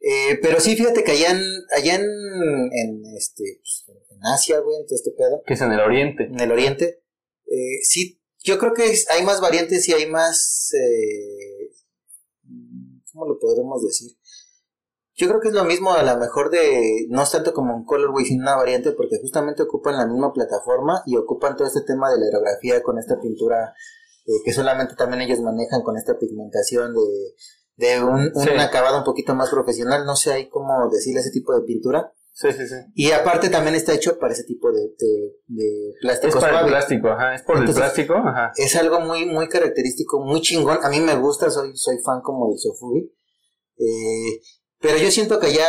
[0.00, 1.42] Eh, pero sí, fíjate que allá en,
[1.76, 5.42] allá en, en este, pues, en Asia, güey, en todo este pedo.
[5.46, 6.24] Que es en el oriente.
[6.24, 7.02] En el oriente.
[7.46, 10.70] Eh, sí yo creo que hay más variantes y hay más...
[10.74, 11.70] Eh,
[13.12, 14.12] ¿Cómo lo podremos decir?
[15.16, 17.84] Yo creo que es lo mismo a lo mejor de, no es tanto como un
[17.84, 22.10] colorway, sino una variante, porque justamente ocupan la misma plataforma y ocupan todo este tema
[22.10, 23.74] de la aerografía con esta pintura
[24.26, 27.34] eh, que solamente también ellos manejan con esta pigmentación de,
[27.78, 30.04] de un, un acabado un poquito más profesional.
[30.04, 32.12] No sé ahí cómo decirle ese tipo de pintura.
[32.32, 32.74] Sí, sí, sí.
[32.94, 34.90] Y aparte también está hecho para ese tipo de,
[35.46, 36.36] de, plásticos.
[36.36, 37.34] Es para el plástico, ajá.
[37.34, 38.52] Es por el plástico, ajá.
[38.56, 40.78] Es algo muy, muy característico, muy chingón.
[40.82, 43.12] A mí me gusta, soy, soy fan como del Sofugi.
[43.78, 44.40] Eh,
[44.80, 45.68] pero yo siento que ya,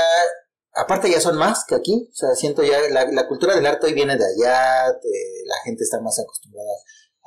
[0.74, 2.10] aparte ya son más que aquí.
[2.12, 4.88] O sea, siento ya, la, la cultura del arte hoy viene de allá.
[4.88, 6.72] la gente está más acostumbrada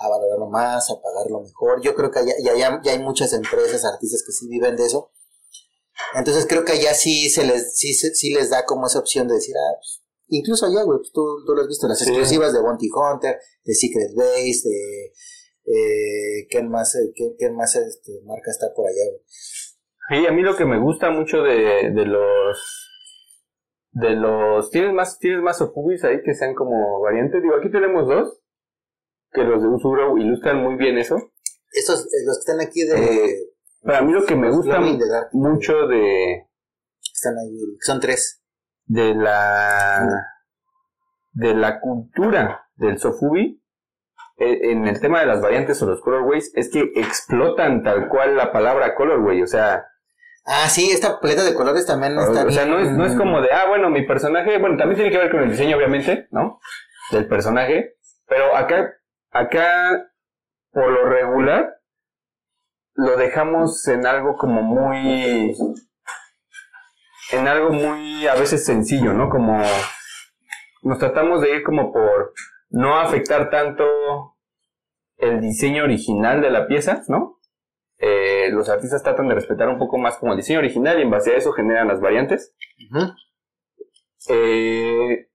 [0.02, 1.80] a valorarlo más, a pagarlo mejor.
[1.82, 5.12] Yo creo que ya, ya, ya hay muchas empresas, artistas que sí viven de eso.
[6.14, 9.34] Entonces creo que allá sí se les, sí, sí les da como esa opción de
[9.34, 12.60] decir, ah, pues, incluso allá, güey, pues, tú, tú lo has visto, las exclusivas de
[12.60, 15.12] Bounty Hunter, de Secret Base, de
[15.64, 19.22] eh, ¿qué más, eh, qué, más este, marca está por allá, güey?
[20.08, 22.88] Sí, a mí lo que me gusta mucho de, de los
[23.92, 28.41] de los tienes más tienes más ahí que sean como variantes digo aquí tenemos dos
[29.32, 31.16] que los de Usuro ilustran muy bien eso
[31.70, 33.52] estos eh, los que están aquí de eh,
[33.82, 34.80] para mí lo que me gusta
[35.32, 36.46] mucho de...
[37.12, 38.42] Están ahí, son tres.
[38.86, 40.06] De la...
[41.32, 43.60] De la cultura del Sofubi,
[44.36, 48.36] e, en el tema de las variantes o los colorways, es que explotan tal cual
[48.36, 49.86] la palabra colorway, o sea...
[50.44, 53.40] Ah, sí, esta paleta de colores también está O sea, no es, no es como
[53.40, 56.60] de, ah, bueno, mi personaje, bueno, también tiene que ver con el diseño, obviamente, ¿no?
[57.10, 57.96] Del personaje,
[58.26, 58.92] pero acá,
[59.32, 60.10] acá,
[60.70, 61.80] por lo regular,
[62.94, 65.54] lo dejamos en algo como muy
[67.32, 69.30] en algo muy a veces sencillo, ¿no?
[69.30, 69.62] Como
[70.82, 72.34] nos tratamos de ir como por
[72.70, 74.36] no afectar tanto
[75.16, 77.38] el diseño original de la pieza, ¿no?
[77.98, 81.10] Eh, los artistas tratan de respetar un poco más como el diseño original y en
[81.10, 82.54] base a eso generan las variantes.
[84.28, 85.28] Eh,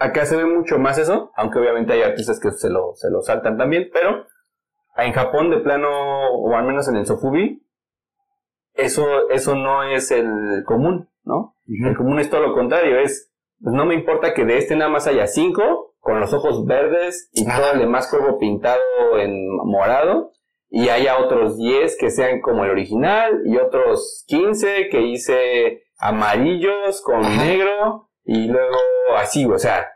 [0.00, 3.20] acá se ve mucho más eso, aunque obviamente hay artistas que se lo, se lo
[3.20, 4.26] saltan también, pero
[4.96, 5.88] en Japón de plano,
[6.32, 7.62] o al menos en el Sofubi,
[8.74, 11.54] eso, eso no es el común, ¿no?
[11.66, 14.90] El común es todo lo contrario, es, pues no me importa que de este nada
[14.90, 18.82] más haya cinco, con los ojos verdes y todo el demás cuervo pintado
[19.18, 20.32] en morado,
[20.70, 27.02] y haya otros 10 que sean como el original, y otros 15 que hice amarillos
[27.02, 28.76] con negro, y luego
[29.16, 29.90] así, o sea,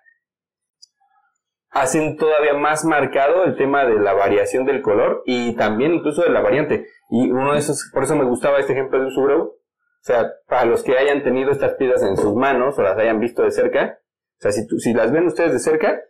[1.71, 6.31] hacen todavía más marcado el tema de la variación del color y también incluso de
[6.31, 6.89] la variante.
[7.11, 9.43] Y uno de esos, por eso me gustaba este ejemplo de un Subaru.
[9.45, 9.61] O
[10.01, 13.45] sea, para los que hayan tenido estas piezas en sus manos o las hayan visto
[13.45, 16.01] de cerca, o sea, si, si las ven ustedes de cerca,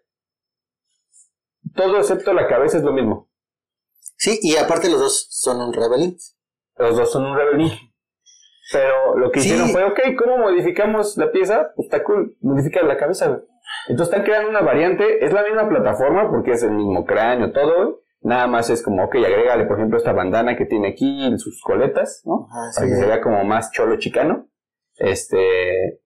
[1.75, 3.29] todo excepto la cabeza es lo mismo.
[4.17, 6.17] Sí, y aparte los dos son un Rebelin.
[6.77, 7.71] Los dos son un Rebelin.
[8.73, 11.73] Pero lo que hicieron fue, ok, ¿cómo modificamos la pieza?
[11.77, 13.41] Pues está cool, modifica la cabeza, güey.
[13.89, 18.05] Entonces están creando una variante, es la misma plataforma porque es el mismo cráneo, todo,
[18.25, 21.61] Nada más es como, ok, agrégale, por ejemplo, esta bandana que tiene aquí en sus
[21.61, 22.49] coletas, ¿no?
[22.75, 24.49] Para que se vea como más cholo chicano.
[24.97, 26.01] Este.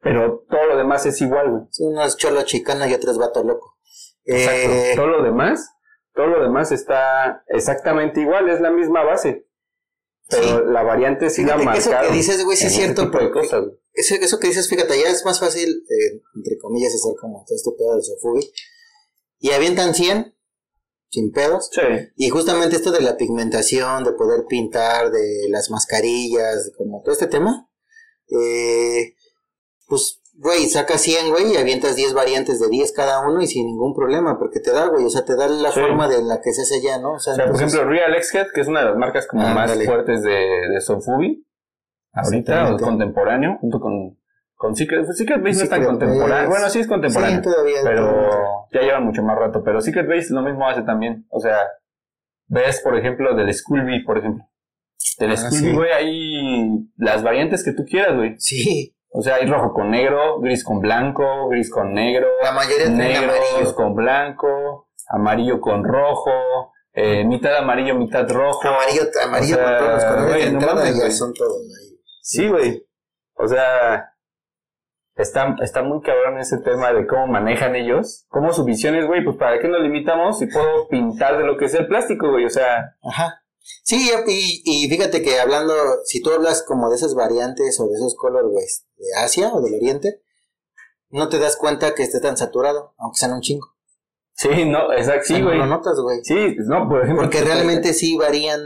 [0.00, 1.62] Pero todo lo demás es igual, güey.
[1.70, 3.78] Sí, uno es cholo chicano y otro es vato loco.
[4.24, 4.70] Exacto.
[4.70, 5.74] Eh, todo lo demás,
[6.12, 9.46] todo lo demás está exactamente igual, es la misma base.
[10.30, 12.02] Pero la variante sí la marcado.
[12.04, 13.10] Eso que dices, güey, sí es cierto.
[13.10, 17.14] Pero cosas, eso, eso, que dices, fíjate, ya es más fácil, eh, entre comillas, hacer
[17.20, 18.52] como todo este pedo del Sofubi.
[19.40, 20.34] Y avientan 100
[21.10, 21.70] sin pedos.
[21.72, 21.80] Sí.
[22.16, 27.26] Y justamente esto de la pigmentación, de poder pintar, de las mascarillas, como todo este
[27.26, 27.68] tema.
[28.28, 29.14] Eh,
[29.86, 33.66] pues, güey, sacas 100, güey, y avientas 10 variantes de 10 cada uno y sin
[33.66, 36.52] ningún problema, porque te da, güey, o sea, te da la forma de la que
[36.52, 37.12] se hace ya, ¿no?
[37.12, 40.22] O sea, por ejemplo, Real X-Head, que es una de las marcas como más fuertes
[40.22, 40.32] de,
[40.72, 41.46] de Sofubi,
[42.12, 44.18] ahorita, o contemporáneo, junto con,
[44.54, 47.80] con Secret, pues Secret Base no es tan contemporáneo, bueno, sí es contemporáneo, sí, todavía,
[47.84, 51.58] pero ya lleva mucho más rato, pero Secret Base lo mismo hace también, o sea,
[52.46, 54.44] ves, por ejemplo, del Skullby, por ejemplo,
[55.18, 58.36] del ah, Skullby, güey, hay las variantes que tú quieras, güey.
[58.38, 58.96] Sí.
[59.12, 63.32] O sea, hay rojo con negro, gris con blanco, gris con negro, la mayoría negro
[63.74, 68.68] con blanco, amarillo con rojo, eh, mitad amarillo, mitad rojo.
[68.68, 72.00] Amarillo, amarillo con todos los colores no ya son todos ahí.
[72.20, 72.86] Sí, güey.
[73.34, 74.12] O sea,
[75.16, 78.26] está, está muy cabrón ese tema de cómo manejan ellos.
[78.28, 81.56] Cómo su visión es, güey, pues para qué nos limitamos si puedo pintar de lo
[81.56, 82.44] que es el plástico, güey.
[82.44, 82.96] O sea.
[83.02, 83.39] Ajá.
[83.82, 85.74] Sí, y, y, fíjate que hablando,
[86.04, 89.74] si tú hablas como de esas variantes o de esos colores, de Asia o del
[89.74, 90.22] Oriente,
[91.10, 93.74] no te das cuenta que esté tan saturado, aunque sean un chingo.
[94.40, 95.58] Sí, no, exacto, sí, güey.
[95.58, 96.20] No lo notas, güey.
[96.22, 97.24] Sí, no, por ejemplo.
[97.24, 98.60] Porque realmente sí varían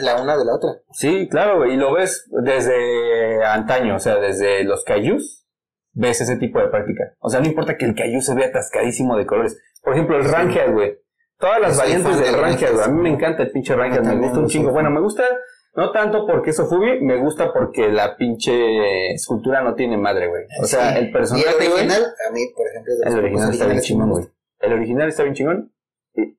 [0.00, 0.70] la una de la otra.
[0.92, 5.44] Sí, claro, güey, y lo ves desde antaño, o sea, desde los cayús,
[5.92, 7.14] ves ese tipo de práctica.
[7.18, 9.60] O sea, no importa que el cayú se vea atascadísimo de colores.
[9.82, 10.98] Por ejemplo, el Ranger, güey.
[11.38, 12.82] Todas las variantes del güey.
[12.82, 14.72] A mí me encanta el pinche Ranger, me gusta un chingo.
[14.72, 15.24] Bueno, me gusta
[15.76, 20.44] no tanto porque eso Fubi, me gusta porque la pinche escultura no tiene madre, güey.
[20.62, 23.52] O sea, el personaje, ¿Y el original, a mí, por ejemplo, es de El original
[23.52, 24.24] está bien chingón, güey.
[24.60, 25.74] El original está bien chingón.
[26.14, 26.38] Y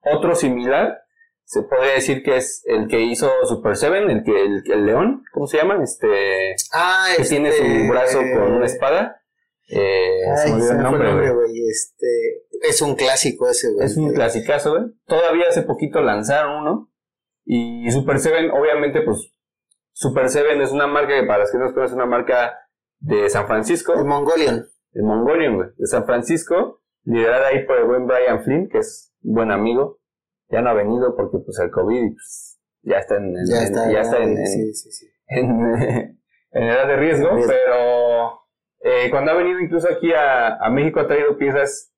[0.00, 0.98] otro similar,
[1.44, 5.46] se podría decir que es el que hizo Super Seven, el que el, león, ¿cómo
[5.46, 5.80] se llama?
[5.80, 9.22] Este ah, que tiene su este, brazo con una espada.
[9.68, 11.68] Eh, se me olvidó el nombre, güey.
[11.68, 12.06] Este,
[12.62, 13.86] es un clásico ese, güey.
[13.86, 14.84] Es un clasicazo, güey.
[15.06, 16.92] Todavía hace poquito lanzaron uno.
[17.44, 19.32] Y Super Seven, obviamente, pues
[19.92, 22.54] Super Seven es una marca que para los que no conocen, es una marca
[23.00, 23.94] de San Francisco.
[23.94, 24.66] El Mongolian.
[24.92, 25.68] El Mongolian, güey.
[25.76, 29.98] De San Francisco liderada ahí por el buen Brian Flynn, que es un buen amigo.
[30.48, 34.00] Ya no ha venido porque pues el COVID pues, ya está en, ya está, ya
[34.00, 34.36] está en,
[36.52, 38.40] en, edad de riesgo, pero
[38.80, 41.91] eh, cuando ha venido incluso aquí a, a, México ha traído piezas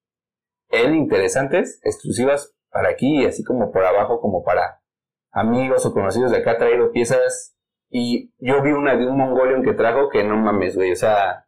[0.68, 4.82] él interesantes, exclusivas para aquí, así como por abajo, como para
[5.30, 7.56] amigos o conocidos de acá, ha traído piezas
[7.90, 11.46] y yo vi una de un Mongolian que trajo que no mames, güey, o sea,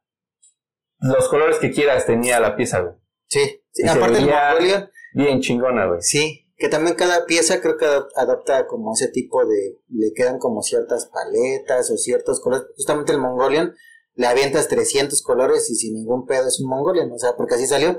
[0.98, 2.94] los colores que quieras tenía la pieza, güey.
[3.28, 4.90] Sí, aparte del Mongolia.
[5.14, 6.00] Bien chingona, güey.
[6.02, 7.86] Sí, que también cada pieza creo que
[8.16, 9.78] adapta como ese tipo de.
[9.88, 12.66] Le quedan como ciertas paletas o ciertos colores.
[12.76, 13.74] Justamente el Mongolian
[14.14, 17.66] le avientas 300 colores y sin ningún pedo es un Mongolian, o sea, porque así
[17.66, 17.98] salió.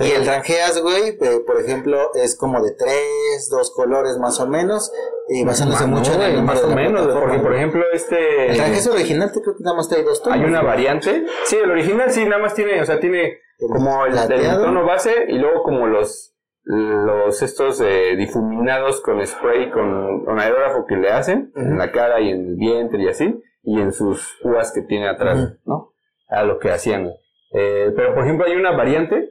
[0.00, 4.46] Y el Rangeas, güey, eh, por ejemplo, es como de tres, dos colores más o
[4.46, 4.92] menos,
[5.28, 8.52] y basándose mucho en el Más o menos, porque por ejemplo, este.
[8.52, 10.38] El Rangeas original, te creo que nada más trae dos tonos.
[10.38, 11.26] Hay una variante.
[11.44, 15.38] Sí, el original sí, nada más tiene, o sea, tiene como el, tono base y
[15.38, 16.34] luego como los
[16.64, 22.20] los estos eh, difuminados con spray con, con, aerógrafo que le hacen en la cara
[22.20, 25.92] y en el vientre y así y en sus uvas que tiene atrás, ¿no?
[26.28, 27.10] A lo que hacían.
[27.52, 29.30] Eh, pero por ejemplo hay una variante,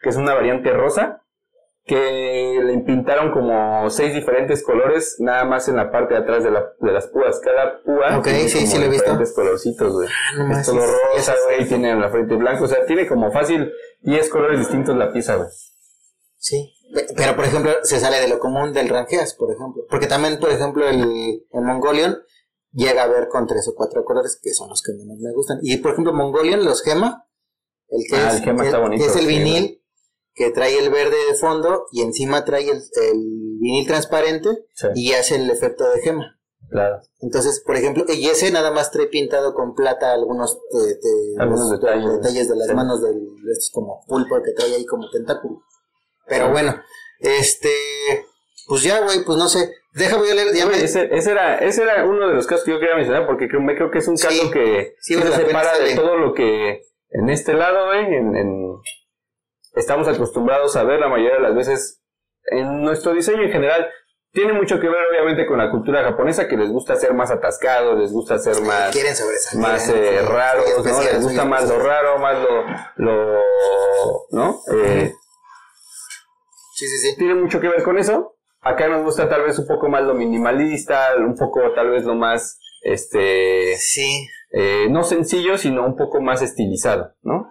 [0.00, 1.22] que es una variante rosa,
[1.84, 6.50] que le pintaron como seis diferentes colores, nada más en la parte de atrás de,
[6.50, 7.40] la, de las púas.
[7.42, 9.04] Cada púa Ok, tiene sí, como sí lo he visto.
[9.04, 10.08] diferentes colorcitos, güey.
[10.08, 13.32] Ah, no Es sí, rosa, güey, tiene en la frente blanco, o sea, tiene como
[13.32, 13.72] fácil
[14.02, 15.48] 10 colores distintos la pieza, güey.
[16.36, 16.74] Sí.
[16.94, 19.82] Pe- Pero, por ejemplo, se sale de lo común del Rangeas, por ejemplo.
[19.90, 21.00] Porque también, por ejemplo, el,
[21.50, 22.18] el Mongolian
[22.72, 25.58] llega a ver con tres o cuatro colores que son los que menos me gustan.
[25.62, 27.26] Y, por ejemplo, Mongolian, los gema,
[27.88, 29.82] el que, Ah, es, el gema que- está bonito, que es el sí, vinil,
[30.38, 33.18] que trae el verde de fondo y encima trae el, el
[33.60, 36.38] vinil transparente Sí, y hace el efecto de gema.
[36.70, 37.00] claro.
[37.20, 41.70] Entonces, por ejemplo, y ese nada más trae pintado con plata algunos, eh, de- Algunos
[41.70, 42.12] los- detalles.
[42.12, 42.74] detalles de las Sí.
[42.74, 45.60] manos del, de estos como pulpo que trae ahí como tentáculo.
[46.28, 46.80] Pero bueno,
[47.20, 47.70] este,
[48.68, 49.72] pues ya, güey, pues no sé.
[49.94, 52.78] Déjame leer, ya me- ese, ese era, ese era uno de los casos que yo
[52.78, 55.78] quería mencionar porque creo, me creo que es un Sí, caso que sí, se separa
[55.78, 58.76] de todo lo que en este lado, güey, en, en-
[59.78, 62.02] estamos acostumbrados a ver la mayoría de las veces
[62.50, 63.88] en nuestro diseño en general.
[64.30, 67.98] Tiene mucho que ver, obviamente, con la cultura japonesa, que les gusta ser más atascados,
[67.98, 69.66] les gusta ser más, quieren sobresalir.
[69.66, 70.20] más ¿eh?
[70.22, 71.02] raros, ¿no?
[71.02, 72.64] Les gusta más lo raro, más lo,
[72.96, 73.40] lo
[74.30, 74.60] ¿no?
[74.72, 75.14] Eh,
[76.74, 77.16] Sí, sí, sí.
[77.16, 78.36] tiene mucho que ver con eso.
[78.60, 82.14] Acá nos gusta tal vez un poco más lo minimalista, un poco tal vez lo
[82.14, 87.50] más, este, Sí, eh, no sencillo, sino un poco más estilizado, ¿no?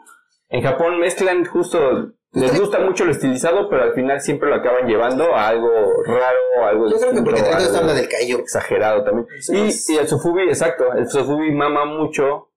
[0.50, 4.88] En Japón mezclan justo, les gusta mucho lo estilizado, pero al final siempre lo acaban
[4.88, 5.70] llevando a algo
[6.06, 8.08] raro, algo yo creo que porque también habla del
[8.40, 9.28] exagerado también.
[9.50, 12.52] Y, y el Sofubi, exacto, el Sofubi mama mucho,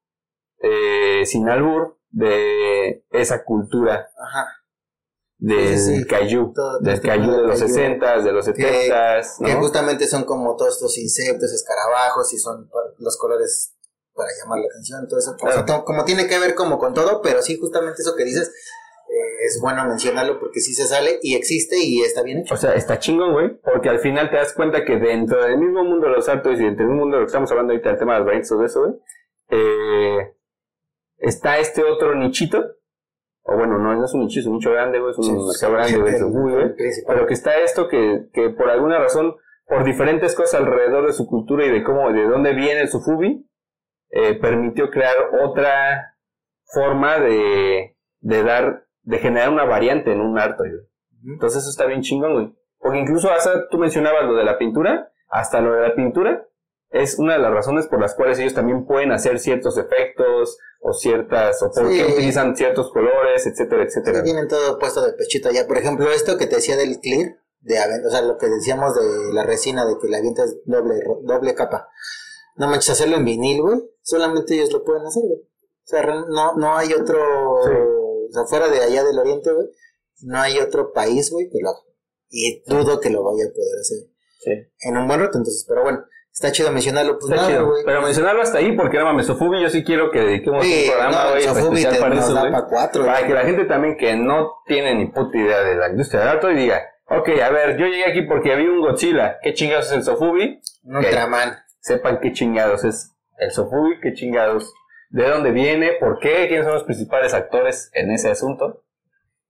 [0.58, 4.46] eh, sin albur, de esa cultura Ajá.
[5.38, 6.04] del Sí,
[6.54, 7.74] todo del pedo de los kaiju.
[7.74, 9.60] 60s, de los 70s, Que ¿no?
[9.60, 12.68] justamente son como todos estos insectos, escarabajos y son
[12.98, 13.74] los colores
[14.14, 15.36] para llamar la atención, todo eso.
[15.40, 18.48] O sea, como tiene que ver como con todo, pero sí, justamente eso que dices,
[18.48, 22.54] eh, es bueno mencionarlo porque sí se sale y existe y está bien hecho.
[22.54, 25.84] O sea, está chingón, güey, porque al final te das cuenta que dentro del mismo
[25.84, 27.98] mundo de los artos y dentro del mundo de lo que estamos hablando ahorita, el
[27.98, 28.94] tema de las variantes, todo eso, güey,
[29.50, 30.34] eh,
[31.18, 32.62] está este otro nichito,
[33.42, 35.32] o bueno, no, no es un nicho, es un nicho grande, güey, es un Sí,
[35.32, 36.74] mercado grande, güey, es muy, güey,
[37.06, 39.34] pero que está esto que, que por alguna razón,
[39.66, 43.46] por diferentes cosas alrededor de su cultura y de cómo, de dónde viene el Sufubi,
[44.10, 46.16] eh, permitió crear otra
[46.64, 51.32] forma de, de dar, de generar una variante en un arte, güey.
[51.34, 52.54] Entonces eso está bien chingón, güey.
[52.78, 56.46] Porque incluso hasta tú mencionabas lo de la pintura, hasta lo de la pintura
[56.90, 60.92] es una de las razones por las cuales ellos también pueden hacer ciertos efectos o
[60.92, 61.98] ciertas, o por Sí.
[61.98, 64.18] qué utilizan ciertos colores, etcétera, etcétera.
[64.18, 65.66] Sí, tienen todo puesto de pechito ya.
[65.68, 67.76] Por ejemplo, esto que te decía del clear, de
[68.06, 71.88] o sea, lo que decíamos de la resina, de que la avientas doble, doble capa.
[72.56, 73.78] No manches, hacerlo en vinil, güey.
[74.02, 75.38] Solamente ellos lo pueden hacer, güey.
[75.40, 77.18] O sea, no, no hay otro,
[77.64, 77.70] Sí.
[77.72, 79.66] o sea, fuera de allá del oriente, güey.
[80.22, 81.78] No hay otro país, güey, que lo haga.
[82.28, 83.98] Y dudo que lo vaya a poder hacer
[84.38, 84.88] Sí.
[84.88, 86.04] en un buen rato, entonces, pero bueno.
[86.32, 87.72] Está chido mencionarlo, pues Está nada, chido.
[87.84, 90.90] Pero mencionarlo hasta ahí, porque no mames, Sofubi, yo sí quiero que dediquemos Sí, un
[90.92, 91.30] programa, no,
[91.70, 92.34] güey, te- para eso,
[92.70, 96.20] cuatro, Para que la gente también que no tiene ni puta idea de la industria
[96.20, 99.86] del arte diga, ok, a ver, yo llegué aquí porque vi un Godzilla, ¿qué chingados
[99.86, 100.60] es el Sofubi?
[100.84, 101.52] Un Ultraman.
[101.80, 104.72] Sepan qué chingados es el Sofubi, qué chingados,
[105.10, 108.84] de dónde viene, por qué, quiénes son los principales actores en ese asunto.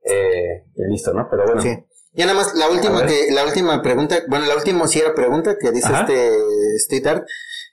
[0.03, 1.29] Eh, y listo, ¿no?
[1.31, 1.77] Pero bueno, Sí.
[2.13, 5.57] Ya nada más, la última que, la última pregunta, bueno, la última sí era pregunta
[5.59, 6.01] que dice Ajá.
[6.01, 7.25] este Street Art,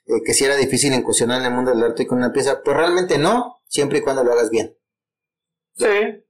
[0.06, 2.76] eh, que si era difícil incursionar en el mundo del arte con una pieza, pues
[2.76, 4.76] realmente no, siempre y cuando lo hagas bien.
[5.74, 5.86] sí.
[5.86, 6.24] eh,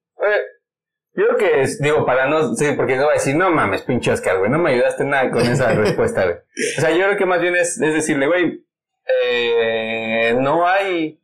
[1.19, 3.82] yo creo que es, digo, para no, sí, porque no va a decir, no mames,
[3.82, 6.36] pinche Oscar, güey, no me ayudaste nada con esa respuesta, güey.
[6.78, 8.65] O sea, yo creo que más bien es, es decirle, güey,
[9.23, 11.20] eh, no hay,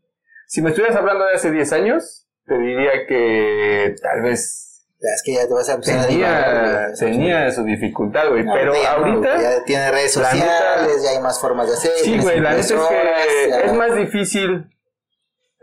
[0.47, 4.61] si me estuvieras hablando de hace 10 años, te diría que tal vez
[5.01, 8.55] es que ya te vas a empezar a divagar, tenía, tenía su dificultad, güey, No,
[8.55, 9.41] pero no, ahorita...
[9.43, 11.93] ya tiene redes neta- sociales, ya hay más formas de hacer.
[12.03, 14.74] Sí, güey, la neta es que ya- es más difícil.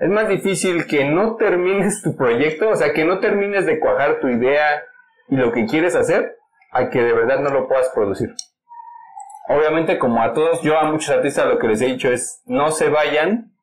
[0.02, 4.20] Es más difícil que no termines tu proyecto, o sea, que no termines de cuajar
[4.20, 4.84] tu idea
[5.30, 6.40] y lo que quieres hacer,
[6.72, 8.34] a que de verdad no lo puedas producir.
[9.48, 12.72] Obviamente, como a todos, yo a muchos artistas lo que les he dicho es, no
[12.72, 13.54] se vayan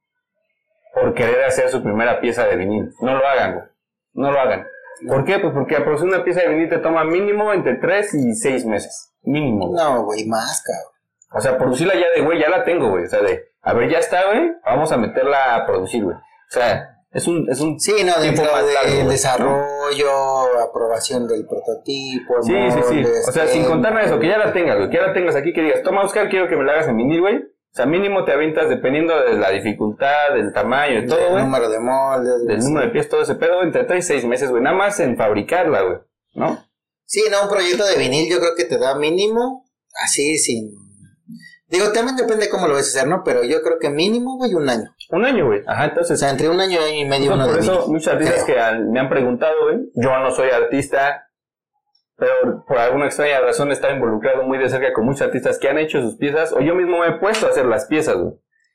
[0.95, 2.93] por querer hacer su primera pieza de vinil.
[3.01, 3.67] No lo hagan, güey.
[4.13, 4.65] No lo hagan.
[5.09, 5.41] ¿Por qué?
[5.41, 9.13] Pues porque producir una pieza de vinil te toma mínimo entre 3 y 6 meses.
[9.23, 9.73] Mínimo.
[9.75, 10.93] No, güey, más, cabrón.
[11.33, 13.07] O sea, producirla ya de, güey, ya la tengo, güey.
[13.07, 16.17] O sea, de, a ver, ya está, güey, vamos a meterla a producir, güey.
[16.51, 17.79] O sea, es un, es un...
[17.81, 22.95] Sí, no, Tiempo más largo, del güey, desarrollo, aprobación del prototipo, Sí, sí, sí.
[22.95, 23.71] moldes, O sea, sin tiempo.
[23.71, 24.91] contar nada de eso, que ya la tengas, güey.
[24.91, 26.97] Que ya la tengas aquí, que digas, toma, Oscar, quiero que me la hagas en
[26.97, 27.37] vinil, güey.
[27.37, 31.45] O sea, mínimo te avientas dependiendo de la dificultad, del tamaño, de todo, El güey.
[31.45, 32.39] número de moldes.
[32.47, 34.63] Del güey, número de pies, todo ese pedo, entre 3 y 6 meses, güey.
[34.63, 35.99] Nada más en fabricarla, güey.
[36.35, 36.65] ¿No?
[37.05, 39.65] Sí, no, un proyecto de vinil yo creo que te da mínimo,
[40.05, 40.71] así sin...
[41.69, 43.23] Digo, también depende cómo lo vas a hacer, ¿no?
[43.25, 44.95] Pero yo creo que mínimo, güey, un año.
[45.11, 45.63] Un año, güey.
[45.67, 46.19] Ajá, O entonces.
[46.19, 48.57] sea, entre un año y medio uno por de eso, muchos artistas creo.
[48.57, 49.91] que han- me han preguntado, güey.
[49.95, 51.27] Yo no soy artista,
[52.17, 55.79] pero por alguna extraña razón está involucrado muy de cerca con muchos artistas que han
[55.79, 58.35] hecho sus piezas, o yo mismo me he puesto a hacer las piezas, güey.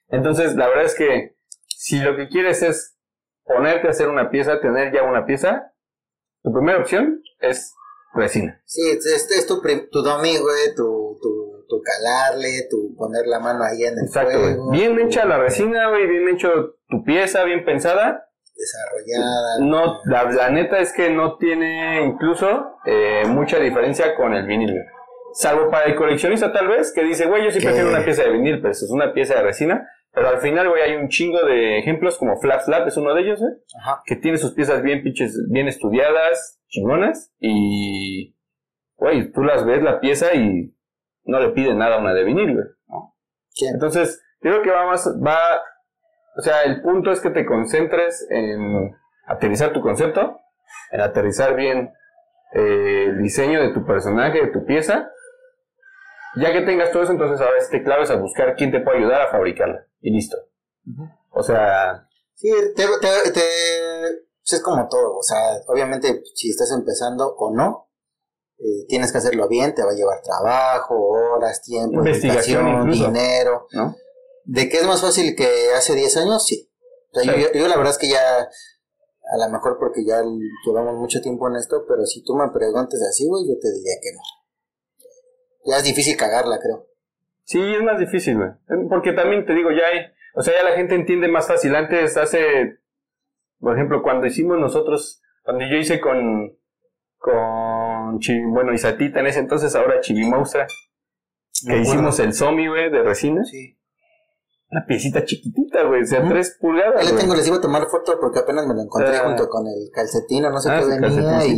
[0.09, 1.35] Entonces, la verdad es que
[1.67, 2.95] si lo que quieres es
[3.43, 5.73] ponerte a hacer una pieza, tener ya una pieza,
[6.43, 7.73] tu primera opción es
[8.13, 8.61] resina.
[8.65, 9.61] Sí, es, es- tu,
[9.91, 11.02] tu domi, güey, tu,
[11.77, 14.71] tu, calarle, tu poner la mano ahí en el Exacto, fuego.
[14.71, 18.27] Bien tu- hecha la resina, güey, bien hecho tu pieza, bien pensada.
[18.55, 19.59] Desarrollada.
[19.61, 24.71] No, la, la neta es que no tiene incluso eh, mucha diferencia con el vinil.
[24.71, 24.83] güey.
[25.33, 27.65] Salvo para el coleccionista tal vez, que dice, güey, yo sí ¿Qué?
[27.65, 29.89] prefiero una pieza de vinil, pero eso es una pieza de resina.
[30.11, 33.21] Pero al final, güey, hay un chingo de ejemplos, como Flap Flap es uno de
[33.23, 34.03] ellos, güey, Ajá.
[34.05, 38.35] que tiene sus piezas bien pinches, bien estudiadas, chingonas, y,
[38.95, 40.72] güey, tú las ves la pieza y
[41.25, 42.65] no le pide nada a una de vinil, güey.
[42.87, 43.15] ¿no?
[43.49, 43.65] Sí.
[43.67, 45.37] Entonces, yo creo que va más, va,
[46.37, 48.95] o sea, el punto es que te concentres en
[49.27, 50.39] aterrizar tu concepto,
[50.91, 51.93] en aterrizar bien
[52.53, 55.09] eh, el diseño de tu personaje, de tu pieza.
[56.35, 58.97] Ya que tengas todo eso, entonces ahora sí te claves a buscar quién te puede
[58.97, 59.85] ayudar a fabricarla.
[60.01, 60.37] Y listo.
[61.29, 63.39] O sea, Sí, te, te, te-
[64.41, 65.37] pues es como todo, o sea,
[65.67, 67.82] obviamente si estás empezando o no,
[68.63, 73.67] eh, tienes que hacerlo bien, te va a llevar trabajo, horas, tiempo, Investigación dinero.
[73.73, 73.95] ¿no?
[74.45, 76.45] ¿De qué es más fácil que hace 10 años?
[76.45, 76.69] Sí.
[77.11, 77.41] O sea, Sí.
[77.41, 80.21] Yo, yo la verdad es que ya, a lo mejor porque ya
[80.65, 83.95] llevamos mucho tiempo en esto, pero si tú me preguntas así, güey, yo te diría
[84.01, 84.21] que no.
[85.65, 86.87] Ya es difícil cagarla, creo.
[87.43, 88.49] Sí, es más difícil, güey.
[88.89, 89.99] Porque también te digo, ya hay,
[90.35, 91.75] o sea, ya la gente entiende más fácil.
[91.75, 92.79] Antes, hace,
[93.59, 96.57] por ejemplo, cuando hicimos nosotros, cuando yo hice con,
[97.17, 97.33] con,
[98.51, 100.65] bueno, Isatita en ese entonces, ahora Chivimausa,
[101.67, 103.43] que hicimos el Zombie, güey, de resina.
[103.45, 103.77] Sí.
[104.71, 106.95] Una piecita chiquitita, güey, o sea, tres pulgadas.
[107.05, 109.25] Ahí le tengo, les iba a tomar foto porque apenas me lo encontré Ah.
[109.25, 111.51] junto con el calcetín o no sé Ah, qué venía y,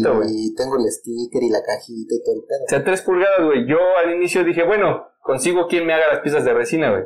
[0.47, 2.63] y tengo el sticker y la cajita y todo el pedo.
[2.65, 3.65] O sea, tres pulgadas, güey.
[3.69, 7.03] Yo al inicio dije, bueno, consigo quien me haga las piezas de resina, güey.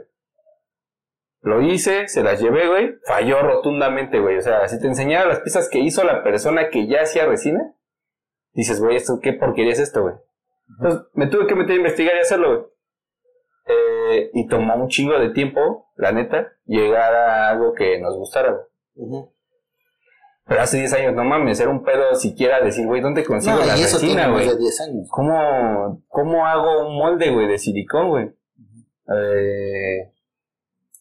[1.41, 2.95] Lo hice, se las llevé, güey.
[3.05, 4.37] Falló rotundamente, güey.
[4.37, 7.75] O sea, si te enseñara las piezas que hizo la persona que ya hacía resina,
[8.53, 10.15] dices, güey, esto, ¿qué porquería es esto, güey?
[10.77, 12.67] Entonces, me tuve que meter a investigar y hacerlo, güey.
[13.71, 18.51] Eh, y tomó un chingo de tiempo, la neta, llegar a algo que nos gustara,
[18.95, 19.25] güey.
[20.47, 23.65] Pero hace 10 años, no mames, era un pedo siquiera decir, güey, ¿dónde consigo No,
[23.65, 24.47] la y eso resina, güey?
[24.47, 25.07] de 10 años.
[25.11, 28.31] ¿Cómo, ¿Cómo hago un molde, güey, de silicón, güey?
[29.15, 30.11] Eh,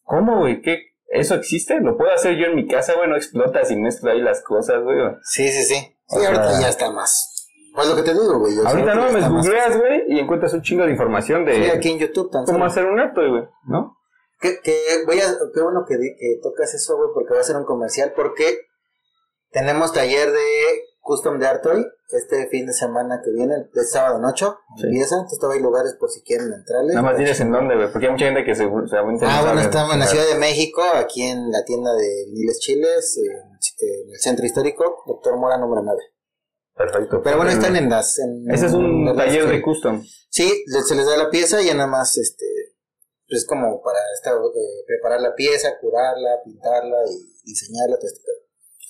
[0.03, 0.61] ¿Cómo, güey?
[0.61, 0.83] ¿Qué?
[1.11, 1.81] ¿Eso existe?
[1.81, 3.09] ¿Lo puedo hacer yo en mi casa, güey?
[3.09, 4.99] ¿No explotas y mezclo ahí las cosas, güey?
[5.23, 5.97] Sí, sí, sí.
[6.09, 7.28] O Sí, ahorita sea- ya está más.
[7.79, 8.59] Pues lo que te digo, güey.
[8.59, 12.01] Ahorita no, me googleas, güey, y encuentras un chingo de información de Sí, aquí en
[12.01, 13.97] YouTube tan cómo hacer un acto, güey, ¿no?
[14.41, 14.75] Que, que
[15.07, 15.95] voy a, qué bueno que,
[16.43, 18.63] tocas eso, güey, porque va a ser un comercial, porque
[19.53, 20.41] tenemos taller de
[21.01, 24.87] Custom de Artoy este fin de semana que viene, de sábado en 8, Sí.
[24.89, 26.95] empieza, entonces todavía hay lugares por si quieren entrarle.
[26.95, 29.43] Nada más diles en dónde, güey, porque hay mucha gente que se, seguramente no Ah,
[29.45, 33.29] bueno, estamos en la Ciudad de México, aquí en la tienda de viniles chiles, en,
[33.29, 36.01] en el centro histórico, Doctor Mora número 9.
[36.79, 37.21] Perfecto.
[37.23, 38.19] Pero bueno, están en las...
[38.19, 40.03] En, Ese es un las taller de custom.
[40.31, 42.47] Sí, se les da la pieza y ya nada más, este,
[43.29, 48.21] pues como para esta, eh, preparar la pieza, curarla, pintarla y diseñarla, todo este.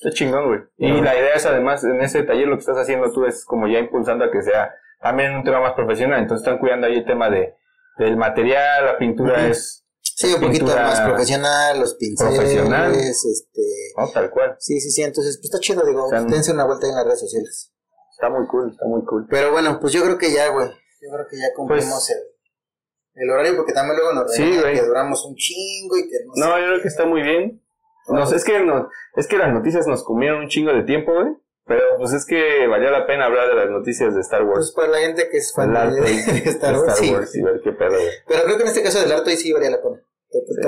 [0.01, 0.61] Está chingón, güey.
[0.77, 3.67] Y la idea es además, en ese taller lo que estás haciendo tú es como
[3.67, 6.21] ya impulsando a que sea también un tema más profesional.
[6.21, 7.55] Entonces están cuidando ahí el tema de
[7.99, 9.51] del material, la pintura Ujú.
[9.51, 12.93] es Sí, un poquito más profesional, los pinceles, profesional.
[12.95, 13.63] este...
[13.97, 14.09] ¿no?
[14.11, 14.57] tal cual.
[14.59, 17.05] Sí, sí, sí, entonces pues está chido, digo, O sea, dense una vuelta en las
[17.05, 17.73] redes sociales.
[18.19, 19.27] Está muy cool, está muy cool.
[19.31, 23.23] Pero bueno, pues yo creo que ya, güey, yo creo que ya cumplimos Pues- el,
[23.23, 26.67] el horario porque también luego nos Sí, que duramos un chingo y que no, yo
[26.67, 27.63] creo que está muy bien.
[28.09, 31.29] No, es que no, es que las noticias nos comieron un chingo de tiempo, güey.
[31.67, 34.73] Pero pues es que valía la pena hablar de las noticias de Star Pues Wars.
[34.75, 36.11] para la gente que es fan de, arte de
[36.51, 37.11] Star Wars, sí.
[37.39, 38.09] y ver qué pedo, güey.
[38.27, 40.01] Pero creo que en este caso del arte sí valía la pena.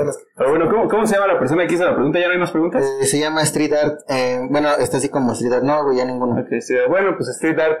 [0.05, 2.19] Las que- Pero bueno, ¿cómo, ¿cómo se llama la persona que hizo la pregunta?
[2.19, 2.83] ¿Ya no hay más preguntas?
[3.01, 3.99] Eh, se llama Street Art.
[4.09, 5.63] eh, bueno, está así como Street Art.
[5.63, 6.41] No, güey, ya ninguno.
[6.41, 7.79] Ok, sí, bueno, pues Street Art,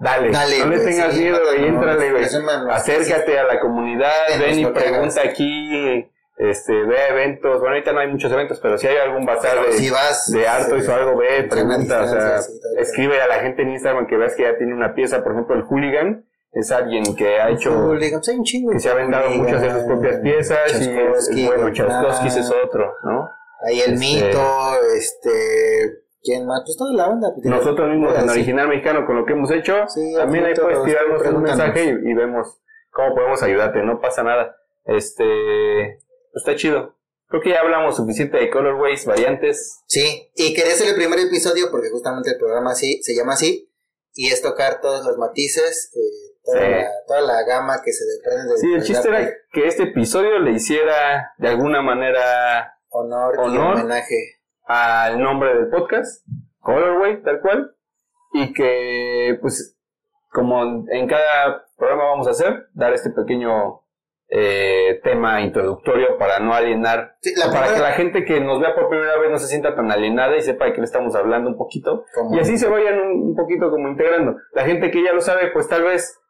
[0.00, 0.30] dale.
[0.30, 2.24] Dale, no le tengas sí, miedo, güey, no, éntrale, güey.
[2.70, 7.58] Acércate a la comunidad, ven y pregunta aquí, este, ve eventos.
[7.60, 10.30] Bueno, ahorita no hay muchos eventos, pero si hay algún bazar de, si vas.
[10.30, 12.36] de Artois sí, o algo, ve, pregunta, o sea,
[12.78, 15.56] escribe a la gente en Instagram que veas que ya tiene una pieza, por ejemplo,
[15.56, 17.94] el Hooligan, es alguien que ha hecho,
[18.42, 18.72] chingo.
[18.72, 20.86] que se ha aventado muchas de sus propias piezas
[21.32, 23.28] y bueno, Chaskovsky es otro, ¿no?
[23.66, 26.02] Ahí el este- mito, este.
[26.22, 26.62] ¿Quién más?
[26.64, 27.28] Pues toda la banda.
[27.34, 28.30] pues, Nosotros mismos en sí.
[28.30, 32.10] Original Mexicano con lo que hemos hecho, Sí, también ahí puedes tirarnos un mensaje y,
[32.10, 32.60] y vemos
[32.90, 34.56] cómo podemos ayudarte, no pasa nada.
[34.84, 35.24] Este,
[36.32, 36.96] pues está chido.
[37.28, 39.82] Creo que ya hablamos suficiente de colorways, variantes.
[39.86, 43.70] Sí, y quería hacer el primer episodio porque justamente el programa así se llama así
[44.14, 46.70] y es tocar todos los matices, eh, toda, Sí.
[46.70, 50.38] la, toda la gama que se desprende de Sí, el chiste era que este episodio
[50.38, 53.74] le hiciera de alguna manera honor, y honor.
[53.76, 54.16] homenaje.
[54.66, 56.26] al nombre del podcast,
[56.60, 57.74] Colorway, tal cual,
[58.32, 59.76] y que pues
[60.30, 63.82] como en cada programa vamos a hacer, dar este pequeño
[64.30, 68.90] eh, tema introductorio para no alienar, Sí, para que la gente que nos vea por
[68.90, 71.56] primera vez no se sienta tan alienada y sepa de qué le estamos hablando un
[71.56, 74.36] poquito, y así se vayan un, un poquito como integrando.
[74.52, 76.20] La gente que ya lo sabe, pues tal vez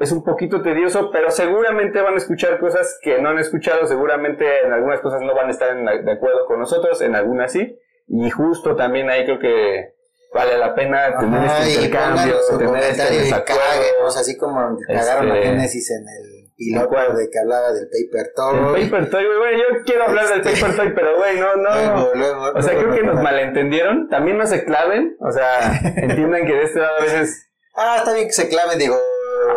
[0.00, 4.44] es un poquito tedioso, pero seguramente van a escuchar cosas que no han escuchado, seguramente
[4.64, 7.78] en algunas cosas no van a estar en- de acuerdo con nosotros, en algunas sí,
[8.08, 9.94] y justo también ahí creo que
[10.32, 13.60] vale la pena tener Ajá, este intercambio, tener este y desacuerdo.
[13.70, 18.32] cáguenos, así como cagaron a Este- Génesis en el piloto de que hablaba del Paper
[18.34, 18.80] Toy.
[18.82, 21.70] El Paper Toy, güey, yo quiero hablar del Paper Toy, pero güey, no, no.
[21.74, 24.08] Luego, luego, O sea, luego, creo que nos malentendieron.
[24.08, 25.16] También no se claven.
[25.20, 25.58] O sea,
[25.96, 27.42] entiendan que de este lado a veces
[27.78, 28.96] Ah, está bien que se claven, digo.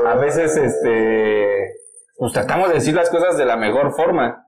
[0.07, 1.75] A veces este
[2.17, 4.45] pues tratamos de decir las cosas de la mejor forma,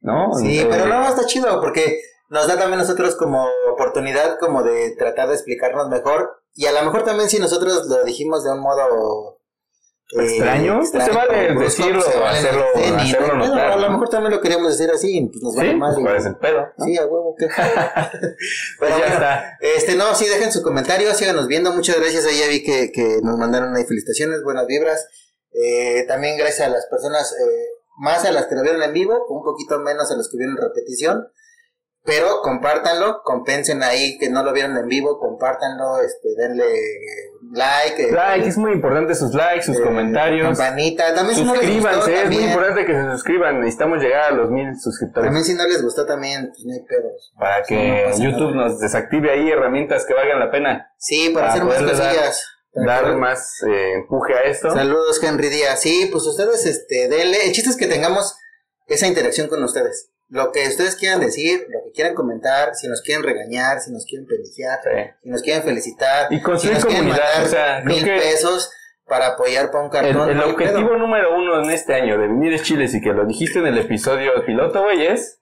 [0.00, 0.32] ¿no?
[0.34, 4.94] Sí, Eh, pero no, está chido porque nos da también nosotros como oportunidad como de
[4.96, 8.60] tratar de explicarnos mejor y a lo mejor también si nosotros lo dijimos de un
[8.60, 9.38] modo
[10.16, 12.64] eh, Extraño, pues se vale brusco, decirlo, se vale hacerlo-
[12.96, 15.94] hacerlo notar, a lo mejor también lo queríamos decir así pues nos vale Sí, más.
[15.94, 16.66] pues cuál es el pedo.
[16.76, 16.84] ¿no?
[16.84, 17.46] Sí, a huevo, que.
[17.56, 17.58] Pues
[18.78, 19.58] Pero ya bueno, está.
[19.60, 21.72] este, no, sí, dejen su comentario, síganos viendo.
[21.72, 22.24] Muchas gracias.
[22.26, 25.06] Ahí ya vi que, que nos mandaron ahí felicitaciones, buenas vibras.
[25.52, 27.66] Eh, también gracias a las personas, eh,
[27.98, 30.56] más a las que lo vieron en vivo, un poquito menos a los que vieron
[30.56, 31.28] en repetición.
[32.04, 36.66] Pero compártanlo, compensen ahí que no lo vieron en vivo, compártanlo, este, denle
[37.54, 38.02] like.
[38.08, 40.46] eh, Like, es muy importante sus likes, sus eh, comentarios.
[40.58, 41.14] Campanita.
[41.14, 43.60] También si no les gustó, Suscríbanse, es muy importante que se suscriban.
[43.60, 45.26] Necesitamos llegar a los mil suscriptores.
[45.26, 47.32] también si no les gustó también, pues no hay pedos.
[47.38, 48.68] Para que YouTube nada.
[48.68, 50.92] nos desactive ahí herramientas que valgan la pena.
[50.98, 52.50] Sí, para para hacer más dar- cosillas.
[52.76, 54.72] Dar más eh, empuje a esto.
[54.72, 55.80] Saludos, Henry Díaz.
[55.80, 57.46] Sí, pues ustedes, este, denle.
[57.46, 58.36] El chiste es que tengamos
[58.88, 60.10] esa interacción con ustedes.
[60.34, 64.04] Lo que ustedes quieran decir, lo que quieran comentar, si nos quieren regañar, si nos
[64.04, 65.10] quieren pendejear, Sí.
[65.22, 68.68] si nos quieren felicitar, Y si nos quieren mandar o sea, mil pesos
[69.06, 70.30] para apoyar para un El, cartón.
[70.30, 70.98] el hay objetivo pedo.
[70.98, 73.78] número uno en este año de venir es Chiles y que lo dijiste en el
[73.78, 75.40] episodio piloto, güey, es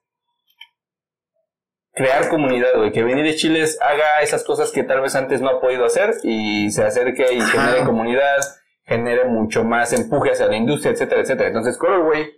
[1.93, 2.91] crear comunidad, güey.
[2.91, 6.13] Que venir de Chiles haga esas cosas que tal vez antes no ha podido hacer
[6.23, 7.49] y se acerque y Ajá.
[7.65, 8.37] genere comunidad,
[8.85, 11.47] genere mucho más empuje hacia la industria, etcétera, etcétera.
[11.47, 12.31] Entonces, Colorway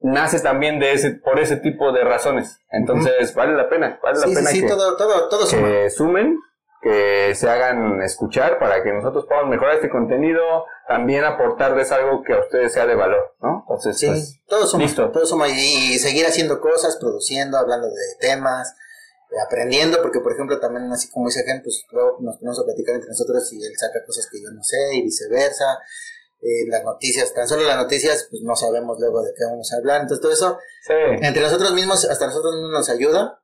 [0.00, 2.58] nace también de ese, por ese tipo de razones.
[2.70, 5.68] Entonces, vale la pena, vale Sí, la pena sí, que, todo, todo, todo suma.
[5.68, 6.38] que sumen,
[6.82, 10.40] que se hagan escuchar para que nosotros podamos mejorar este contenido,
[10.88, 13.64] también aportarles algo que a ustedes sea de valor, ¿no?
[13.68, 14.82] Entonces, Sí, pues, todo suma.
[14.84, 15.10] listo.
[15.10, 15.48] Todo suma.
[15.48, 15.52] Y,
[15.94, 18.74] y seguir haciendo cosas, produciendo, hablando de temas,
[19.30, 22.64] eh, aprendiendo, porque por ejemplo también así como dice Gen, pues luego nos ponemos a
[22.64, 25.78] platicar entre nosotros y él saca cosas que yo no sé y viceversa.
[26.42, 29.76] Eh, las noticias, tan solo las noticias, pues no sabemos luego de qué vamos a
[29.76, 30.00] hablar.
[30.00, 30.94] Entonces todo eso, sí.
[31.20, 33.42] entre nosotros mismos, hasta nosotros mismos nos ayuda.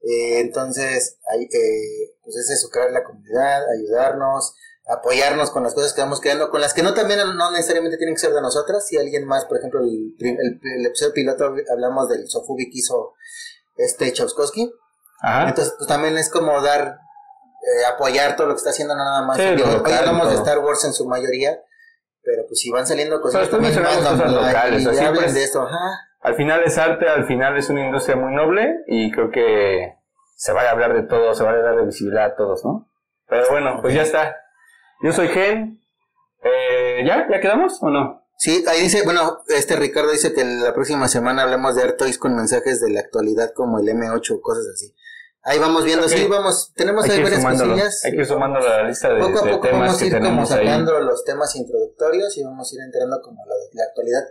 [0.00, 4.54] Eh, entonces, hay, eh, pues es eso, crear la comunidad, ayudarnos,
[4.86, 8.14] apoyarnos con las cosas que vamos creando, con las que no también no necesariamente tienen
[8.14, 8.86] que ser de nosotras.
[8.86, 13.12] Si alguien más, por ejemplo, el, el, el episodio piloto hablamos del Sofubi que hizo
[13.76, 14.72] este Chauskowski.
[15.20, 15.48] Ajá.
[15.50, 16.98] Entonces, pues también es como dar,
[17.62, 19.36] eh, apoyar todo lo que está haciendo, no nada más.
[19.36, 20.34] Sí, Digo, hablamos de.
[20.36, 21.60] Star Wars en su mayoría,
[22.24, 23.82] pero pues si van saliendo cosas, Pero también
[24.34, 25.62] locales, de esto.
[25.62, 26.08] Ajá.
[26.20, 29.94] Al final es arte, al final es una industria muy noble y creo que
[30.36, 32.88] se vale hablar de todo, se vale darle visibilidad a todos, ¿no?
[33.28, 34.36] Pero bueno, pues ya está.
[35.02, 35.80] Yo soy Gen.
[36.44, 37.26] Eh, ¿Ya?
[37.30, 38.22] ¿Ya quedamos o no?
[38.36, 42.34] Sí, ahí dice, bueno, este Ricardo dice que la próxima semana hablemos de Toys con
[42.34, 44.92] mensajes de la actualidad como el M8 o cosas así.
[45.44, 46.12] Ahí vamos viendo, Ok.
[46.12, 48.04] sí, vamos, tenemos Hay ahí varias cosillas.
[48.04, 50.04] Hay que ir sumándolo a la lista de, poco a de poco temas vamos a
[50.06, 50.66] ir como tenemos ahí.
[50.66, 54.22] sacando los temas introductorios y vamos a ir entrando como la, la actualidad,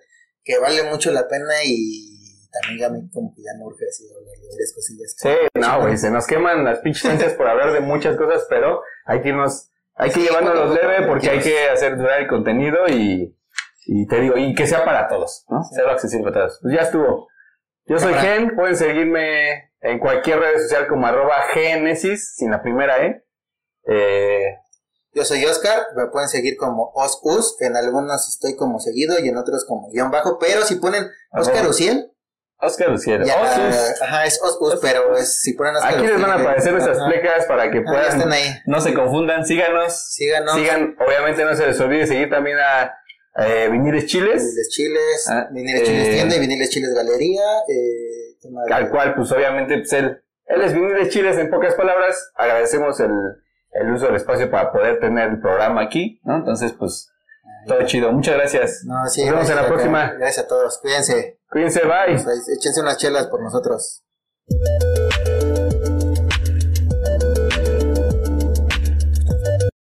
[0.44, 4.06] que vale mucho la pena y también ya me, como que ya me urge así
[4.10, 5.16] hablar de varias cosillas.
[5.18, 9.22] Sí, no, güey, se nos queman las pinches por hablar de muchas cosas, pero hay
[9.22, 12.88] que irnos, hay que Sí, llevándolos poco leve porque hay que hacer durar el contenido
[12.88, 13.38] y,
[13.86, 15.62] y te digo, y que sea para todos, ¿no?
[15.64, 16.60] Sea accesible para todos.
[16.62, 17.28] Pues ya estuvo.
[17.86, 18.14] Yo soy.
[18.14, 23.24] Gen, pueden seguirme en cualquier red social como arroba Genesis, sin la primera E.
[23.88, 24.44] Eh,
[25.14, 29.38] Yo soy Oscar, me pueden seguir como Osus, en algunos estoy como seguido y en
[29.38, 32.08] otros como guion bajo, pero si ponen Oscar Uciel,
[32.64, 34.02] Oscar Uciel, ya, Osus.
[34.04, 37.46] ajá, es Osus, pero es, si ponen Oscar Aquí les van a aparecer nuestras plecas
[37.48, 38.46] para que Ah, puedan, están ahí.
[38.68, 40.14] no se confundan, síganos.
[40.14, 40.54] Síganos.
[40.56, 42.94] Sigan, obviamente no se les olvide seguir también a
[43.44, 47.44] eh, Viniles Chiles, Viniles Chiles, Ah, Viniles Chiles eh, Tienda y Viniles Chiles Galería.
[47.68, 48.11] Eh,
[48.42, 52.32] tema de- al cual pues obviamente pues él, él es Viniles Chiles en pocas palabras,
[52.36, 53.12] agradecemos el,
[53.72, 56.36] el uso del espacio para poder tener el programa aquí, ¿no?
[56.38, 57.10] Entonces pues
[57.68, 58.84] todo chido, muchas gracias.
[58.86, 60.14] No, sí, Nos vemos en la próxima.
[60.14, 61.40] Gracias a todos, cuídense.
[61.50, 62.14] Cuídense, bye.
[62.24, 64.04] Pues, échense unas chelas por nosotros.